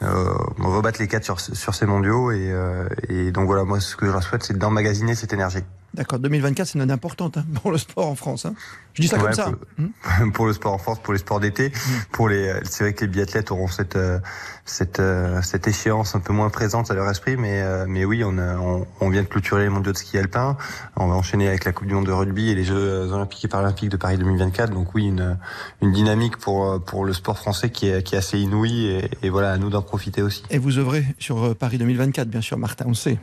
euh, 0.03 0.35
rebattre 0.59 1.01
les 1.01 1.07
quatre 1.07 1.25
sur, 1.25 1.39
sur 1.39 1.75
ces 1.75 1.87
mondiaux. 1.87 2.33
Et, 2.33 2.51
euh, 2.51 2.89
et 3.09 3.31
donc 3.31 3.47
voilà 3.47 3.65
moi 3.65 3.79
ce 3.81 3.95
que 3.95 4.07
je 4.07 4.11
leur 4.11 4.23
souhaite 4.23 4.43
c'est 4.43 4.59
d'emmagasiner 4.59 5.15
cette 5.15 5.33
énergie 5.33 5.63
D'accord, 5.95 6.19
2024 6.19 6.67
c'est 6.67 6.75
une 6.75 6.81
année 6.81 6.93
importante 6.93 7.37
hein, 7.37 7.45
pour 7.61 7.71
le 7.71 7.77
sport 7.77 8.07
en 8.07 8.15
France. 8.15 8.47
Hein. 8.47 8.55
Je 8.95 9.03
dis 9.03 9.09
ça 9.09 9.17
ouais, 9.17 9.25
comme 9.25 9.33
ça. 9.35 9.45
Pour, 9.45 9.85
mmh. 10.25 10.33
pour, 10.33 10.47
le 10.47 10.55
sport 10.55 10.73
en 10.73 10.79
France, 10.79 10.99
pour 11.03 11.13
les 11.13 11.19
sports 11.19 11.39
d'été, 11.39 11.69
mmh. 11.69 11.91
pour 12.13 12.29
les, 12.31 12.55
c'est 12.65 12.85
vrai 12.85 12.95
que 12.95 13.03
les 13.03 13.11
biathlètes 13.11 13.51
auront 13.51 13.69
cette 13.69 13.97
euh, 13.97 14.19
cette 14.65 15.01
euh, 15.01 15.43
cette 15.43 15.69
échéance 15.69 16.15
un 16.15 16.21
peu 16.21 16.33
moins 16.33 16.49
présente 16.49 16.91
à 16.91 16.95
leur 16.95 17.09
esprit, 17.11 17.37
mais 17.37 17.61
euh, 17.61 17.85
mais 17.87 18.07
oui, 18.07 18.23
on, 18.25 18.39
a, 18.39 18.57
on, 18.57 18.87
on 19.01 19.11
vient 19.11 19.23
de 19.23 19.29
clôturer 19.29 19.65
les 19.65 19.69
mondiaux 19.69 19.93
de 19.93 19.99
ski 19.99 20.17
alpin, 20.17 20.57
on 20.97 21.09
va 21.09 21.15
enchaîner 21.15 21.47
avec 21.47 21.67
la 21.67 21.73
Coupe 21.73 21.89
du 21.89 21.95
monde 21.95 22.07
de 22.07 22.13
rugby 22.13 22.49
et 22.49 22.55
les 22.55 22.65
Jeux 22.65 23.13
olympiques 23.13 23.45
et 23.45 23.49
paralympiques 23.49 23.91
de 23.91 23.99
Paris 23.99 24.17
2024. 24.17 24.73
Donc 24.73 24.95
oui, 24.95 25.07
une 25.07 25.39
une 25.83 25.93
dynamique 25.93 26.39
pour 26.39 26.83
pour 26.85 27.05
le 27.05 27.13
sport 27.13 27.37
français 27.37 27.69
qui 27.69 27.89
est 27.89 28.03
qui 28.03 28.15
est 28.15 28.19
assez 28.19 28.39
inouïe 28.39 28.87
et, 28.87 29.11
et 29.23 29.31
voilà 29.31 29.53
à 29.53 29.59
nous 29.59 29.69
d'en 29.69 29.83
profiter 29.83 30.23
aussi. 30.23 30.43
Et 30.49 30.57
vous 30.57 30.79
œuvrez 30.79 31.05
sur 31.19 31.55
Paris 31.55 31.77
2024, 31.77 32.29
bien 32.29 32.41
sûr, 32.41 32.57
Martin, 32.57 32.87
on 32.89 32.95
sait. 32.95 33.19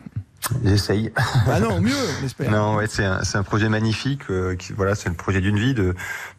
J'essaye. 0.64 1.12
Bah 1.46 1.60
non, 1.60 1.80
mieux, 1.80 1.92
j'espère. 2.22 2.50
non, 2.52 2.76
ouais, 2.76 2.88
c'est 2.88 3.06
un, 3.06 3.24
c'est 3.24 3.38
un 3.38 3.44
projet 3.44 3.70
magnifique. 3.70 4.22
Euh, 4.30 4.56
qui, 4.56 4.74
voilà, 4.74 4.96
c'est 4.96 5.10
le 5.10 5.16
projet 5.16 5.42
d'une 5.42 5.60
vie 5.60 5.74
de 5.74 5.96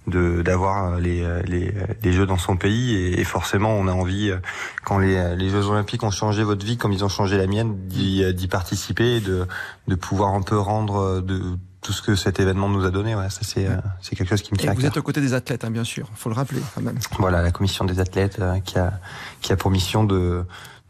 de 0.06 0.42
d'avoir 0.42 0.98
les, 0.98 1.26
les 1.46 1.74
les 2.02 2.12
Jeux 2.12 2.26
dans 2.26 2.38
son 2.38 2.56
pays 2.56 2.94
et, 2.94 3.20
et, 3.20 3.24
forcément, 3.24 3.70
on 3.74 3.86
a 3.88 3.92
envie 3.92 4.32
quand 4.84 4.98
les 4.98 5.36
les 5.36 5.48
Jeux 5.50 5.66
Olympiques 5.66 6.02
ont 6.02 6.10
changé 6.10 6.42
votre 6.42 6.64
vie 6.64 6.76
comme 6.76 6.92
ils 6.92 7.04
ont 7.04 7.08
changé 7.08 7.36
la 7.36 7.46
mienne, 7.46 7.76
d'y 7.88 8.24
d'y 8.34 8.48
participer, 8.48 9.16
et 9.16 9.20
de 9.20 9.46
de 9.86 9.94
pouvoir 9.94 10.34
un 10.34 10.42
peu 10.42 10.58
rendre 10.58 11.20
de 11.20 11.56
tout 11.82 11.92
ce 11.92 12.02
que 12.02 12.14
cet 12.14 12.40
événement 12.40 12.68
nous 12.68 12.84
a 12.84 12.90
donné. 12.90 13.14
Ouais, 13.14 13.30
ça 13.30 13.40
c'est 13.42 13.68
c'est 14.00 14.16
quelque 14.16 14.28
chose 14.30 14.42
qui 14.42 14.52
me 14.52 14.58
tient. 14.58 14.68
Et 14.68 14.70
à 14.70 14.74
vous 14.74 14.80
cœur. 14.80 14.90
êtes 14.90 14.96
aux 14.96 15.02
côtés 15.02 15.20
des 15.20 15.34
athlètes, 15.34 15.64
hein, 15.64 15.70
bien 15.70 15.84
sûr. 15.84 16.08
Faut 16.16 16.28
le 16.30 16.34
rappeler 16.34 16.60
quand 16.74 16.82
même. 16.82 16.98
Voilà, 17.18 17.42
la 17.42 17.50
commission 17.52 17.84
des 17.84 18.00
athlètes 18.00 18.38
euh, 18.40 18.58
qui 18.60 18.78
a 18.78 18.92
qui 19.40 19.52
a 19.52 19.56
pour 19.56 19.70
mission 19.70 20.04
de 20.04 20.44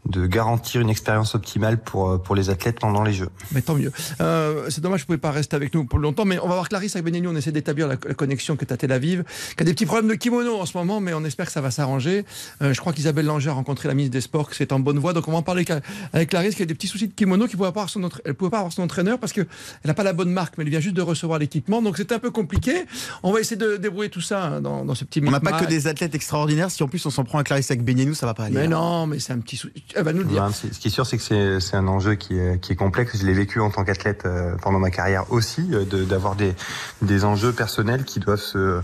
de 0.09 0.25
garantir 0.25 0.81
une 0.81 0.89
expérience 0.89 1.35
optimale 1.35 1.77
pour 1.77 2.09
euh, 2.09 2.17
pour 2.17 2.35
les 2.35 2.49
athlètes 2.49 2.79
pendant 2.79 3.03
les 3.03 3.13
Jeux. 3.13 3.29
Mais 3.51 3.61
tant 3.61 3.75
mieux. 3.75 3.91
Euh, 4.19 4.65
c'est 4.69 4.81
dommage, 4.81 5.01
vous 5.01 5.03
ne 5.03 5.07
pouvez 5.07 5.17
pas 5.19 5.31
rester 5.31 5.55
avec 5.55 5.73
nous 5.75 5.85
pour 5.85 5.99
longtemps, 5.99 6.25
mais 6.25 6.39
on 6.39 6.47
va 6.47 6.55
voir 6.55 6.69
Clarisse 6.69 6.95
avec 6.95 7.05
Benigno. 7.05 7.31
On 7.31 7.35
essaie 7.35 7.51
d'établir 7.51 7.87
la, 7.87 7.95
la 8.07 8.13
connexion 8.15 8.55
que 8.55 8.65
tu 8.65 8.73
as 8.73 8.77
Tel 8.77 8.91
Aviv, 8.91 9.23
qui 9.55 9.61
a 9.61 9.65
des 9.65 9.73
petits 9.73 9.85
problèmes 9.85 10.09
de 10.09 10.15
kimono 10.15 10.59
en 10.59 10.65
ce 10.65 10.75
moment, 10.75 10.99
mais 11.01 11.13
on 11.13 11.23
espère 11.23 11.45
que 11.45 11.51
ça 11.51 11.61
va 11.61 11.69
s'arranger. 11.71 12.25
Euh, 12.63 12.73
je 12.73 12.79
crois 12.79 12.93
qu'Isabelle 12.93 13.25
Langer 13.27 13.49
a 13.49 13.53
rencontré 13.53 13.87
la 13.87 13.93
ministre 13.93 14.13
des 14.13 14.21
Sports, 14.21 14.49
que 14.49 14.55
c'est 14.55 14.71
en 14.73 14.79
bonne 14.79 14.97
voie. 14.97 15.13
Donc 15.13 15.27
on 15.27 15.31
va 15.31 15.37
en 15.37 15.43
parler 15.43 15.65
avec- 16.13 16.29
Clarisse, 16.29 16.55
qui 16.55 16.63
a 16.63 16.65
des 16.65 16.73
petits 16.73 16.87
soucis 16.87 17.07
de 17.07 17.13
kimono, 17.13 17.45
qui 17.45 17.53
ne 17.53 17.57
pouvait 17.57 17.67
pas 17.71 17.81
avoir 17.81 17.89
son, 17.89 18.01
entra- 18.03 18.21
elle 18.25 18.33
pouvait 18.33 18.49
pas 18.51 18.57
avoir 18.57 18.73
son 18.73 18.81
entraîneur 18.81 19.19
parce 19.19 19.33
qu'elle 19.33 19.45
n'a 19.85 19.93
pas 19.93 20.03
la 20.03 20.13
bonne 20.13 20.31
marque, 20.31 20.57
mais 20.57 20.63
elle 20.63 20.69
vient 20.71 20.79
juste 20.79 20.95
de 20.95 21.01
recevoir 21.03 21.37
l'équipement. 21.39 21.81
Donc 21.81 21.97
c'était 21.97 22.15
un 22.15 22.19
peu 22.19 22.31
compliqué. 22.31 22.85
On 23.21 23.31
va 23.31 23.39
essayer 23.39 23.57
de 23.57 23.77
débrouiller 23.77 24.09
tout 24.09 24.21
ça 24.21 24.45
hein, 24.45 24.61
dans, 24.61 24.83
dans 24.83 24.95
ce 24.95 25.03
petit 25.03 25.21
On 25.25 25.29
n'a 25.29 25.39
pas 25.39 25.59
que 25.59 25.65
des 25.65 25.85
athlètes 25.87 26.15
extraordinaires. 26.15 26.71
Si 26.71 26.81
en 26.81 26.87
plus 26.87 27.05
on 27.05 27.09
s'en 27.11 27.23
prend 27.23 27.37
à 27.37 27.43
Clarisse 27.43 27.69
avec 27.69 27.83
Benienou, 27.83 28.13
ça 28.15 28.25
va 28.25 28.33
pas 28.33 28.45
aller. 28.45 28.55
Mais 28.55 28.65
hein. 28.65 28.69
non, 28.69 29.07
mais 29.07 29.19
c'est 29.19 29.33
un 29.33 29.39
petit 29.39 29.57
souci. 29.57 29.83
Elle 29.95 30.03
va 30.03 30.13
nous 30.13 30.19
le 30.19 30.25
dire. 30.25 30.43
Ce 30.73 30.79
qui 30.79 30.87
est 30.87 30.91
sûr, 30.91 31.05
c'est 31.05 31.17
que 31.17 31.23
c'est 31.23 31.59
c'est 31.59 31.75
un 31.75 31.87
enjeu 31.87 32.15
qui 32.15 32.37
est, 32.37 32.59
qui 32.61 32.73
est 32.73 32.75
complexe. 32.75 33.17
Je 33.19 33.25
l'ai 33.25 33.33
vécu 33.33 33.59
en 33.59 33.69
tant 33.69 33.83
qu'athlète 33.83 34.23
euh, 34.25 34.55
pendant 34.61 34.79
ma 34.79 34.89
carrière 34.91 35.31
aussi, 35.31 35.69
euh, 35.73 35.83
de- 35.85 36.03
d'avoir 36.05 36.35
des, 36.35 36.53
des 37.01 37.25
enjeux 37.25 37.51
personnels 37.51 38.03
qui 38.05 38.19
doivent 38.19 38.39
se 38.39 38.81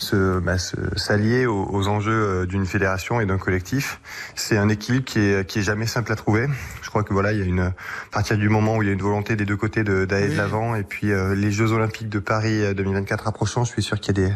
se, 0.00 0.38
bah, 0.38 0.58
se- 0.58 0.76
s'allier 0.96 1.46
aux, 1.46 1.68
aux 1.72 1.88
enjeux 1.88 2.12
euh, 2.12 2.46
d'une 2.46 2.66
fédération 2.66 3.20
et 3.20 3.26
d'un 3.26 3.36
collectif. 3.36 4.00
C'est 4.36 4.56
un 4.56 4.68
équilibre 4.68 5.04
qui 5.04 5.18
est, 5.18 5.44
qui 5.44 5.58
est 5.58 5.62
jamais 5.62 5.88
simple 5.88 6.12
à 6.12 6.14
trouver. 6.14 6.46
Je 6.82 6.88
crois 6.88 7.02
que 7.02 7.12
voilà, 7.12 7.32
il 7.32 7.40
y 7.40 7.42
a 7.42 7.44
une 7.44 7.60
à 7.60 7.74
partir 8.12 8.36
du 8.38 8.48
moment 8.48 8.76
où 8.76 8.82
il 8.82 8.86
y 8.86 8.90
a 8.90 8.94
une 8.94 9.02
volonté 9.02 9.34
des 9.34 9.44
deux 9.44 9.56
côtés 9.56 9.82
de- 9.82 10.04
d'aller 10.04 10.28
de 10.28 10.36
l'avant 10.36 10.76
et 10.76 10.84
puis 10.84 11.10
euh, 11.10 11.34
les 11.34 11.50
Jeux 11.50 11.72
Olympiques 11.72 12.08
de 12.08 12.20
Paris 12.20 12.62
euh, 12.62 12.74
2024 12.74 13.26
approchant, 13.26 13.64
je 13.64 13.72
suis 13.72 13.82
sûr 13.82 13.98
qu'il 13.98 14.16
y 14.18 14.24
a 14.24 14.28
des 14.28 14.34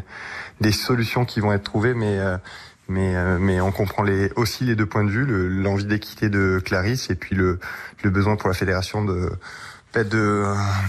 des 0.61 0.72
solutions 0.72 1.24
qui 1.24 1.40
vont 1.40 1.52
être 1.52 1.64
trouvées, 1.64 1.94
mais 1.94 2.18
euh, 2.18 2.37
mais, 2.92 3.16
euh, 3.16 3.38
mais 3.40 3.61
on 3.61 3.72
comprend 3.72 4.05
aussi 4.37 4.64
les 4.64 4.76
deux 4.76 4.87
points 4.87 5.05
de 5.05 5.11
vue, 5.11 5.24
le- 5.24 5.48
l'envie 5.48 5.85
d'équité 5.87 6.28
de 6.28 6.61
Clarisse 6.64 7.11
et 7.11 7.14
puis 7.14 7.35
le, 7.35 7.59
besoin 8.11 8.37
pour 8.37 8.48
la 8.48 8.55
fédération 8.55 9.05
de, 9.05 9.31
de, 9.94 10.46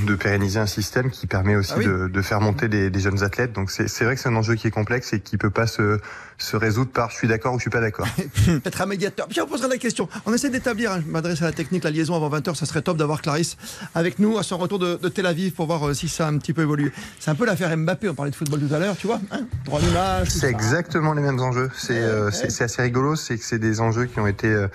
de 0.07 0.15
pérenniser 0.15 0.59
un 0.59 0.65
système 0.65 1.09
qui 1.11 1.27
permet 1.27 1.57
aussi 1.57 1.73
Ah 1.75 1.79
oui. 1.79 1.85
de, 1.85 2.07
de 2.07 2.21
faire 2.21 2.39
monter 2.39 2.69
des, 2.69 2.89
des 2.89 2.99
jeunes 3.01 3.21
athlètes. 3.21 3.51
Donc 3.51 3.69
c'est 3.69 4.03
vrai 4.03 4.15
que 4.15 4.21
c'est 4.21 4.29
un 4.29 4.35
enjeu 4.35 4.55
qui 4.55 4.67
est 4.67 4.71
complexe 4.71 5.11
et 5.11 5.19
qui 5.19 5.35
peut 5.37 5.49
pas 5.49 5.67
se, 5.67 5.99
se 6.37 6.55
résoudre 6.55 6.89
par 6.91 7.09
je 7.11 7.15
suis 7.17 7.27
d'accord 7.27 7.53
ou 7.53 7.57
je 7.57 7.63
suis 7.63 7.69
pas 7.69 7.81
d'accord. 7.81 8.07
Peut-être 8.45 8.81
un 8.81 8.85
médiateur. 8.85 9.27
Puis 9.27 9.41
on 9.41 9.45
posera 9.47 9.67
la 9.67 9.77
question. 9.77 10.07
On 10.25 10.33
essaie 10.33 10.49
d'établir, 10.49 10.93
hein, 10.93 11.01
je 11.05 11.11
m'adresse 11.11 11.41
à 11.41 11.45
la 11.45 11.51
technique, 11.51 11.83
la 11.83 11.91
liaison 11.91 12.15
avant 12.15 12.29
20h. 12.29 12.55
Ça 12.55 12.65
serait 12.65 12.81
top 12.81 12.95
d'avoir 12.97 13.21
Clarisse 13.21 13.57
avec 13.93 14.19
nous 14.19 14.37
à 14.37 14.43
son 14.43 14.57
retour 14.57 14.79
de, 14.79 14.95
de 14.95 15.09
Tel 15.09 15.25
Aviv 15.25 15.51
pour 15.51 15.65
voir 15.67 15.85
euh, 15.89 15.93
si 15.93 16.07
ça 16.07 16.27
a 16.27 16.29
un 16.31 16.37
petit 16.37 16.53
peu 16.53 16.61
évolué. 16.61 16.91
C'est 17.19 17.29
un 17.31 17.35
peu 17.35 17.45
l'affaire 17.45 17.75
Mbappé. 17.75 18.07
On 18.07 18.15
parlait 18.15 18.31
de 18.31 18.35
football 18.37 18.61
tout 18.65 18.73
à 18.73 18.79
l'heure, 18.79 18.95
tu 18.95 19.07
vois. 19.07 19.19
hein 19.31 19.41
Droit 19.65 19.81
d'image. 19.81 20.29
C'est 20.29 20.39
ça. 20.39 20.49
exactement 20.49 21.13
les 21.13 21.21
mêmes 21.21 21.41
enjeux. 21.41 21.69
C'est 21.75 22.01
euh, 22.01 22.31
c'est- 22.31 22.49
c'est 22.51 22.63
assez 22.63 22.81
rigolo, 22.81 23.17
c'est 23.17 23.37
que 23.37 23.43
c'est 23.43 23.59
des 23.59 23.81
enjeux 23.81 24.05
qui 24.05 24.19
ont 24.21 24.27
été 24.27 24.47
euh, 24.47 24.67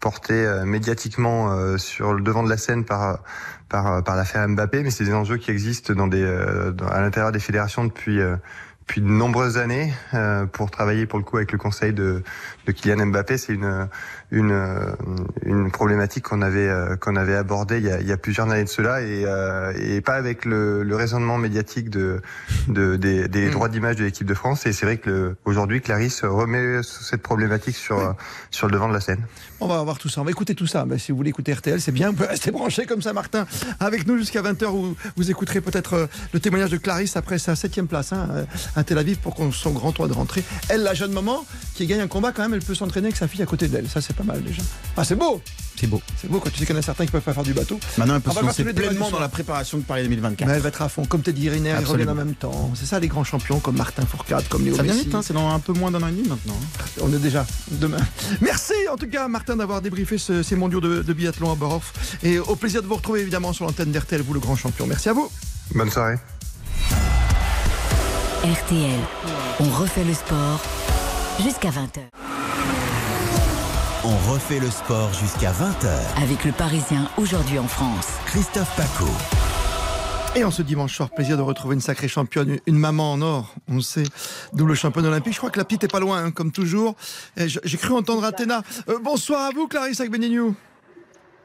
portés 0.00 0.34
euh, 0.46 0.64
médiatiquement 0.64 1.52
euh, 1.52 1.78
sur 1.78 2.12
le 2.12 2.22
devant 2.22 2.42
de 2.42 2.48
la 2.50 2.56
scène 2.58 2.84
par 2.84 3.20
par 3.68 3.86
euh, 3.86 4.02
par 4.02 4.16
l'affaire 4.16 4.48
Mbappé, 4.48 4.82
mais 4.82 4.90
c'est 4.90 5.04
des 5.04 5.14
enjeux 5.14 5.36
qui 5.36 5.50
existent 5.50 5.94
dans 5.94 6.06
des 6.06 6.22
euh, 6.22 6.72
à 6.90 7.00
l'intérieur 7.00 7.32
des 7.32 7.40
fédérations 7.40 7.84
depuis 7.84 8.20
euh, 8.20 8.36
depuis 8.86 9.00
de 9.00 9.08
nombreuses 9.08 9.58
années 9.58 9.92
euh, 10.14 10.46
pour 10.46 10.70
travailler 10.70 11.06
pour 11.06 11.18
le 11.18 11.24
coup 11.24 11.38
avec 11.38 11.50
le 11.50 11.58
conseil 11.58 11.92
de, 11.92 12.22
de 12.66 12.72
Kylian 12.72 13.06
Mbappé. 13.06 13.36
C'est 13.36 13.52
une 13.52 13.88
une 14.30 14.52
euh, 14.52 14.92
une 15.44 15.72
problématique 15.72 16.24
qu'on 16.24 16.40
avait 16.40 16.68
euh, 16.68 16.94
qu'on 16.96 17.16
avait 17.16 17.34
abordée 17.34 17.78
il 17.78 17.84
y 17.84 17.90
a, 17.90 18.00
il 18.00 18.06
y 18.06 18.12
a 18.12 18.16
plusieurs 18.16 18.48
années 18.48 18.62
de 18.62 18.68
cela 18.68 19.02
et 19.02 19.24
euh, 19.26 19.72
et 19.76 20.00
pas 20.00 20.14
avec 20.14 20.44
le, 20.44 20.84
le 20.84 20.96
raisonnement 20.96 21.36
médiatique 21.36 21.90
de, 21.90 22.22
de 22.68 22.94
des, 22.96 23.26
des 23.26 23.50
droits 23.50 23.68
d'image 23.68 23.96
de 23.96 24.04
l'équipe 24.04 24.26
de 24.26 24.34
France. 24.34 24.66
Et 24.66 24.72
c'est 24.72 24.86
vrai 24.86 24.98
que 24.98 25.34
aujourd'hui 25.44 25.80
Clarisse 25.80 26.24
remet 26.24 26.82
cette 26.82 27.22
problématique 27.22 27.76
sur 27.76 28.14
sur 28.52 28.68
le 28.68 28.72
devant 28.72 28.88
de 28.88 28.94
la 28.94 29.00
scène. 29.00 29.24
On 29.58 29.68
va 29.68 29.82
voir 29.82 29.98
tout 29.98 30.08
ça. 30.08 30.20
On 30.20 30.24
va 30.24 30.30
écouter 30.30 30.54
tout 30.54 30.66
ça. 30.66 30.84
Ben, 30.84 30.98
si 30.98 31.12
vous 31.12 31.16
voulez 31.16 31.30
écouter 31.30 31.52
RTL, 31.52 31.80
c'est 31.80 31.92
bien. 31.92 32.10
Vous 32.10 32.16
pouvez 32.16 32.28
rester 32.28 32.50
branché 32.50 32.84
comme 32.84 33.00
ça, 33.00 33.12
Martin, 33.14 33.46
avec 33.80 34.06
nous 34.06 34.18
jusqu'à 34.18 34.42
20h 34.42 34.66
où 34.66 34.94
vous 35.16 35.30
écouterez 35.30 35.62
peut-être 35.62 35.94
euh, 35.94 36.06
le 36.32 36.40
témoignage 36.40 36.70
de 36.70 36.76
Clarisse 36.76 37.16
après 37.16 37.38
sa 37.38 37.56
septième 37.56 37.86
place 37.86 38.12
hein, 38.12 38.28
euh, 38.32 38.44
à 38.76 38.84
Tel 38.84 38.98
Aviv 38.98 39.16
pour 39.18 39.34
qu'on- 39.34 39.50
son 39.52 39.70
grand 39.70 39.92
toit 39.92 40.06
de 40.08 40.12
rentrée. 40.12 40.44
Elle, 40.68 40.82
la 40.82 40.94
jeune 40.94 41.12
maman, 41.12 41.44
qui 41.74 41.86
gagne 41.86 42.00
un 42.00 42.06
combat 42.08 42.32
quand 42.32 42.42
même, 42.42 42.54
elle 42.54 42.60
peut 42.62 42.74
s'entraîner 42.74 43.06
avec 43.08 43.16
sa 43.16 43.26
fille 43.28 43.42
à 43.42 43.46
côté 43.46 43.68
d'elle. 43.68 43.88
Ça, 43.88 44.00
c'est 44.00 44.14
pas 44.14 44.22
mal 44.24 44.42
déjà. 44.42 44.62
Ah, 44.96 45.04
c'est 45.04 45.16
beau 45.16 45.40
C'est 45.78 45.86
beau. 45.86 46.00
C'est 46.20 46.30
beau 46.30 46.40
quand 46.40 46.50
tu 46.50 46.58
sais 46.58 46.64
qu'il 46.66 46.74
y 46.74 46.76
en 46.76 46.80
a 46.80 46.82
certains 46.82 47.04
qui 47.04 47.10
peuvent 47.12 47.20
pas 47.20 47.34
faire 47.34 47.42
du 47.42 47.52
bateau. 47.52 47.78
Maintenant, 47.98 48.14
elle 48.16 48.20
peut 48.22 48.30
On 48.30 48.34
va 48.34 48.40
se 48.40 48.40
voir 48.44 48.50
lancer 48.52 48.62
tous 48.62 48.68
les 48.68 48.72
débats 48.74 48.86
pleinement 48.88 49.10
dans 49.10 49.20
la 49.20 49.28
préparation 49.28 49.76
de 49.78 49.82
Paris 49.82 50.02
2024. 50.04 50.48
Mais 50.48 50.54
elle 50.54 50.62
va 50.62 50.68
être 50.68 50.80
à 50.82 50.88
fond, 50.88 51.04
comme 51.04 51.20
Teddy 51.22 51.48
Riner, 51.50 51.74
ils 51.80 51.84
reviennent 51.86 52.08
en 52.08 52.14
même 52.14 52.34
temps. 52.34 52.70
C'est 52.74 52.86
ça 52.86 52.98
les 53.00 53.08
grands 53.08 53.24
champions 53.24 53.58
comme 53.60 53.76
Martin 53.76 54.06
Fourcade, 54.06 54.48
comme 54.48 54.64
Léo 54.64 54.76
Ça 54.76 54.82
vient 54.82 54.94
vite, 54.94 55.14
hein, 55.14 55.20
c'est 55.22 55.34
dans 55.34 55.50
un 55.50 55.58
peu 55.58 55.72
moins 55.74 55.90
d'un 55.90 56.02
an 56.02 56.08
et 56.08 56.12
demi 56.12 56.26
maintenant. 56.28 56.54
hein. 56.60 56.84
On 57.02 57.12
est 57.12 57.18
déjà 57.18 57.46
demain. 57.72 57.98
Merci 58.40 58.72
en 58.90 58.96
tout 58.96 59.08
cas 59.08 59.28
Martin 59.28 59.56
d'avoir 59.56 59.82
débriefé 59.82 60.16
ce- 60.18 60.42
ces 60.42 60.56
mondiaux 60.56 60.80
de, 60.80 61.02
de 61.02 61.12
biathlon 61.12 61.52
à 61.52 61.54
Borov. 61.56 61.84
Et 62.22 62.38
au 62.38 62.56
plaisir 62.56 62.82
de 62.82 62.86
vous 62.86 62.94
retrouver 62.96 63.20
évidemment 63.20 63.52
sur 63.52 63.66
l'antenne 63.66 63.92
d'RTL, 63.92 64.22
vous 64.22 64.32
le 64.34 64.40
grand 64.40 64.56
champion. 64.56 64.86
Merci 64.86 65.08
à 65.10 65.12
vous. 65.12 65.30
Bonne 65.74 65.90
soirée. 65.90 66.16
RTL, 68.46 69.00
on 69.58 69.68
refait 69.70 70.04
le 70.04 70.14
sport 70.14 70.62
jusqu'à 71.42 71.70
20h. 71.70 72.02
On 74.04 74.32
refait 74.32 74.60
le 74.60 74.70
sport 74.70 75.12
jusqu'à 75.12 75.50
20h. 75.50 76.22
Avec 76.22 76.44
le 76.44 76.52
Parisien 76.52 77.08
aujourd'hui 77.16 77.58
en 77.58 77.66
France. 77.66 78.06
Christophe 78.26 78.72
Paco. 78.76 79.10
Et 80.36 80.44
en 80.44 80.52
ce 80.52 80.62
dimanche 80.62 80.94
soir, 80.94 81.10
plaisir 81.10 81.36
de 81.36 81.42
retrouver 81.42 81.74
une 81.74 81.80
sacrée 81.80 82.06
championne, 82.06 82.60
une 82.66 82.78
maman 82.78 83.14
en 83.14 83.22
or, 83.22 83.52
on 83.68 83.76
le 83.76 83.80
sait, 83.80 84.04
double 84.52 84.76
championne 84.76 85.06
olympique. 85.06 85.32
Je 85.32 85.38
crois 85.38 85.50
que 85.50 85.58
la 85.58 85.64
petite 85.64 85.82
est 85.82 85.88
pas 85.88 85.98
loin, 85.98 86.22
hein, 86.22 86.30
comme 86.30 86.52
toujours. 86.52 86.94
J'ai 87.36 87.78
cru 87.78 87.94
entendre 87.94 88.22
Athéna. 88.22 88.62
Euh, 88.88 89.00
bonsoir 89.02 89.42
à 89.42 89.50
vous, 89.50 89.66
Clarisse 89.66 90.00
Agbenignou. 90.00 90.54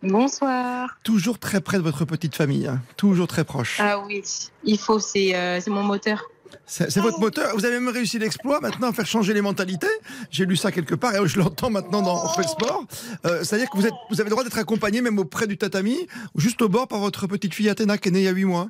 Bonsoir. 0.04 1.00
Toujours 1.04 1.40
très 1.40 1.62
près 1.62 1.78
de 1.78 1.84
votre 1.84 2.06
petite 2.06 2.36
famille, 2.36 2.68
hein, 2.68 2.80
toujours 2.96 3.28
très 3.28 3.44
proche. 3.44 3.80
Ah 3.80 3.98
oui, 4.06 4.22
il 4.64 4.78
faut, 4.78 5.00
c'est 5.00 5.36
euh, 5.36 5.60
c'est 5.60 5.72
mon 5.72 5.82
moteur. 5.84 6.30
C'est 6.66 6.98
votre 7.00 7.20
moteur. 7.20 7.54
Vous 7.56 7.66
avez 7.66 7.80
même 7.80 7.90
réussi 7.90 8.18
l'exploit 8.20 8.60
maintenant 8.60 8.90
à 8.90 8.94
faire 8.94 9.06
changer 9.06 9.34
les 9.34 9.42
mentalités. 9.42 9.88
J'ai 10.30 10.46
lu 10.46 10.56
ça 10.56 10.72
quelque 10.72 10.96
part 10.96 11.16
et 11.16 11.28
je 11.28 11.38
l'entends 11.40 11.70
maintenant 11.70 12.02
dans 12.02 12.32
le 12.38 12.44
sport. 12.44 12.86
Euh, 13.26 13.44
C'est-à-dire 13.44 13.70
que 13.70 13.78
vous, 13.78 13.86
avez 13.86 14.24
le 14.24 14.30
droit 14.30 14.44
d'être 14.44 14.58
accompagné 14.58 15.02
même 15.02 15.20
auprès 15.20 15.48
du 15.48 15.58
tatami, 15.58 16.08
juste 16.36 16.62
au 16.62 16.70
bord 16.70 16.88
par 16.88 17.00
votre 17.00 17.28
petite 17.28 17.54
fille 17.54 17.70
Athéna 17.70 17.98
qui 17.98 18.10
est 18.10 18.12
née 18.12 18.20
il 18.20 18.26
y 18.26 18.28
a 18.28 18.32
8 18.32 18.46
mois. 18.46 18.68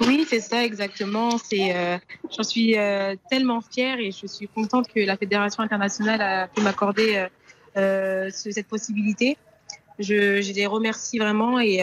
Oui, 0.00 0.26
c'est 0.28 0.40
ça 0.40 0.64
exactement. 0.64 1.36
Euh, 1.52 1.98
j'en 2.36 2.42
suis 2.42 2.76
euh, 2.78 3.14
tellement 3.30 3.60
fière 3.60 3.98
et 4.00 4.10
je 4.10 4.26
suis 4.26 4.48
contente 4.48 4.88
que 4.92 5.00
la 5.00 5.16
fédération 5.16 5.62
internationale 5.62 6.20
a 6.22 6.48
pu 6.48 6.60
m'accorder 6.62 7.26
ce- 7.76 8.50
cette 8.50 8.66
possibilité. 8.66 9.36
Je, 9.98 10.40
je 10.40 10.52
les 10.52 10.66
remercie 10.66 11.18
vraiment 11.18 11.60
et 11.60 11.80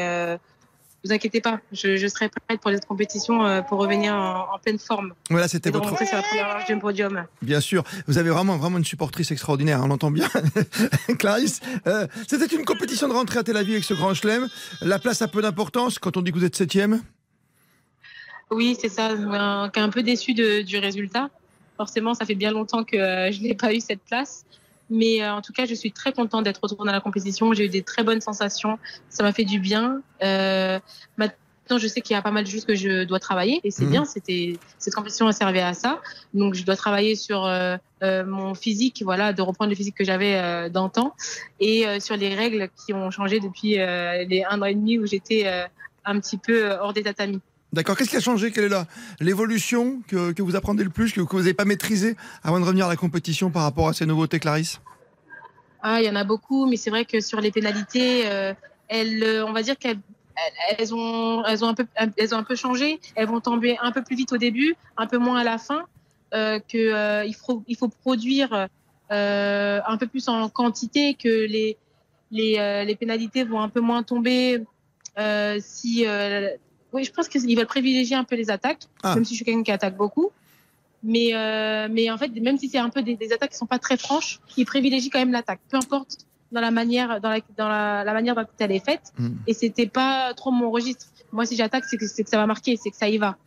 vous 1.07 1.13
inquiétez 1.13 1.41
pas, 1.41 1.59
je, 1.71 1.97
je 1.97 2.07
serai 2.07 2.29
prête 2.29 2.59
pour 2.61 2.71
cette 2.71 2.85
compétition 2.85 3.45
euh, 3.45 3.61
pour 3.61 3.79
revenir 3.79 4.13
en, 4.13 4.53
en 4.53 4.59
pleine 4.59 4.77
forme. 4.79 5.13
Voilà, 5.29 5.47
c'était 5.47 5.71
votre. 5.71 5.87
sur 5.97 6.15
la 6.15 6.21
première 6.21 6.47
marche 6.47 6.65
du 6.67 6.77
podium. 6.77 7.25
Bien 7.41 7.61
sûr, 7.61 7.83
vous 8.07 8.17
avez 8.17 8.29
vraiment, 8.29 8.57
vraiment 8.57 8.77
une 8.77 8.85
supportrice 8.85 9.31
extraordinaire, 9.31 9.79
on 9.83 9.87
l'entend 9.87 10.11
bien. 10.11 10.27
Clarisse, 11.19 11.59
euh, 11.87 12.07
c'était 12.27 12.45
une 12.55 12.65
compétition 12.65 13.07
de 13.07 13.13
rentrée 13.13 13.39
à 13.39 13.43
Tel 13.43 13.57
Aviv 13.57 13.73
avec 13.73 13.83
ce 13.83 13.93
grand 13.93 14.13
chelem. 14.13 14.47
La 14.81 14.99
place 14.99 15.21
a 15.21 15.27
peu 15.27 15.41
d'importance 15.41 15.99
quand 15.99 16.17
on 16.17 16.21
dit 16.21 16.31
que 16.31 16.37
vous 16.37 16.45
êtes 16.45 16.55
septième. 16.55 17.01
Oui, 18.51 18.77
c'est 18.79 18.89
ça. 18.89 19.09
Un, 19.11 19.71
un 19.75 19.89
peu 19.89 20.03
déçu 20.03 20.33
de- 20.33 20.61
du 20.61 20.77
résultat. 20.77 21.29
Forcément, 21.75 22.13
ça 22.13 22.25
fait 22.25 22.35
bien 22.35 22.51
longtemps 22.51 22.83
que 22.83 22.95
euh, 22.97 23.31
je 23.31 23.41
n'ai 23.41 23.53
pas 23.53 23.73
eu 23.73 23.79
cette 23.81 24.01
place. 24.01 24.45
Mais 24.89 25.21
euh, 25.21 25.33
en 25.33 25.41
tout 25.41 25.53
cas, 25.53 25.65
je 25.65 25.73
suis 25.73 25.91
très 25.91 26.13
contente 26.13 26.43
d'être 26.45 26.59
retournée 26.61 26.89
à 26.91 26.93
la 26.93 27.01
compétition. 27.01 27.53
J'ai 27.53 27.65
eu 27.65 27.69
des 27.69 27.83
très 27.83 28.03
bonnes 28.03 28.21
sensations. 28.21 28.77
Ça 29.09 29.23
m'a 29.23 29.33
fait 29.33 29.45
du 29.45 29.59
bien. 29.59 30.01
Euh, 30.23 30.79
maintenant, 31.17 31.77
je 31.77 31.87
sais 31.87 32.01
qu'il 32.01 32.13
y 32.13 32.17
a 32.17 32.21
pas 32.21 32.31
mal 32.31 32.45
de 32.45 32.49
choses 32.49 32.63
que 32.65 32.75
je 32.75 33.03
dois 33.03 33.19
travailler. 33.19 33.59
Et 33.63 33.71
c'est 33.71 33.83
Mhm. 33.85 33.91
bien. 33.91 34.05
C'était 34.05 34.59
cette 34.79 34.95
compétition 34.95 35.27
a 35.27 35.33
servi 35.33 35.59
à 35.59 35.73
ça. 35.73 36.01
Donc, 36.33 36.53
je 36.53 36.63
dois 36.63 36.77
travailler 36.77 37.15
sur 37.15 37.45
euh, 37.45 37.75
euh, 38.03 38.25
mon 38.25 38.53
physique, 38.53 39.01
voilà, 39.03 39.33
de 39.33 39.41
reprendre 39.41 39.69
le 39.69 39.75
physique 39.75 39.95
que 39.97 40.05
j'avais 40.05 40.35
euh, 40.37 40.69
d'antan, 40.69 41.13
et 41.59 41.85
euh, 41.87 41.99
sur 41.99 42.15
les 42.15 42.33
règles 42.33 42.69
qui 42.85 42.93
ont 42.93 43.11
changé 43.11 43.39
depuis 43.39 43.79
euh, 43.79 44.23
les 44.23 44.43
un 44.49 44.61
an 44.61 44.65
et 44.65 44.75
demi 44.75 44.99
où 44.99 45.05
j'étais 45.05 45.43
euh, 45.47 45.65
un 46.05 46.19
petit 46.19 46.37
peu 46.37 46.71
hors 46.71 46.93
des 46.93 47.03
tatamis. 47.03 47.41
D'accord, 47.77 47.95
qu'est-ce 47.95 48.09
qui 48.09 48.15
a 48.15 48.21
changé? 48.21 48.51
Quelle 48.51 48.73
est 48.73 48.75
l'évolution 49.19 50.01
que, 50.07 50.31
que 50.31 50.41
vous 50.41 50.55
apprenez 50.55 50.83
le 50.83 50.89
plus, 50.89 51.13
que, 51.13 51.21
vous 51.21 51.37
n'avez 51.37 51.53
pas 51.53 51.63
maîtrisé 51.63 52.15
avant 52.41 52.59
de 52.59 52.65
revenir 52.65 52.87
à 52.87 52.89
la 52.89 52.95
compétition 52.95 53.51
par 53.51 53.61
rapport 53.61 53.87
à 53.87 53.93
ces 53.93 54.07
nouveautés, 54.07 54.39
Clarisse 54.39 54.81
Ah, 55.83 56.01
il 56.01 56.07
y 56.07 56.09
en 56.09 56.15
a 56.15 56.23
beaucoup, 56.23 56.67
mais 56.67 56.75
c'est 56.75 56.89
vrai 56.89 57.05
que 57.05 57.19
sur 57.19 57.39
les 57.39 57.51
pénalités, 57.51 58.23
euh, 58.25 58.55
elles, 58.87 59.21
euh, 59.21 59.45
on 59.45 59.53
va 59.53 59.61
dire 59.61 59.77
qu'elles 59.77 59.99
elles- 60.75 60.91
ont, 60.91 61.45
elles, 61.45 61.63
ont 61.63 61.67
un 61.67 61.75
peu, 61.75 61.85
elles 62.17 62.33
ont 62.33 62.39
un 62.39 62.43
peu 62.43 62.55
changé. 62.55 62.99
Elles 63.13 63.27
vont 63.27 63.41
tomber 63.41 63.77
un 63.79 63.91
peu 63.91 64.01
plus 64.01 64.15
vite 64.15 64.33
au 64.33 64.37
début, 64.37 64.75
un 64.97 65.05
peu 65.05 65.19
moins 65.19 65.41
à 65.41 65.43
la 65.43 65.59
fin. 65.59 65.85
Euh, 66.33 66.57
que, 66.57 66.77
euh, 66.79 67.25
il, 67.25 67.35
faut, 67.35 67.63
il 67.67 67.77
faut 67.77 67.89
produire 67.89 68.69
un 69.11 69.97
peu 69.99 70.07
plus 70.07 70.27
en 70.29 70.49
quantité, 70.49 71.13
que 71.13 71.27
les, 71.27 71.77
les, 72.31 72.83
les 72.87 72.95
pénalités 72.95 73.43
vont 73.43 73.61
un 73.61 73.69
peu 73.69 73.81
moins 73.81 74.01
tomber 74.01 74.63
si, 75.59 76.07
oui, 76.93 77.03
je 77.03 77.11
pense 77.11 77.27
qu'ils 77.27 77.55
veulent 77.57 77.65
privilégier 77.67 78.15
un 78.15 78.23
peu 78.23 78.35
les 78.35 78.49
attaques, 78.49 78.83
Ah. 79.03 79.15
même 79.15 79.25
si 79.25 79.33
je 79.33 79.37
suis 79.37 79.45
quelqu'un 79.45 79.63
qui 79.63 79.71
attaque 79.71 79.97
beaucoup. 79.97 80.31
Mais, 81.03 81.29
euh, 81.33 81.87
mais 81.91 82.09
en 82.09 82.17
fait, 82.17 82.29
même 82.41 82.57
si 82.57 82.69
c'est 82.69 82.79
un 82.79 82.89
peu 82.89 83.03
des, 83.03 83.15
des 83.15 83.31
attaques 83.31 83.51
qui 83.51 83.57
sont 83.57 83.67
pas 83.67 83.77
très 83.79 83.97
franches, 83.97 84.39
ils 84.57 84.65
privilégient 84.65 85.09
quand 85.09 85.19
même 85.19 85.31
l'attaque, 85.31 85.59
peu 85.69 85.77
importe 85.77 86.17
dans 86.51 86.61
la 86.61 86.71
manière, 86.71 87.21
dans 87.21 87.29
la, 87.29 87.39
dans 87.57 87.67
la, 87.69 88.03
la 88.03 88.13
manière 88.13 88.35
dont 88.35 88.45
elle 88.59 88.71
est 88.71 88.83
faite. 88.83 89.13
Mm. 89.19 89.29
Et 89.47 89.53
c'était 89.53 89.85
pas 89.87 90.33
trop 90.33 90.51
mon 90.51 90.71
registre. 90.71 91.05
Moi, 91.31 91.45
si 91.45 91.55
j'attaque, 91.55 91.83
c'est 91.85 91.97
que, 91.97 92.07
c'est 92.07 92.23
que 92.23 92.29
ça 92.29 92.37
va 92.37 92.45
marquer, 92.47 92.77
c'est 92.81 92.89
que 92.89 92.95
ça 92.97 93.09
y 93.09 93.17
va. 93.17 93.37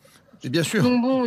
Et 0.45 0.49
bien 0.49 0.63
sûr. 0.63 0.83
Donc 0.83 1.03
bon, 1.03 1.27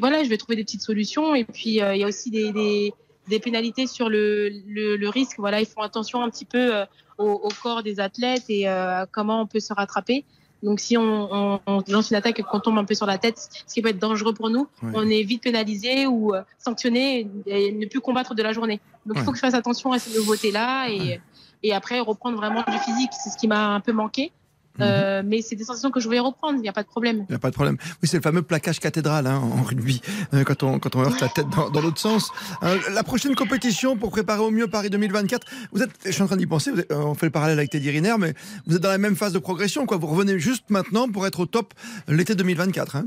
voilà, 0.00 0.24
je 0.24 0.28
vais 0.28 0.36
trouver 0.36 0.56
des 0.56 0.64
petites 0.64 0.82
solutions. 0.82 1.34
Et 1.34 1.44
puis, 1.44 1.80
euh, 1.80 1.94
il 1.94 2.00
y 2.00 2.04
a 2.04 2.08
aussi 2.08 2.30
des, 2.30 2.50
des, 2.52 2.92
des 3.28 3.38
pénalités 3.38 3.86
sur 3.86 4.08
le, 4.08 4.48
le, 4.66 4.96
le 4.96 5.08
risque. 5.08 5.38
Voilà, 5.38 5.60
ils 5.60 5.66
font 5.66 5.82
attention 5.82 6.22
un 6.22 6.28
petit 6.30 6.44
peu 6.44 6.74
euh, 6.76 6.84
au, 7.18 7.30
au 7.30 7.48
corps 7.62 7.82
des 7.82 8.00
athlètes 8.00 8.44
et 8.48 8.68
euh, 8.68 9.04
comment 9.12 9.40
on 9.42 9.46
peut 9.46 9.60
se 9.60 9.72
rattraper. 9.72 10.24
Donc 10.62 10.78
si 10.80 10.96
on, 10.96 11.28
on, 11.32 11.60
on 11.66 11.82
lance 11.88 12.10
une 12.10 12.16
attaque 12.16 12.38
et 12.38 12.42
qu'on 12.42 12.60
tombe 12.60 12.78
un 12.78 12.84
peu 12.84 12.94
sur 12.94 13.06
la 13.06 13.18
tête, 13.18 13.48
ce 13.66 13.74
qui 13.74 13.82
peut 13.82 13.88
être 13.88 13.98
dangereux 13.98 14.32
pour 14.34 14.48
nous, 14.50 14.68
Ouais. 14.82 14.92
on 14.94 15.08
est 15.08 15.22
vite 15.22 15.42
pénalisé 15.42 16.06
ou 16.06 16.34
euh, 16.34 16.42
sanctionné 16.58 17.28
et 17.46 17.72
ne 17.72 17.86
plus 17.86 18.00
combattre 18.00 18.34
de 18.34 18.42
la 18.42 18.52
journée. 18.52 18.80
Donc 19.06 19.16
il 19.16 19.18
Ouais. 19.20 19.24
faut 19.24 19.30
que 19.32 19.36
je 19.38 19.42
fasse 19.42 19.54
attention 19.54 19.92
à 19.92 19.98
ces 19.98 20.16
nouveautés-là 20.18 20.88
et, 20.90 21.20
et 21.64 21.72
après 21.72 21.98
reprendre 22.00 22.36
vraiment 22.36 22.62
du 22.68 22.78
physique. 22.78 23.10
C'est 23.12 23.30
ce 23.30 23.36
qui 23.36 23.48
m'a 23.48 23.74
un 23.74 23.80
peu 23.80 23.92
manqué. 23.92 24.30
Mhm. 24.78 24.84
Euh, 24.86 25.22
mais 25.24 25.42
c'est 25.42 25.54
des 25.56 25.64
sensations 25.64 25.90
que 25.90 26.00
je 26.00 26.06
voulais 26.06 26.18
reprendre, 26.20 26.56
il 26.56 26.62
n'y 26.62 26.68
a 26.68 26.72
pas 26.72 26.82
de 26.82 26.88
problème. 26.88 27.24
Il 27.28 27.32
n'y 27.32 27.36
a 27.36 27.38
pas 27.38 27.50
de 27.50 27.54
problème. 27.54 27.76
Oui, 28.02 28.08
c'est 28.08 28.16
le 28.16 28.22
fameux 28.22 28.42
plaquage 28.42 28.80
cathédral 28.80 29.26
hein, 29.26 29.36
en 29.38 29.62
rugby, 29.62 30.00
euh, 30.32 30.44
quand, 30.44 30.62
on, 30.62 30.78
quand 30.78 30.96
on 30.96 31.00
heurte 31.02 31.20
la 31.20 31.28
tête 31.28 31.48
dans, 31.50 31.68
dans 31.70 31.80
l'autre 31.80 31.98
sens. 32.00 32.30
Euh, 32.62 32.78
la 32.92 33.02
prochaine 33.02 33.34
compétition 33.34 33.96
pour 33.96 34.10
préparer 34.10 34.40
au 34.40 34.50
mieux 34.50 34.68
Paris 34.68 34.88
2024, 34.90 35.46
vous 35.72 35.82
êtes, 35.82 35.90
je 36.06 36.10
suis 36.10 36.22
en 36.22 36.26
train 36.26 36.36
d'y 36.36 36.46
penser, 36.46 36.70
vous 36.70 36.80
êtes- 36.80 36.90
euh, 36.90 36.96
on 37.04 37.14
fait 37.14 37.26
le 37.26 37.32
parallèle 37.32 37.58
avec 37.58 37.70
Teddy 37.70 37.90
Riner, 37.90 38.14
mais 38.18 38.34
vous 38.66 38.76
êtes 38.76 38.82
dans 38.82 38.88
la 38.88 38.98
même 38.98 39.16
phase 39.16 39.32
de 39.34 39.38
progression. 39.38 39.84
Quoi. 39.86 39.98
Vous 39.98 40.06
revenez 40.06 40.38
juste 40.38 40.64
maintenant 40.70 41.08
pour 41.08 41.26
être 41.26 41.40
au 41.40 41.46
top 41.46 41.74
l'été 42.08 42.34
2024. 42.34 42.96
Hein. 42.96 43.06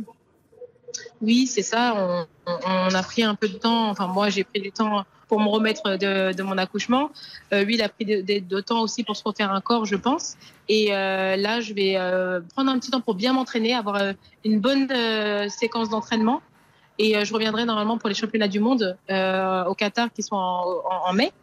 Oui, 1.21 1.47
c'est 1.47 1.61
ça. 1.61 1.93
On, 1.95 2.25
on- 2.47 2.59
on 2.91 2.93
a 2.95 3.03
pris 3.03 3.23
un 3.23 3.35
peu 3.35 3.47
de 3.47 3.57
temps. 3.57 3.89
Enfin, 3.89 4.07
moi, 4.07 4.29
j'ai 4.29 4.43
pris 4.43 4.61
du 4.61 4.71
temps 4.71 5.03
pour 5.27 5.39
me 5.39 5.47
remettre 5.47 5.97
de, 5.97 6.33
de 6.33 6.43
mon 6.43 6.57
accouchement. 6.57 7.09
Euh, 7.51 7.63
lui, 7.63 7.75
il 7.75 7.81
a 7.81 7.89
pris 7.89 8.05
de, 8.05 8.21
de- 8.21 8.39
de 8.45 8.61
temps 8.61 8.81
aussi 8.81 9.03
pour 9.03 9.15
se 9.15 9.23
refaire 9.23 9.51
un 9.51 9.61
corps, 9.61 9.85
je 9.85 9.95
pense. 9.95 10.35
Et 10.69 10.93
euh, 10.95 11.35
là, 11.35 11.61
je 11.61 11.73
vais 11.73 11.95
euh, 11.97 12.41
prendre 12.53 12.69
un 12.71 12.77
petit 12.79 12.91
temps 12.91 13.01
pour 13.01 13.15
bien 13.15 13.33
m'entraîner, 13.33 13.73
avoir 13.73 13.99
une 14.43 14.59
bonne 14.59 14.87
séquence 15.49 15.89
d'entraînement. 15.89 16.41
Et 16.97 17.25
je 17.25 17.33
reviendrai 17.33 17.65
normalement 17.65 17.97
pour 17.97 18.07
les 18.07 18.15
championnats 18.15 18.47
du 18.47 18.59
monde 18.61 18.97
au 19.09 19.73
Qatar 19.75 20.13
qui 20.13 20.23
sont 20.23 20.35
en, 20.37 20.63
en- 20.89 21.09
en 21.09 21.13
mai. 21.13 21.33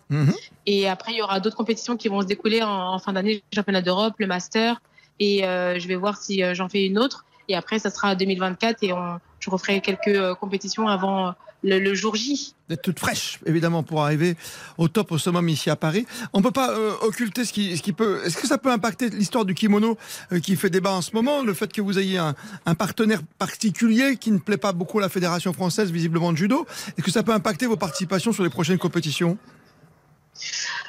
Et 0.66 0.88
après, 0.88 1.12
il 1.12 1.18
y 1.18 1.22
aura 1.22 1.40
d'autres 1.40 1.56
compétitions 1.56 1.96
qui 1.96 2.08
vont 2.08 2.22
se 2.22 2.26
découler 2.26 2.62
en, 2.62 2.70
en 2.94 2.98
fin 2.98 3.12
d'année, 3.12 3.34
le 3.52 3.56
championnat 3.56 3.82
d'Europe, 3.82 4.14
le 4.18 4.26
master. 4.26 4.80
Et 5.20 5.40
je 5.42 5.88
vais 5.88 5.96
voir 5.96 6.16
si 6.16 6.42
j'en 6.54 6.68
fais 6.68 6.86
une 6.86 6.98
autre. 6.98 7.24
Et 7.48 7.56
après, 7.56 7.78
ça 7.80 7.90
sera 7.90 8.14
2024 8.14 8.82
et 8.82 8.92
on, 8.92 9.18
je 9.42 9.50
referai 9.50 9.80
quelques 9.80 10.08
euh, 10.08 10.34
compétitions 10.34 10.86
avant 10.86 11.28
euh, 11.28 11.32
le, 11.64 11.94
jour 11.94 12.14
J. 12.14 12.54
D'être 12.68 12.82
toute 12.82 13.00
fraîche, 13.00 13.40
évidemment, 13.44 13.82
pour 13.82 14.02
arriver 14.02 14.36
au 14.78 14.88
top, 14.88 15.10
au 15.12 15.18
summum 15.18 15.48
ici 15.48 15.68
à 15.68 15.76
Paris. 15.76 16.06
On 16.32 16.38
ne 16.38 16.44
peut 16.44 16.52
pas 16.52 16.70
euh, 16.70 16.92
occulter 17.02 17.44
ce 17.44 17.52
qui, 17.52 17.76
ce 17.76 17.82
qui 17.82 17.92
peut. 17.92 18.20
Est-ce 18.24 18.36
que 18.36 18.46
ça 18.46 18.56
peut 18.58 18.70
impacter 18.70 19.10
l'histoire 19.10 19.44
du 19.44 19.54
kimono 19.54 19.98
qui 20.42 20.54
fait 20.54 20.70
débat 20.70 20.92
en 20.92 21.02
ce 21.02 21.12
moment? 21.12 21.42
Le 21.42 21.54
fait 21.54 21.72
que 21.72 21.80
vous 21.80 21.98
ayez 21.98 22.18
un 22.18 22.74
partenaire 22.74 23.20
particulier 23.38 24.16
qui 24.16 24.30
ne 24.30 24.38
plaît 24.38 24.56
pas 24.56 24.72
beaucoup 24.72 24.98
à 24.98 25.02
la 25.02 25.08
Fédération 25.08 25.52
française, 25.52 25.90
visiblement 25.90 26.32
de 26.32 26.38
judo. 26.38 26.66
Est-ce 26.96 27.04
que 27.04 27.10
ça 27.10 27.22
peut 27.22 27.32
impacter 27.32 27.66
vos 27.66 27.76
participations 27.76 28.32
sur 28.32 28.44
les 28.44 28.50
prochaines 28.50 28.78
compétitions? 28.78 29.38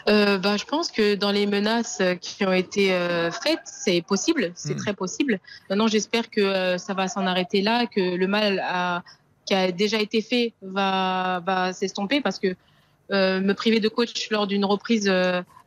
Euh, 0.09 0.37
bah, 0.37 0.57
je 0.57 0.65
pense 0.65 0.91
que 0.91 1.15
dans 1.15 1.31
les 1.31 1.45
menaces 1.45 2.01
qui 2.21 2.45
ont 2.45 2.51
été 2.53 2.93
euh, 2.93 3.31
faites, 3.31 3.61
c'est 3.65 4.01
possible, 4.01 4.51
c'est 4.55 4.73
Mm. 4.75 4.77
très 4.77 4.93
possible. 4.93 5.39
Maintenant, 5.69 5.87
j'espère 5.87 6.29
que 6.29 6.41
euh, 6.41 6.77
ça 6.77 6.93
va 6.93 7.07
s'en 7.07 7.25
arrêter 7.25 7.61
là, 7.61 7.85
que 7.87 8.15
le 8.15 8.27
mal 8.27 8.59
a- 8.65 9.01
qui 9.45 9.53
a 9.53 9.71
déjà 9.71 9.99
été 9.99 10.21
fait 10.21 10.53
va, 10.61 11.41
va 11.45 11.73
s'estomper 11.73 12.21
parce 12.21 12.39
que 12.39 12.55
euh, 13.11 13.41
me 13.41 13.53
priver 13.53 13.79
de 13.79 13.89
coach 13.89 14.29
lors 14.31 14.47
d'une 14.47 14.65
reprise 14.65 15.07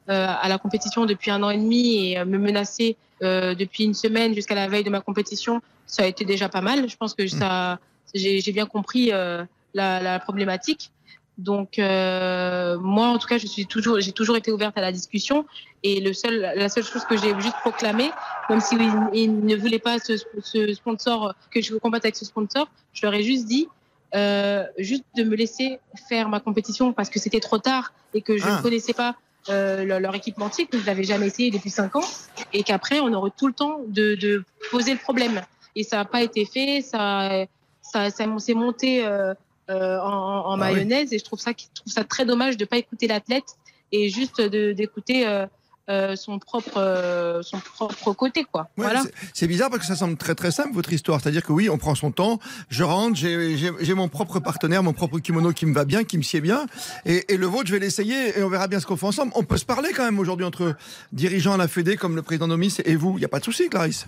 à 0.08 0.48
la 0.48 0.58
compétition 0.58 1.04
depuis 1.04 1.30
un 1.30 1.42
an 1.42 1.50
et 1.50 1.58
demi 1.58 2.12
et 2.12 2.24
me 2.24 2.38
menacer 2.38 2.96
depuis 3.20 3.84
une 3.84 3.94
semaine 3.94 4.34
jusqu'à 4.34 4.54
la 4.54 4.68
veille 4.68 4.84
de 4.84 4.90
ma 4.90 5.00
compétition, 5.00 5.60
ça 5.86 6.04
a 6.04 6.06
été 6.06 6.24
déjà 6.24 6.48
pas 6.48 6.60
mal. 6.60 6.88
Je 6.88 6.96
pense 6.96 7.12
que 7.14 7.26
ça, 7.26 7.78
j'ai 8.14 8.52
bien 8.52 8.66
compris 8.66 9.10
la, 9.10 9.46
la 9.74 10.18
problématique. 10.20 10.90
Donc 11.38 11.78
euh, 11.78 12.78
moi, 12.78 13.08
en 13.08 13.18
tout 13.18 13.28
cas, 13.28 13.38
je 13.38 13.46
suis 13.46 13.66
toujours, 13.66 14.00
j'ai 14.00 14.12
toujours 14.12 14.36
été 14.36 14.50
ouverte 14.50 14.76
à 14.78 14.80
la 14.80 14.92
discussion. 14.92 15.44
Et 15.82 16.00
le 16.00 16.12
seul, 16.12 16.40
la 16.56 16.68
seule 16.68 16.84
chose 16.84 17.04
que 17.04 17.16
j'ai 17.16 17.38
juste 17.40 17.56
proclamé, 17.60 18.10
même 18.48 18.60
si 18.60 18.74
ils, 18.76 18.92
ils 19.12 19.44
ne 19.44 19.54
voulaient 19.56 19.78
pas 19.78 19.98
ce, 19.98 20.14
ce 20.42 20.72
sponsor 20.74 21.34
que 21.50 21.60
je 21.60 21.74
combatte 21.76 22.04
avec 22.04 22.16
ce 22.16 22.24
sponsor, 22.24 22.68
je 22.94 23.04
leur 23.04 23.14
ai 23.14 23.22
juste 23.22 23.46
dit 23.46 23.68
euh, 24.14 24.64
juste 24.78 25.04
de 25.16 25.24
me 25.24 25.36
laisser 25.36 25.78
faire 26.08 26.28
ma 26.28 26.40
compétition 26.40 26.92
parce 26.92 27.10
que 27.10 27.18
c'était 27.18 27.40
trop 27.40 27.58
tard 27.58 27.92
et 28.14 28.22
que 28.22 28.38
je 28.38 28.44
Ah. 28.46 28.56
ne 28.56 28.62
connaissais 28.62 28.94
pas 28.94 29.16
euh, 29.50 29.84
leur, 29.84 30.00
leur 30.00 30.14
équipementier, 30.14 30.66
que 30.66 30.78
je 30.78 30.86
l'avais 30.86 31.04
jamais 31.04 31.26
essayé 31.26 31.50
depuis 31.50 31.70
cinq 31.70 31.94
ans, 31.96 32.04
et 32.52 32.62
qu'après 32.62 32.98
on 33.00 33.12
aurait 33.12 33.30
tout 33.36 33.46
le 33.46 33.52
temps 33.52 33.80
de, 33.86 34.14
de 34.14 34.42
poser 34.70 34.92
le 34.92 34.98
problème. 34.98 35.42
Et 35.76 35.84
ça 35.84 35.96
n'a 35.98 36.04
pas 36.04 36.22
été 36.22 36.46
fait, 36.46 36.80
ça, 36.80 37.44
ça, 37.82 38.10
ça 38.10 38.24
s'est 38.38 38.54
monté 38.54 39.04
euh, 39.06 39.34
euh, 39.70 39.98
en, 40.00 40.06
en 40.46 40.60
Ah 40.60 40.66
oui. 40.68 40.74
mayonnaise, 40.74 41.12
et 41.12 41.18
je 41.18 41.24
trouve 41.24 41.40
ça, 41.40 41.52
je 41.56 41.64
trouve 41.74 41.92
ça 41.92 42.04
très 42.04 42.24
dommage 42.24 42.56
de 42.56 42.64
pas 42.64 42.76
écouter 42.78 43.06
l'athlète 43.06 43.44
et 43.92 44.08
juste 44.08 44.40
d'écouter 44.40 45.26
euh, 45.26 45.46
euh, 45.88 46.16
son 46.16 46.40
propre, 46.40 46.78
euh, 46.78 47.42
son 47.42 47.58
propre 47.60 48.12
côté, 48.12 48.44
quoi. 48.50 48.62
Ouais, 48.76 48.84
voilà. 48.86 49.02
c'est- 49.32 49.46
bizarre 49.46 49.70
parce 49.70 49.82
que 49.82 49.86
ça 49.86 49.94
semble 49.94 50.16
très 50.16 50.34
très 50.34 50.50
simple 50.50 50.70
votre 50.74 50.92
histoire. 50.92 51.20
C'est-à-dire 51.20 51.44
que 51.44 51.52
oui, 51.52 51.70
on 51.70 51.78
prend 51.78 51.94
son 51.94 52.10
temps, 52.10 52.40
je 52.68 52.82
rentre, 52.82 53.14
j'ai- 53.16 53.94
mon 53.94 54.08
propre 54.08 54.40
partenaire, 54.40 54.82
mon 54.82 54.92
propre 54.92 55.20
kimono 55.20 55.52
qui 55.52 55.64
me 55.64 55.72
va 55.72 55.84
bien, 55.84 56.02
qui 56.02 56.18
me 56.18 56.22
sied 56.24 56.40
bien. 56.40 56.66
Et, 57.04 57.32
et 57.32 57.36
le 57.36 57.46
vôtre, 57.46 57.68
je 57.68 57.72
vais 57.72 57.78
l'essayer 57.78 58.36
et 58.36 58.42
on 58.42 58.48
verra 58.48 58.66
bien 58.66 58.80
ce 58.80 58.86
qu'on 58.86 58.96
fait 58.96 59.06
ensemble. 59.06 59.30
On 59.36 59.44
peut 59.44 59.58
se 59.58 59.64
parler 59.64 59.90
quand 59.94 60.04
même 60.04 60.18
aujourd'hui 60.18 60.44
entre 60.44 60.74
dirigeants 61.12 61.54
à 61.54 61.56
la 61.56 61.68
Fédé 61.68 61.96
comme 61.96 62.16
le 62.16 62.22
président 62.22 62.48
Nomis 62.48 62.78
et 62.84 62.96
vous. 62.96 63.12
Il 63.16 63.20
n'y 63.20 63.24
a 63.24 63.28
pas 63.28 63.38
de 63.38 63.44
souci, 63.44 63.68
Clarisse. 63.68 64.06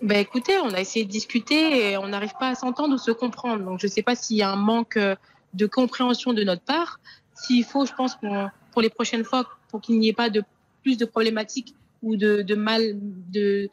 Ben 0.00 0.18
écoutez, 0.18 0.58
on 0.58 0.70
a 0.70 0.80
essayé 0.80 1.04
de 1.04 1.10
discuter 1.10 1.90
et 1.90 1.96
on 1.96 2.08
n'arrive 2.08 2.34
pas 2.38 2.50
à 2.50 2.54
s'entendre 2.54 2.94
ou 2.94 2.98
se 2.98 3.10
comprendre. 3.10 3.64
Donc 3.64 3.80
je 3.80 3.86
ne 3.86 3.90
sais 3.90 4.02
pas 4.02 4.14
s'il 4.14 4.36
y 4.36 4.42
a 4.42 4.50
un 4.50 4.56
manque 4.56 4.96
euh, 4.96 5.16
de 5.54 5.66
compréhension 5.66 6.32
de 6.32 6.44
notre 6.44 6.62
part. 6.62 7.00
S'il 7.34 7.64
faut, 7.64 7.84
je 7.86 7.92
pense 7.92 8.14
qu'on 8.14 8.48
pour 8.72 8.82
les 8.82 8.90
prochaines 8.90 9.24
fois, 9.24 9.44
pour 9.70 9.80
qu'il 9.80 9.98
n'y 9.98 10.08
ait 10.08 10.12
pas 10.12 10.30
de 10.30 10.42
plus 10.82 10.96
de 10.96 11.04
problématiques 11.04 11.74
ou 12.02 12.16
de, 12.16 12.42
de 12.42 12.54
mal 12.54 12.80
de, 13.32 13.68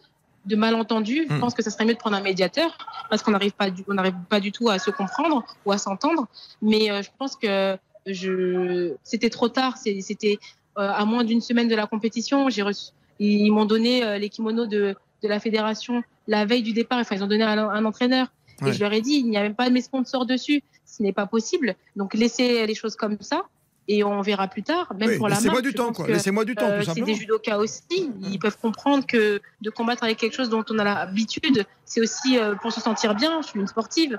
de 0.45 0.55
malentendus, 0.55 1.27
je 1.29 1.33
Mm. 1.35 1.39
pense 1.39 1.53
que 1.53 1.61
ça 1.61 1.69
serait 1.69 1.85
mieux 1.85 1.93
de 1.93 1.99
prendre 1.99 2.15
un 2.15 2.21
médiateur 2.21 2.75
parce 3.09 3.21
qu'on 3.21 3.31
n'arrive 3.31 3.51
pas 3.53 3.69
du, 3.69 3.83
on 3.87 3.93
n'arrive 3.93 4.15
pas 4.29 4.39
du 4.39 4.51
tout 4.51 4.69
à 4.69 4.79
se 4.79 4.89
comprendre 4.89 5.43
ou 5.65 5.71
à 5.71 5.77
s'entendre. 5.77 6.27
Mais 6.61 6.89
euh, 6.89 7.03
je 7.03 7.09
pense 7.19 7.35
que 7.35 7.77
je 8.07 8.93
c'était 9.03 9.29
trop 9.29 9.49
tard. 9.49 9.77
C'était 9.77 10.39
euh, 10.77 10.89
à 10.91 11.05
moins 11.05 11.23
d'une 11.23 11.41
semaine 11.41 11.67
de 11.67 11.75
la 11.75 11.85
compétition. 11.87 12.49
J'ai 12.49 12.63
reçu, 12.63 12.91
ils 13.19 13.51
m'ont 13.51 13.65
donné 13.65 14.03
euh, 14.03 14.17
les 14.17 14.29
kimonos 14.29 14.67
de, 14.67 14.95
de 15.23 15.27
la 15.27 15.39
fédération 15.39 16.03
la 16.27 16.45
veille 16.45 16.63
du 16.63 16.73
départ. 16.73 16.99
Enfin, 16.99 17.15
ils 17.15 17.23
ont 17.23 17.27
donné 17.27 17.43
à 17.43 17.51
un, 17.51 17.85
entraîneur. 17.85 18.27
Ouais. 18.61 18.69
Et 18.69 18.73
je 18.73 18.79
leur 18.79 18.93
ai 18.93 19.01
dit, 19.01 19.15
il 19.15 19.29
n'y 19.29 19.37
a 19.37 19.41
même 19.41 19.55
pas 19.55 19.67
de 19.67 19.73
mes 19.73 19.81
sponsors 19.81 20.25
dessus. 20.25 20.63
Ce 20.85 21.03
n'est 21.03 21.13
pas 21.13 21.25
possible. 21.25 21.75
Donc, 21.95 22.13
laissez 22.13 22.65
les 22.65 22.75
choses 22.75 22.95
comme 22.95 23.17
ça. 23.19 23.45
Et 23.87 24.03
on 24.03 24.21
verra 24.21 24.47
plus 24.47 24.63
tard, 24.63 24.91
même 24.97 25.09
Oui, 25.09 25.17
pour 25.17 25.29
la 25.29 25.35
laissez-moi 25.35 25.61
du 25.61 25.73
temps, 25.73 25.93
quoi. 25.93 26.07
Laissez-moi 26.07 26.43
du 26.43 26.55
temps, 26.55 26.79
tout 26.79 26.91
C'est 26.95 27.01
des 27.01 27.13
judokas 27.13 27.57
aussi. 27.59 28.11
Ils 28.21 28.39
peuvent 28.39 28.57
comprendre 28.57 29.05
que 29.05 29.39
de 29.61 29.69
combattre 29.69 30.03
avec 30.03 30.17
quelque 30.17 30.35
chose 30.35 30.49
dont 30.49 30.65
on 30.71 30.79
a 30.79 30.83
l'habitude, 30.83 31.65
c'est 31.85 32.01
aussi 32.01 32.39
euh, 32.39 32.55
pour 32.55 32.71
se 32.71 32.81
sentir 32.81 33.13
bien. 33.13 33.41
Je 33.43 33.47
suis 33.49 33.59
une 33.59 33.67
sportive, 33.67 34.17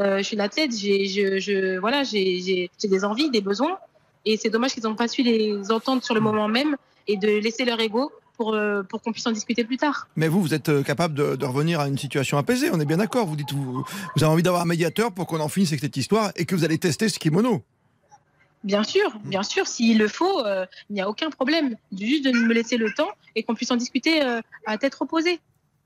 euh, 0.00 0.18
je 0.18 0.22
suis 0.22 0.34
une 0.36 0.40
athlète, 0.40 0.70
j'ai, 0.76 1.06
je, 1.06 1.40
je, 1.40 1.78
voilà, 1.78 2.04
j'ai, 2.04 2.70
des 2.80 3.04
envies, 3.04 3.30
des 3.30 3.40
besoins. 3.40 3.78
Et 4.24 4.36
c'est 4.36 4.50
dommage 4.50 4.74
qu'ils 4.74 4.84
n'ont 4.84 4.94
pas 4.94 5.08
su 5.08 5.22
les 5.22 5.72
entendre 5.72 6.04
sur 6.04 6.14
le 6.14 6.20
moment 6.20 6.46
même 6.46 6.76
et 7.08 7.16
de 7.16 7.26
laisser 7.26 7.64
leur 7.64 7.80
ego 7.80 8.12
pour, 8.38 8.54
euh, 8.54 8.82
pour 8.82 9.02
qu'on 9.02 9.12
puisse 9.12 9.26
en 9.26 9.32
discuter 9.32 9.64
plus 9.64 9.76
tard. 9.76 10.08
Mais 10.16 10.28
vous, 10.28 10.40
vous 10.40 10.54
êtes 10.54 10.70
euh, 10.70 10.82
capable 10.82 11.12
de, 11.12 11.36
de 11.36 11.44
revenir 11.44 11.80
à 11.80 11.88
une 11.88 11.98
situation 11.98 12.38
apaisée. 12.38 12.70
On 12.72 12.80
est 12.80 12.86
bien 12.86 12.96
d'accord. 12.96 13.26
Vous 13.26 13.36
dites, 13.36 13.52
vous, 13.52 13.84
vous 14.14 14.22
avez 14.22 14.32
envie 14.32 14.42
d'avoir 14.42 14.62
un 14.62 14.66
médiateur 14.66 15.12
pour 15.12 15.26
qu'on 15.26 15.40
en 15.40 15.48
finisse 15.48 15.70
avec 15.70 15.80
cette 15.80 15.96
histoire 15.96 16.30
et 16.36 16.46
que 16.46 16.54
vous 16.54 16.64
allez 16.64 16.78
tester 16.78 17.10
ce 17.10 17.18
kimono. 17.18 17.62
Bien 18.64 18.82
sûr, 18.82 19.12
bien 19.24 19.42
sûr, 19.42 19.66
s'il 19.66 19.98
le 19.98 20.08
faut, 20.08 20.44
euh, 20.44 20.66
il 20.90 20.94
n'y 20.94 21.00
a 21.00 21.08
aucun 21.08 21.30
problème. 21.30 21.76
Juste 21.96 22.24
de 22.24 22.32
me 22.32 22.52
laisser 22.52 22.76
le 22.76 22.92
temps 22.92 23.10
et 23.36 23.42
qu'on 23.42 23.54
puisse 23.54 23.70
en 23.70 23.76
discuter 23.76 24.22
euh, 24.22 24.40
à 24.66 24.78
tête 24.78 24.94
reposée. 24.94 25.38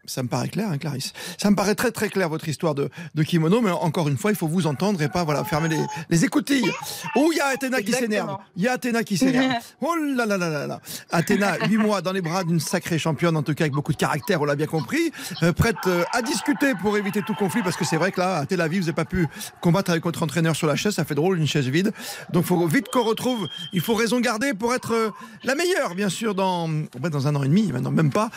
Ça 0.05 0.25
me 0.25 0.29
paraît 0.29 0.49
clair, 0.49 0.69
hein, 0.69 0.79
Clarisse. 0.79 1.13
Ça 1.39 1.49
me 1.49 1.55
paraît 1.55 1.77
très 1.77 1.93
très 1.93 2.09
clair 2.09 2.29
votre 2.29 2.49
histoire 2.49 2.75
de, 2.75 2.91
de 3.15 3.23
kimono, 3.23 3.61
mais 3.61 3.71
encore 3.71 4.09
une 4.09 4.17
fois, 4.17 4.33
il 4.33 4.37
faut 4.37 4.49
vous 4.49 4.67
entendre 4.67 5.01
et 5.01 5.09
pas 5.09 5.23
voilà 5.23 5.45
fermer 5.45 5.69
les, 5.69 5.81
les 6.11 6.25
écoutilles. 6.25 6.73
Oh, 7.15 7.29
il 7.33 7.37
y 7.37 7.41
a 7.41 7.47
Athéna 7.47 7.83
qui 7.83 7.93
s'énerve. 7.93 8.37
Il 8.57 8.65
y 8.65 8.69
a 8.69 8.73
Athéna 8.73 9.05
qui 9.05 9.17
s'énerve. 9.17 9.53
Oh 9.81 9.95
là 9.97 10.27
là 10.27 10.37
là 10.37 10.49
là 10.49 10.67
là. 10.67 10.81
Athéna, 11.11 11.57
huit 11.69 11.77
mois 11.77 12.03
dans 12.03 12.13
les 12.13 12.21
bras 12.21 12.45
d'une 12.45 12.61
sacrée 12.61 12.99
championne, 12.99 13.37
en 13.37 13.43
tout 13.43 13.55
cas 13.55 13.65
avec 13.65 13.73
beaucoup 13.73 13.93
de 13.93 13.97
caractère, 13.97 14.41
on 14.41 14.45
l'a 14.45 14.55
bien 14.55 14.67
compris, 14.67 15.13
euh, 15.43 15.53
prête 15.53 15.77
euh, 15.87 16.05
à 16.13 16.23
discuter 16.23 16.75
pour 16.81 16.97
éviter 16.97 17.23
tout 17.23 17.35
conflit, 17.35 17.63
parce 17.63 17.77
que 17.77 17.85
c'est 17.85 17.97
vrai 17.97 18.13
que 18.13 18.21
là, 18.21 18.39
à 18.39 18.47
Tel 18.47 18.61
Aviv, 18.61 18.81
vous 18.81 18.87
n'avez 18.87 18.95
pas 18.95 19.05
pu 19.05 19.27
combattre 19.61 19.91
avec 19.91 20.05
votre 20.05 20.23
entraîneur 20.23 20.55
sur 20.55 20.67
la 20.67 20.77
chaise, 20.77 20.95
ça 20.95 21.05
fait 21.05 21.15
drôle, 21.15 21.39
une 21.39 21.47
chaise 21.47 21.67
vide. 21.69 21.93
Donc, 22.33 22.45
faut 22.45 22.67
vite 22.67 22.89
qu'on 22.93 23.03
retrouve. 23.05 23.49
Il 23.73 23.81
faut 23.81 23.95
raison 23.95 24.21
garder 24.21 24.55
pour 24.55 24.75
être 24.75 24.93
euh, 24.95 25.11
la 25.45 25.55
meilleure, 25.55 25.95
bien 25.95 26.09
sûr, 26.09 26.35
dans, 26.35 26.69
dans 26.99 27.27
un 27.27 27.35
an 27.35 27.43
et 27.43 27.49
demi, 27.49 27.73
maintenant 27.73 27.91
même 27.91 28.11
pas, 28.11 28.31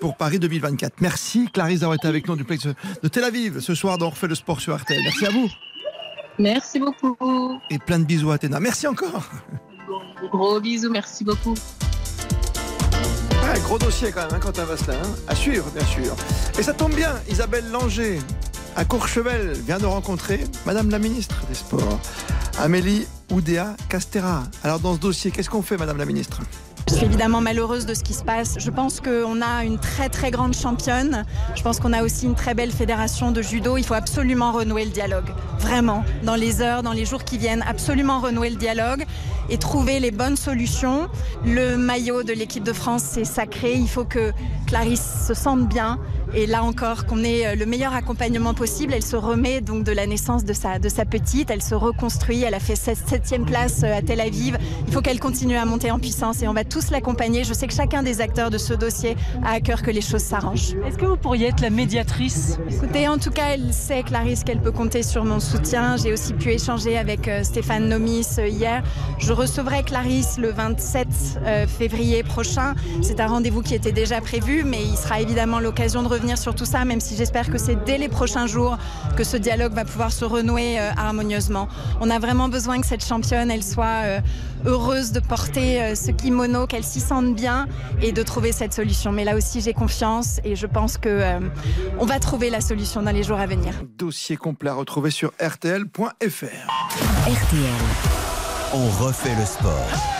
pour 0.00 0.16
Paris 0.16 0.38
2024. 0.38 0.94
Merci. 1.00 1.09
Merci 1.10 1.48
Clarisse 1.52 1.80
d'avoir 1.80 1.96
été 1.96 2.06
avec 2.06 2.28
nous 2.28 2.36
du 2.36 2.42
duplex 2.42 2.68
de 3.02 3.08
Tel 3.08 3.24
Aviv 3.24 3.58
ce 3.58 3.74
soir 3.74 3.98
dans 3.98 4.10
refait 4.10 4.28
le 4.28 4.36
sport 4.36 4.60
sur 4.60 4.76
RTL. 4.76 5.00
Merci 5.02 5.26
à 5.26 5.30
vous. 5.30 5.50
Merci 6.38 6.78
beaucoup. 6.78 7.58
Et 7.68 7.80
plein 7.80 7.98
de 7.98 8.04
bisous 8.04 8.30
à 8.30 8.34
Athéna. 8.34 8.60
Merci 8.60 8.86
encore. 8.86 9.24
Gros 10.30 10.60
bisous, 10.60 10.88
merci 10.88 11.24
beaucoup. 11.24 11.54
Ouais, 13.42 13.58
gros 13.64 13.76
dossier 13.76 14.12
quand 14.12 14.20
même, 14.20 14.34
hein, 14.34 14.38
Quentin 14.38 14.64
Vasselin. 14.64 14.98
hein. 15.02 15.08
À 15.26 15.34
suivre, 15.34 15.68
bien 15.74 15.84
sûr. 15.84 16.14
Et 16.56 16.62
ça 16.62 16.74
tombe 16.74 16.94
bien, 16.94 17.12
Isabelle 17.28 17.68
Langer, 17.72 18.20
à 18.76 18.84
Courchevel, 18.84 19.54
vient 19.66 19.78
de 19.78 19.86
rencontrer 19.86 20.44
Madame 20.64 20.90
la 20.90 21.00
ministre 21.00 21.44
des 21.48 21.56
Sports, 21.56 21.98
Amélie 22.60 23.04
Oudéa 23.32 23.74
Castera. 23.88 24.44
Alors, 24.62 24.78
dans 24.78 24.94
ce 24.94 25.00
dossier, 25.00 25.32
qu'est-ce 25.32 25.50
qu'on 25.50 25.62
fait, 25.62 25.76
Madame 25.76 25.96
la 25.96 26.04
ministre? 26.06 26.40
Je 26.88 26.94
suis 26.94 27.04
évidemment 27.04 27.40
malheureuse 27.40 27.86
de 27.86 27.94
ce 27.94 28.02
qui 28.02 28.14
se 28.14 28.24
passe. 28.24 28.56
Je 28.58 28.70
pense 28.70 29.00
qu'on 29.00 29.42
a 29.42 29.64
une 29.64 29.78
très 29.78 30.08
très 30.08 30.30
grande 30.30 30.54
championne. 30.54 31.24
Je 31.54 31.62
pense 31.62 31.78
qu'on 31.78 31.92
a 31.92 32.02
aussi 32.02 32.26
une 32.26 32.34
très 32.34 32.54
belle 32.54 32.72
fédération 32.72 33.30
de 33.30 33.42
judo. 33.42 33.76
Il 33.76 33.84
faut 33.84 33.94
absolument 33.94 34.52
renouer 34.52 34.84
le 34.84 34.90
dialogue. 34.90 35.30
Vraiment. 35.60 36.04
Dans 36.24 36.34
les 36.34 36.62
heures, 36.62 36.82
dans 36.82 36.92
les 36.92 37.04
jours 37.04 37.24
qui 37.24 37.38
viennent, 37.38 37.64
absolument 37.66 38.20
renouer 38.20 38.50
le 38.50 38.56
dialogue 38.56 39.04
et 39.48 39.58
trouver 39.58 40.00
les 40.00 40.10
bonnes 40.10 40.36
solutions. 40.36 41.08
Le 41.44 41.76
maillot 41.76 42.22
de 42.22 42.32
l'équipe 42.32 42.64
de 42.64 42.72
France, 42.72 43.02
c'est 43.04 43.24
sacré. 43.24 43.74
Il 43.74 43.88
faut 43.88 44.04
que 44.04 44.32
Clarisse 44.66 45.26
se 45.26 45.34
sente 45.34 45.68
bien. 45.68 45.98
Et 46.32 46.46
là 46.46 46.62
encore, 46.62 47.06
qu'on 47.06 47.24
ait 47.24 47.44
euh, 47.44 47.54
le 47.56 47.66
meilleur 47.66 47.92
accompagnement 47.92 48.54
possible. 48.54 48.94
Elle 48.94 49.04
se 49.04 49.16
remet 49.16 49.60
donc 49.60 49.82
de 49.82 49.90
la 49.90 50.06
naissance 50.06 50.44
de 50.44 50.52
sa, 50.52 50.78
de 50.78 50.88
sa 50.88 51.04
petite. 51.04 51.50
Elle 51.50 51.62
se 51.62 51.74
reconstruit. 51.74 52.42
Elle 52.42 52.54
a 52.54 52.60
fait 52.60 52.76
cette 52.76 53.08
septième 53.08 53.44
place 53.44 53.82
euh, 53.82 53.98
à 53.98 54.00
Tel 54.02 54.20
Aviv. 54.20 54.56
Il 54.86 54.92
faut 54.92 55.00
qu'elle 55.00 55.18
continue 55.18 55.56
à 55.56 55.64
monter 55.64 55.90
en 55.90 55.98
puissance 55.98 56.40
et 56.42 56.48
on 56.48 56.52
va 56.52 56.62
tous 56.62 56.90
l'accompagner. 56.90 57.42
Je 57.42 57.52
sais 57.52 57.66
que 57.66 57.74
chacun 57.74 58.04
des 58.04 58.20
acteurs 58.20 58.50
de 58.50 58.58
ce 58.58 58.74
dossier 58.74 59.16
a 59.44 59.54
à 59.54 59.60
cœur 59.60 59.82
que 59.82 59.90
les 59.90 60.00
choses 60.00 60.22
s'arrangent. 60.22 60.74
Est-ce 60.86 60.98
que 60.98 61.04
vous 61.04 61.16
pourriez 61.16 61.48
être 61.48 61.62
la 61.62 61.70
médiatrice? 61.70 62.58
Écoutez, 62.70 63.08
en 63.08 63.18
tout 63.18 63.30
cas, 63.30 63.48
elle 63.54 63.72
sait, 63.72 64.04
Clarisse, 64.04 64.44
qu'elle 64.44 64.60
peut 64.60 64.72
compter 64.72 65.02
sur 65.02 65.24
mon 65.24 65.40
soutien. 65.40 65.96
J'ai 65.96 66.12
aussi 66.12 66.32
pu 66.34 66.50
échanger 66.50 66.96
avec 66.96 67.26
euh, 67.26 67.42
Stéphane 67.42 67.88
Nomis 67.88 68.26
hier. 68.38 68.84
Je 69.18 69.32
recevrai 69.32 69.82
Clarisse 69.82 70.38
le 70.38 70.52
27 70.52 71.08
euh, 71.44 71.66
février 71.66 72.22
prochain. 72.22 72.74
C'est 73.02 73.18
un 73.18 73.26
rendez-vous 73.26 73.62
qui 73.62 73.74
était 73.74 73.92
déjà 73.92 74.20
prévu, 74.20 74.62
mais 74.64 74.82
il 74.82 74.96
sera 74.96 75.20
évidemment 75.20 75.58
l'occasion 75.58 76.02
de 76.04 76.08
revenir 76.08 76.19
sur 76.36 76.54
tout 76.54 76.64
ça, 76.64 76.84
même 76.84 77.00
si 77.00 77.16
j'espère 77.16 77.50
que 77.50 77.58
c'est 77.58 77.84
dès 77.84 77.98
les 77.98 78.08
prochains 78.08 78.46
jours 78.46 78.78
que 79.16 79.24
ce 79.24 79.36
dialogue 79.36 79.72
va 79.72 79.84
pouvoir 79.84 80.12
se 80.12 80.24
renouer 80.24 80.78
euh, 80.78 80.90
harmonieusement. 80.96 81.68
On 82.00 82.10
a 82.10 82.18
vraiment 82.18 82.48
besoin 82.48 82.80
que 82.80 82.86
cette 82.86 83.04
championne, 83.04 83.50
elle 83.50 83.64
soit 83.64 84.04
euh, 84.04 84.20
heureuse 84.66 85.12
de 85.12 85.20
porter 85.20 85.82
euh, 85.82 85.94
ce 85.94 86.10
kimono, 86.10 86.66
qu'elle 86.66 86.84
s'y 86.84 87.00
sente 87.00 87.34
bien 87.34 87.66
et 88.02 88.12
de 88.12 88.22
trouver 88.22 88.52
cette 88.52 88.72
solution. 88.72 89.12
Mais 89.12 89.24
là 89.24 89.36
aussi, 89.36 89.60
j'ai 89.60 89.72
confiance 89.72 90.40
et 90.44 90.56
je 90.56 90.66
pense 90.66 90.98
que 90.98 91.08
euh, 91.08 91.40
on 91.98 92.06
va 92.06 92.18
trouver 92.18 92.50
la 92.50 92.60
solution 92.60 93.02
dans 93.02 93.12
les 93.12 93.22
jours 93.22 93.38
à 93.38 93.46
venir. 93.46 93.74
Dossier 93.96 94.36
complet 94.36 94.70
à 94.70 94.74
retrouver 94.74 95.10
sur 95.10 95.32
rtl.fr. 95.40 96.20
RTL. 96.20 97.80
On 98.72 99.04
refait 99.04 99.34
le 99.36 99.44
sport. 99.44 100.19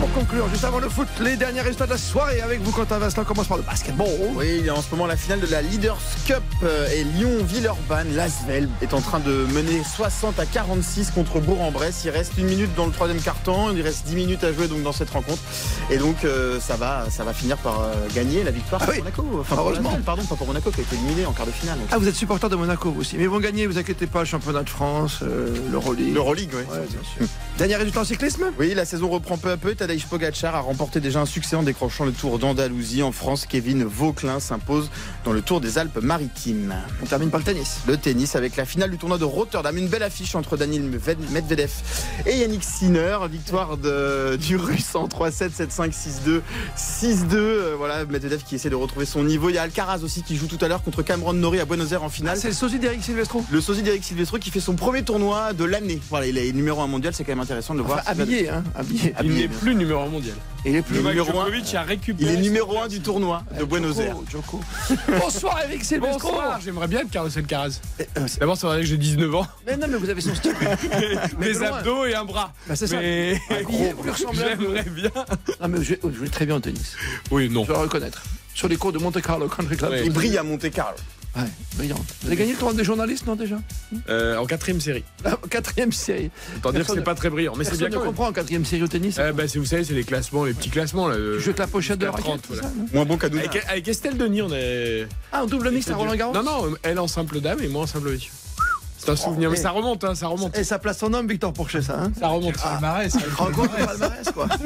Pour 0.00 0.10
conclure, 0.12 0.48
juste 0.48 0.64
avant 0.64 0.78
le 0.78 0.88
foot, 0.88 1.08
les 1.20 1.36
derniers 1.36 1.60
résultats 1.60 1.84
de 1.84 1.90
la 1.90 1.98
soirée 1.98 2.40
avec 2.40 2.60
vous, 2.62 2.72
Quentin 2.72 2.98
Vasselin. 2.98 3.22
On 3.22 3.26
commence 3.26 3.48
par 3.48 3.58
le 3.58 3.62
basketball? 3.62 4.08
Oui, 4.34 4.56
il 4.60 4.64
y 4.64 4.70
a 4.70 4.74
en 4.74 4.80
ce 4.80 4.90
moment 4.92 5.04
la 5.06 5.16
finale 5.16 5.40
de 5.40 5.46
la 5.48 5.60
Leaders 5.60 5.98
Cup 6.26 6.42
euh, 6.62 6.88
et 6.94 7.04
Lyon-Villeurbanne. 7.04 8.14
L'Asvel 8.14 8.70
est 8.80 8.94
en 8.94 9.02
train 9.02 9.20
de 9.20 9.30
mener 9.52 9.82
60 9.84 10.40
à 10.40 10.46
46 10.46 11.10
contre 11.10 11.40
Bourg-en-Bresse. 11.40 12.00
Il 12.06 12.10
reste 12.10 12.32
une 12.38 12.46
minute 12.46 12.74
dans 12.76 12.86
le 12.86 12.92
troisième 12.92 13.20
quart-temps. 13.20 13.70
Il 13.76 13.82
reste 13.82 14.06
10 14.06 14.14
minutes 14.14 14.42
à 14.42 14.54
jouer 14.54 14.68
donc 14.68 14.82
dans 14.82 14.92
cette 14.92 15.10
rencontre. 15.10 15.42
Et 15.90 15.98
donc 15.98 16.24
euh, 16.24 16.58
ça 16.60 16.76
va, 16.76 17.04
ça 17.10 17.22
va 17.22 17.34
finir 17.34 17.58
par 17.58 17.80
euh, 17.82 17.92
gagner 18.14 18.42
la 18.42 18.52
victoire 18.52 18.80
Ah 18.82 18.86
pour 18.86 18.94
oui. 18.94 19.00
Monaco. 19.00 19.24
Enfin, 19.40 19.56
Heureusement. 19.58 19.98
pardon, 20.06 20.24
pas 20.24 20.36
pour 20.36 20.46
Monaco 20.46 20.70
qui 20.70 20.80
a 20.80 20.82
été 20.82 20.96
éliminé 20.96 21.26
en 21.26 21.32
quart 21.32 21.44
de 21.46 21.50
finale. 21.52 21.78
Ah, 21.92 21.98
vous 21.98 22.08
êtes 22.08 22.14
supporter 22.16 22.48
de 22.48 22.56
Monaco 22.56 22.90
vous 22.90 23.02
aussi. 23.02 23.16
Mais 23.18 23.24
ils 23.24 23.28
vont 23.28 23.40
gagner, 23.40 23.66
vous 23.66 23.76
inquiétez 23.76 24.06
pas, 24.06 24.20
le 24.20 24.24
championnat 24.24 24.62
de 24.62 24.70
France, 24.70 25.18
euh, 25.22 25.54
l'Euroleague. 25.70 26.14
L'Euroleague, 26.14 26.50
oui. 26.54 26.62
Ouais, 26.72 26.86
bien 26.88 27.00
sûr. 27.02 27.26
Dernier 27.58 27.76
résultat 27.76 28.00
en 28.00 28.04
cyclisme? 28.04 28.44
Oui, 28.58 28.72
la 28.74 28.86
saison 28.86 29.10
reprend 29.10 29.36
peu 29.36 29.50
à 29.50 29.58
peu. 29.58 29.74
Tadej 29.90 30.06
Pogacar 30.06 30.54
a 30.54 30.60
remporté 30.60 31.00
déjà 31.00 31.20
un 31.20 31.26
succès 31.26 31.56
en 31.56 31.64
décrochant 31.64 32.04
le 32.04 32.12
Tour 32.12 32.38
d'Andalousie. 32.38 33.02
En 33.02 33.10
France, 33.10 33.44
Kevin 33.44 33.82
Vauclin 33.82 34.38
s'impose 34.38 34.88
dans 35.24 35.32
le 35.32 35.42
Tour 35.42 35.60
des 35.60 35.78
Alpes-Maritimes. 35.78 36.76
On 37.02 37.06
termine 37.06 37.28
par 37.30 37.40
le 37.40 37.44
tennis. 37.44 37.78
Le 37.88 37.96
tennis 37.96 38.36
avec 38.36 38.54
la 38.54 38.64
finale 38.64 38.92
du 38.92 38.98
tournoi 38.98 39.18
de 39.18 39.24
Rotterdam. 39.24 39.76
Une 39.76 39.88
belle 39.88 40.04
affiche 40.04 40.36
entre 40.36 40.56
Daniel 40.56 40.82
Medvedev 40.84 41.72
et 42.24 42.36
Yannick 42.36 42.62
Sinner. 42.62 43.18
Victoire 43.28 43.78
de- 43.78 44.36
du 44.36 44.54
Russe 44.56 44.94
en 44.94 45.08
3-7, 45.08 45.50
7-5, 45.56 45.92
6-2, 45.92 46.40
6-2. 46.76 47.36
Euh, 47.36 47.74
Voilà, 47.76 48.04
Medvedev 48.04 48.44
qui 48.44 48.54
essaie 48.54 48.70
de 48.70 48.76
retrouver 48.76 49.06
son 49.06 49.24
niveau. 49.24 49.48
Il 49.48 49.56
y 49.56 49.58
a 49.58 49.62
Alcaraz 49.62 50.04
aussi 50.04 50.22
qui 50.22 50.36
joue 50.36 50.46
tout 50.46 50.58
à 50.64 50.68
l'heure 50.68 50.84
contre 50.84 51.02
Cameron 51.02 51.32
Norrie 51.32 51.58
à 51.58 51.64
Buenos 51.64 51.90
Aires 51.90 52.04
en 52.04 52.10
finale. 52.10 52.36
C'est 52.38 52.46
le 52.48 52.54
sosie 52.54 52.78
d'Eric 52.78 53.02
Silvestro 53.02 53.44
Le 53.50 53.60
sosie 53.60 53.82
d'Eric 53.82 54.04
Silvestro 54.04 54.38
qui 54.38 54.50
fait 54.52 54.60
son 54.60 54.74
premier 54.76 55.02
tournoi 55.02 55.52
de 55.52 55.64
l'année. 55.64 55.98
Voilà, 56.10 56.26
il 56.28 56.38
est 56.38 56.52
numéro 56.52 56.80
1 56.80 56.86
mondial, 56.86 57.12
c'est 57.12 57.24
quand 57.24 57.32
même 57.32 57.40
intéressant 57.40 57.74
de 57.74 57.80
le 57.80 57.84
voir. 57.86 57.98
Enfin, 58.02 58.12
habillé, 58.12 58.48
hein, 58.50 58.62
habillé. 58.76 59.14
Il 59.24 59.32
n'est 59.34 59.48
plus 59.48 59.74
numéro 59.80 60.02
1 60.02 60.06
mondial. 60.08 60.36
Il 60.64 60.76
est 60.76 60.82
plus 60.82 60.96
numéro 60.98 61.30
un. 61.40 61.46
Djokovic 61.46 61.74
a 61.74 61.82
Il 61.82 61.88
récupéré. 61.88 62.34
est 62.34 62.36
numéro 62.36 62.78
1 62.78 62.88
du 62.88 63.00
tournoi 63.00 63.42
de 63.58 63.64
Buenos 63.64 63.98
Aires. 63.98 64.16
Bonsoir 65.20 65.58
Eric 65.64 65.82
Silvestro. 65.84 66.28
Bonsoir, 66.30 66.60
j'aimerais 66.62 66.86
bien 66.86 67.00
être 67.00 67.10
Carlos 67.10 67.30
Alcaraz. 67.36 67.80
Euh, 68.00 68.04
c'est- 68.26 68.40
D'abord, 68.40 68.56
ça 68.56 68.66
vrai 68.68 68.80
que 68.80 68.86
j'ai 68.86 68.98
19 68.98 69.34
ans, 69.34 69.46
Mais 69.66 69.76
non, 69.76 69.86
mais 69.88 69.96
vous 69.96 70.08
avez 70.10 70.20
son 70.20 70.34
style. 70.34 70.54
des 71.40 71.62
abdos 71.62 72.04
et 72.04 72.14
un 72.14 72.24
bras. 72.24 72.52
Bah, 72.68 72.76
c'est 72.76 72.86
ça. 72.86 72.98
Mais 72.98 73.40
peu. 73.48 73.56
j'aimerais 74.16 74.82
bien. 74.90 75.10
Non, 75.60 75.68
mais 75.68 75.82
je 75.82 75.94
je 76.02 76.10
joue 76.18 76.28
très 76.28 76.44
bien 76.46 76.56
au 76.56 76.60
tennis. 76.60 76.94
Oui, 77.30 77.48
non. 77.48 77.62
Je 77.62 77.68
dois 77.68 77.76
le 77.78 77.82
reconnaître. 77.84 78.22
Sur 78.54 78.68
les 78.68 78.76
cours 78.76 78.92
de 78.92 78.98
Monte 78.98 79.20
Carlo 79.22 79.48
Country 79.48 79.76
Club. 79.76 79.90
Ouais. 79.92 80.02
Il 80.04 80.12
brille 80.12 80.36
à 80.36 80.42
Monte 80.42 80.70
Carlo. 80.70 80.96
Ouais, 81.36 81.42
brillant. 81.76 81.96
Vous 82.22 82.26
avez 82.26 82.36
gagné 82.36 82.52
le 82.52 82.58
tournoi 82.58 82.76
des 82.76 82.82
journalistes, 82.84 83.24
non, 83.26 83.36
déjà? 83.36 83.56
Euh, 84.08 84.36
en 84.36 84.46
quatrième 84.46 84.80
série. 84.80 85.04
La 85.24 85.36
quatrième 85.48 85.92
série. 85.92 86.30
Autant 86.56 86.70
dire 86.70 86.80
que 86.80 86.86
Personne- 86.86 86.96
c'est 86.96 87.02
pas 87.04 87.14
très 87.14 87.30
brillant, 87.30 87.54
mais 87.56 87.62
c'est 87.64 87.70
Personne 87.70 87.88
bien 87.88 87.88
ne 87.90 87.94
quand 87.94 88.00
même. 88.00 88.08
comprend 88.14 88.28
en 88.28 88.32
quatrième 88.32 88.64
série 88.64 88.82
au 88.82 88.88
tennis. 88.88 89.16
Euh, 89.18 89.32
bah, 89.32 89.46
c'est- 89.46 89.58
vous 89.60 89.64
savez, 89.64 89.84
c'est 89.84 89.94
les 89.94 90.02
classements, 90.04 90.44
les 90.44 90.54
petits 90.54 90.70
classements. 90.70 91.06
Là, 91.08 91.14
tu 91.16 91.38
joues 91.40 91.50
avec 91.50 91.58
la 91.58 91.66
pochette 91.68 91.98
de 92.00 92.06
raquette, 92.06 92.24
30, 92.24 92.40
c'est 92.42 92.54
voilà. 92.54 92.62
ça, 92.68 92.74
Moins 92.92 93.04
bon 93.04 93.16
qu'à 93.16 93.26
avec, 93.28 93.64
avec 93.68 93.86
Estelle 93.88 94.16
Denis, 94.18 94.42
on 94.42 94.52
est. 94.52 95.06
Ah, 95.32 95.44
en 95.44 95.46
double 95.46 95.70
mix 95.70 95.88
à 95.88 95.94
Roland 95.94 96.16
Garros 96.16 96.34
Non, 96.34 96.42
non, 96.42 96.74
elle 96.82 96.98
en 96.98 97.06
simple 97.08 97.40
dame 97.40 97.60
et 97.62 97.68
moi 97.68 97.82
en 97.82 97.86
simple 97.86 98.10
messieurs. 98.10 98.32
C'est 98.98 99.08
un 99.10 99.16
souvenir, 99.16 99.50
mais 99.50 99.56
eh. 99.58 99.62
ça 99.62 99.70
remonte, 99.70 100.02
hein, 100.04 100.14
ça 100.14 100.26
remonte. 100.26 100.58
Et 100.58 100.64
ça 100.64 100.78
place 100.78 100.98
son 100.98 101.14
homme, 101.14 101.26
Victor 101.26 101.52
Pourchet, 101.54 101.80
ça. 101.80 101.98
Hein 102.02 102.12
Ça 102.20 102.28
remonte. 102.28 102.56
Palmarès. 102.60 103.16
Rencontre 103.36 103.78
de 103.78 103.84
palmarès, 103.86 104.30
quoi. 104.34 104.46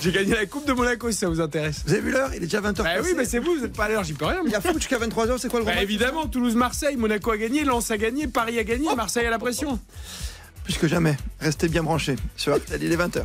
J'ai 0.00 0.12
gagné 0.12 0.34
la 0.34 0.46
Coupe 0.46 0.66
de 0.66 0.72
Monaco 0.72 1.10
si 1.10 1.16
ça 1.16 1.28
vous 1.28 1.40
intéresse. 1.40 1.82
Vous 1.86 1.92
avez 1.92 2.02
vu 2.02 2.10
l'heure? 2.10 2.30
Il 2.34 2.36
est 2.36 2.46
déjà 2.46 2.60
20h. 2.60 2.82
Bah 2.82 2.90
oui, 3.02 3.14
mais 3.16 3.24
c'est 3.24 3.38
vous, 3.38 3.54
vous 3.54 3.62
n'êtes 3.62 3.76
pas 3.76 3.84
à 3.86 3.88
l'heure, 3.88 4.04
j'y 4.04 4.12
peux 4.12 4.26
rien. 4.26 4.42
Il 4.44 4.52
y 4.52 4.54
a 4.54 4.60
foot 4.60 4.74
jusqu'à 4.74 4.98
23h, 4.98 5.38
c'est 5.38 5.48
quoi 5.48 5.60
le 5.60 5.66
Bah 5.66 5.80
évidemment, 5.82 6.26
Toulouse-Marseille, 6.26 6.96
Monaco 6.96 7.30
a 7.30 7.38
gagné, 7.38 7.64
Lens 7.64 7.90
a 7.90 7.96
gagné, 7.96 8.26
Paris 8.26 8.58
a 8.58 8.64
gagné, 8.64 8.94
Marseille 8.94 9.26
a 9.26 9.30
la 9.30 9.38
pression. 9.38 9.78
Plus 10.64 10.76
que 10.78 10.88
jamais, 10.88 11.16
restez 11.40 11.68
bien 11.68 11.82
branchés 11.82 12.16
sur 12.36 12.56
RTL, 12.56 12.82
il 12.82 12.92
est 12.92 12.96
20h. 12.96 13.24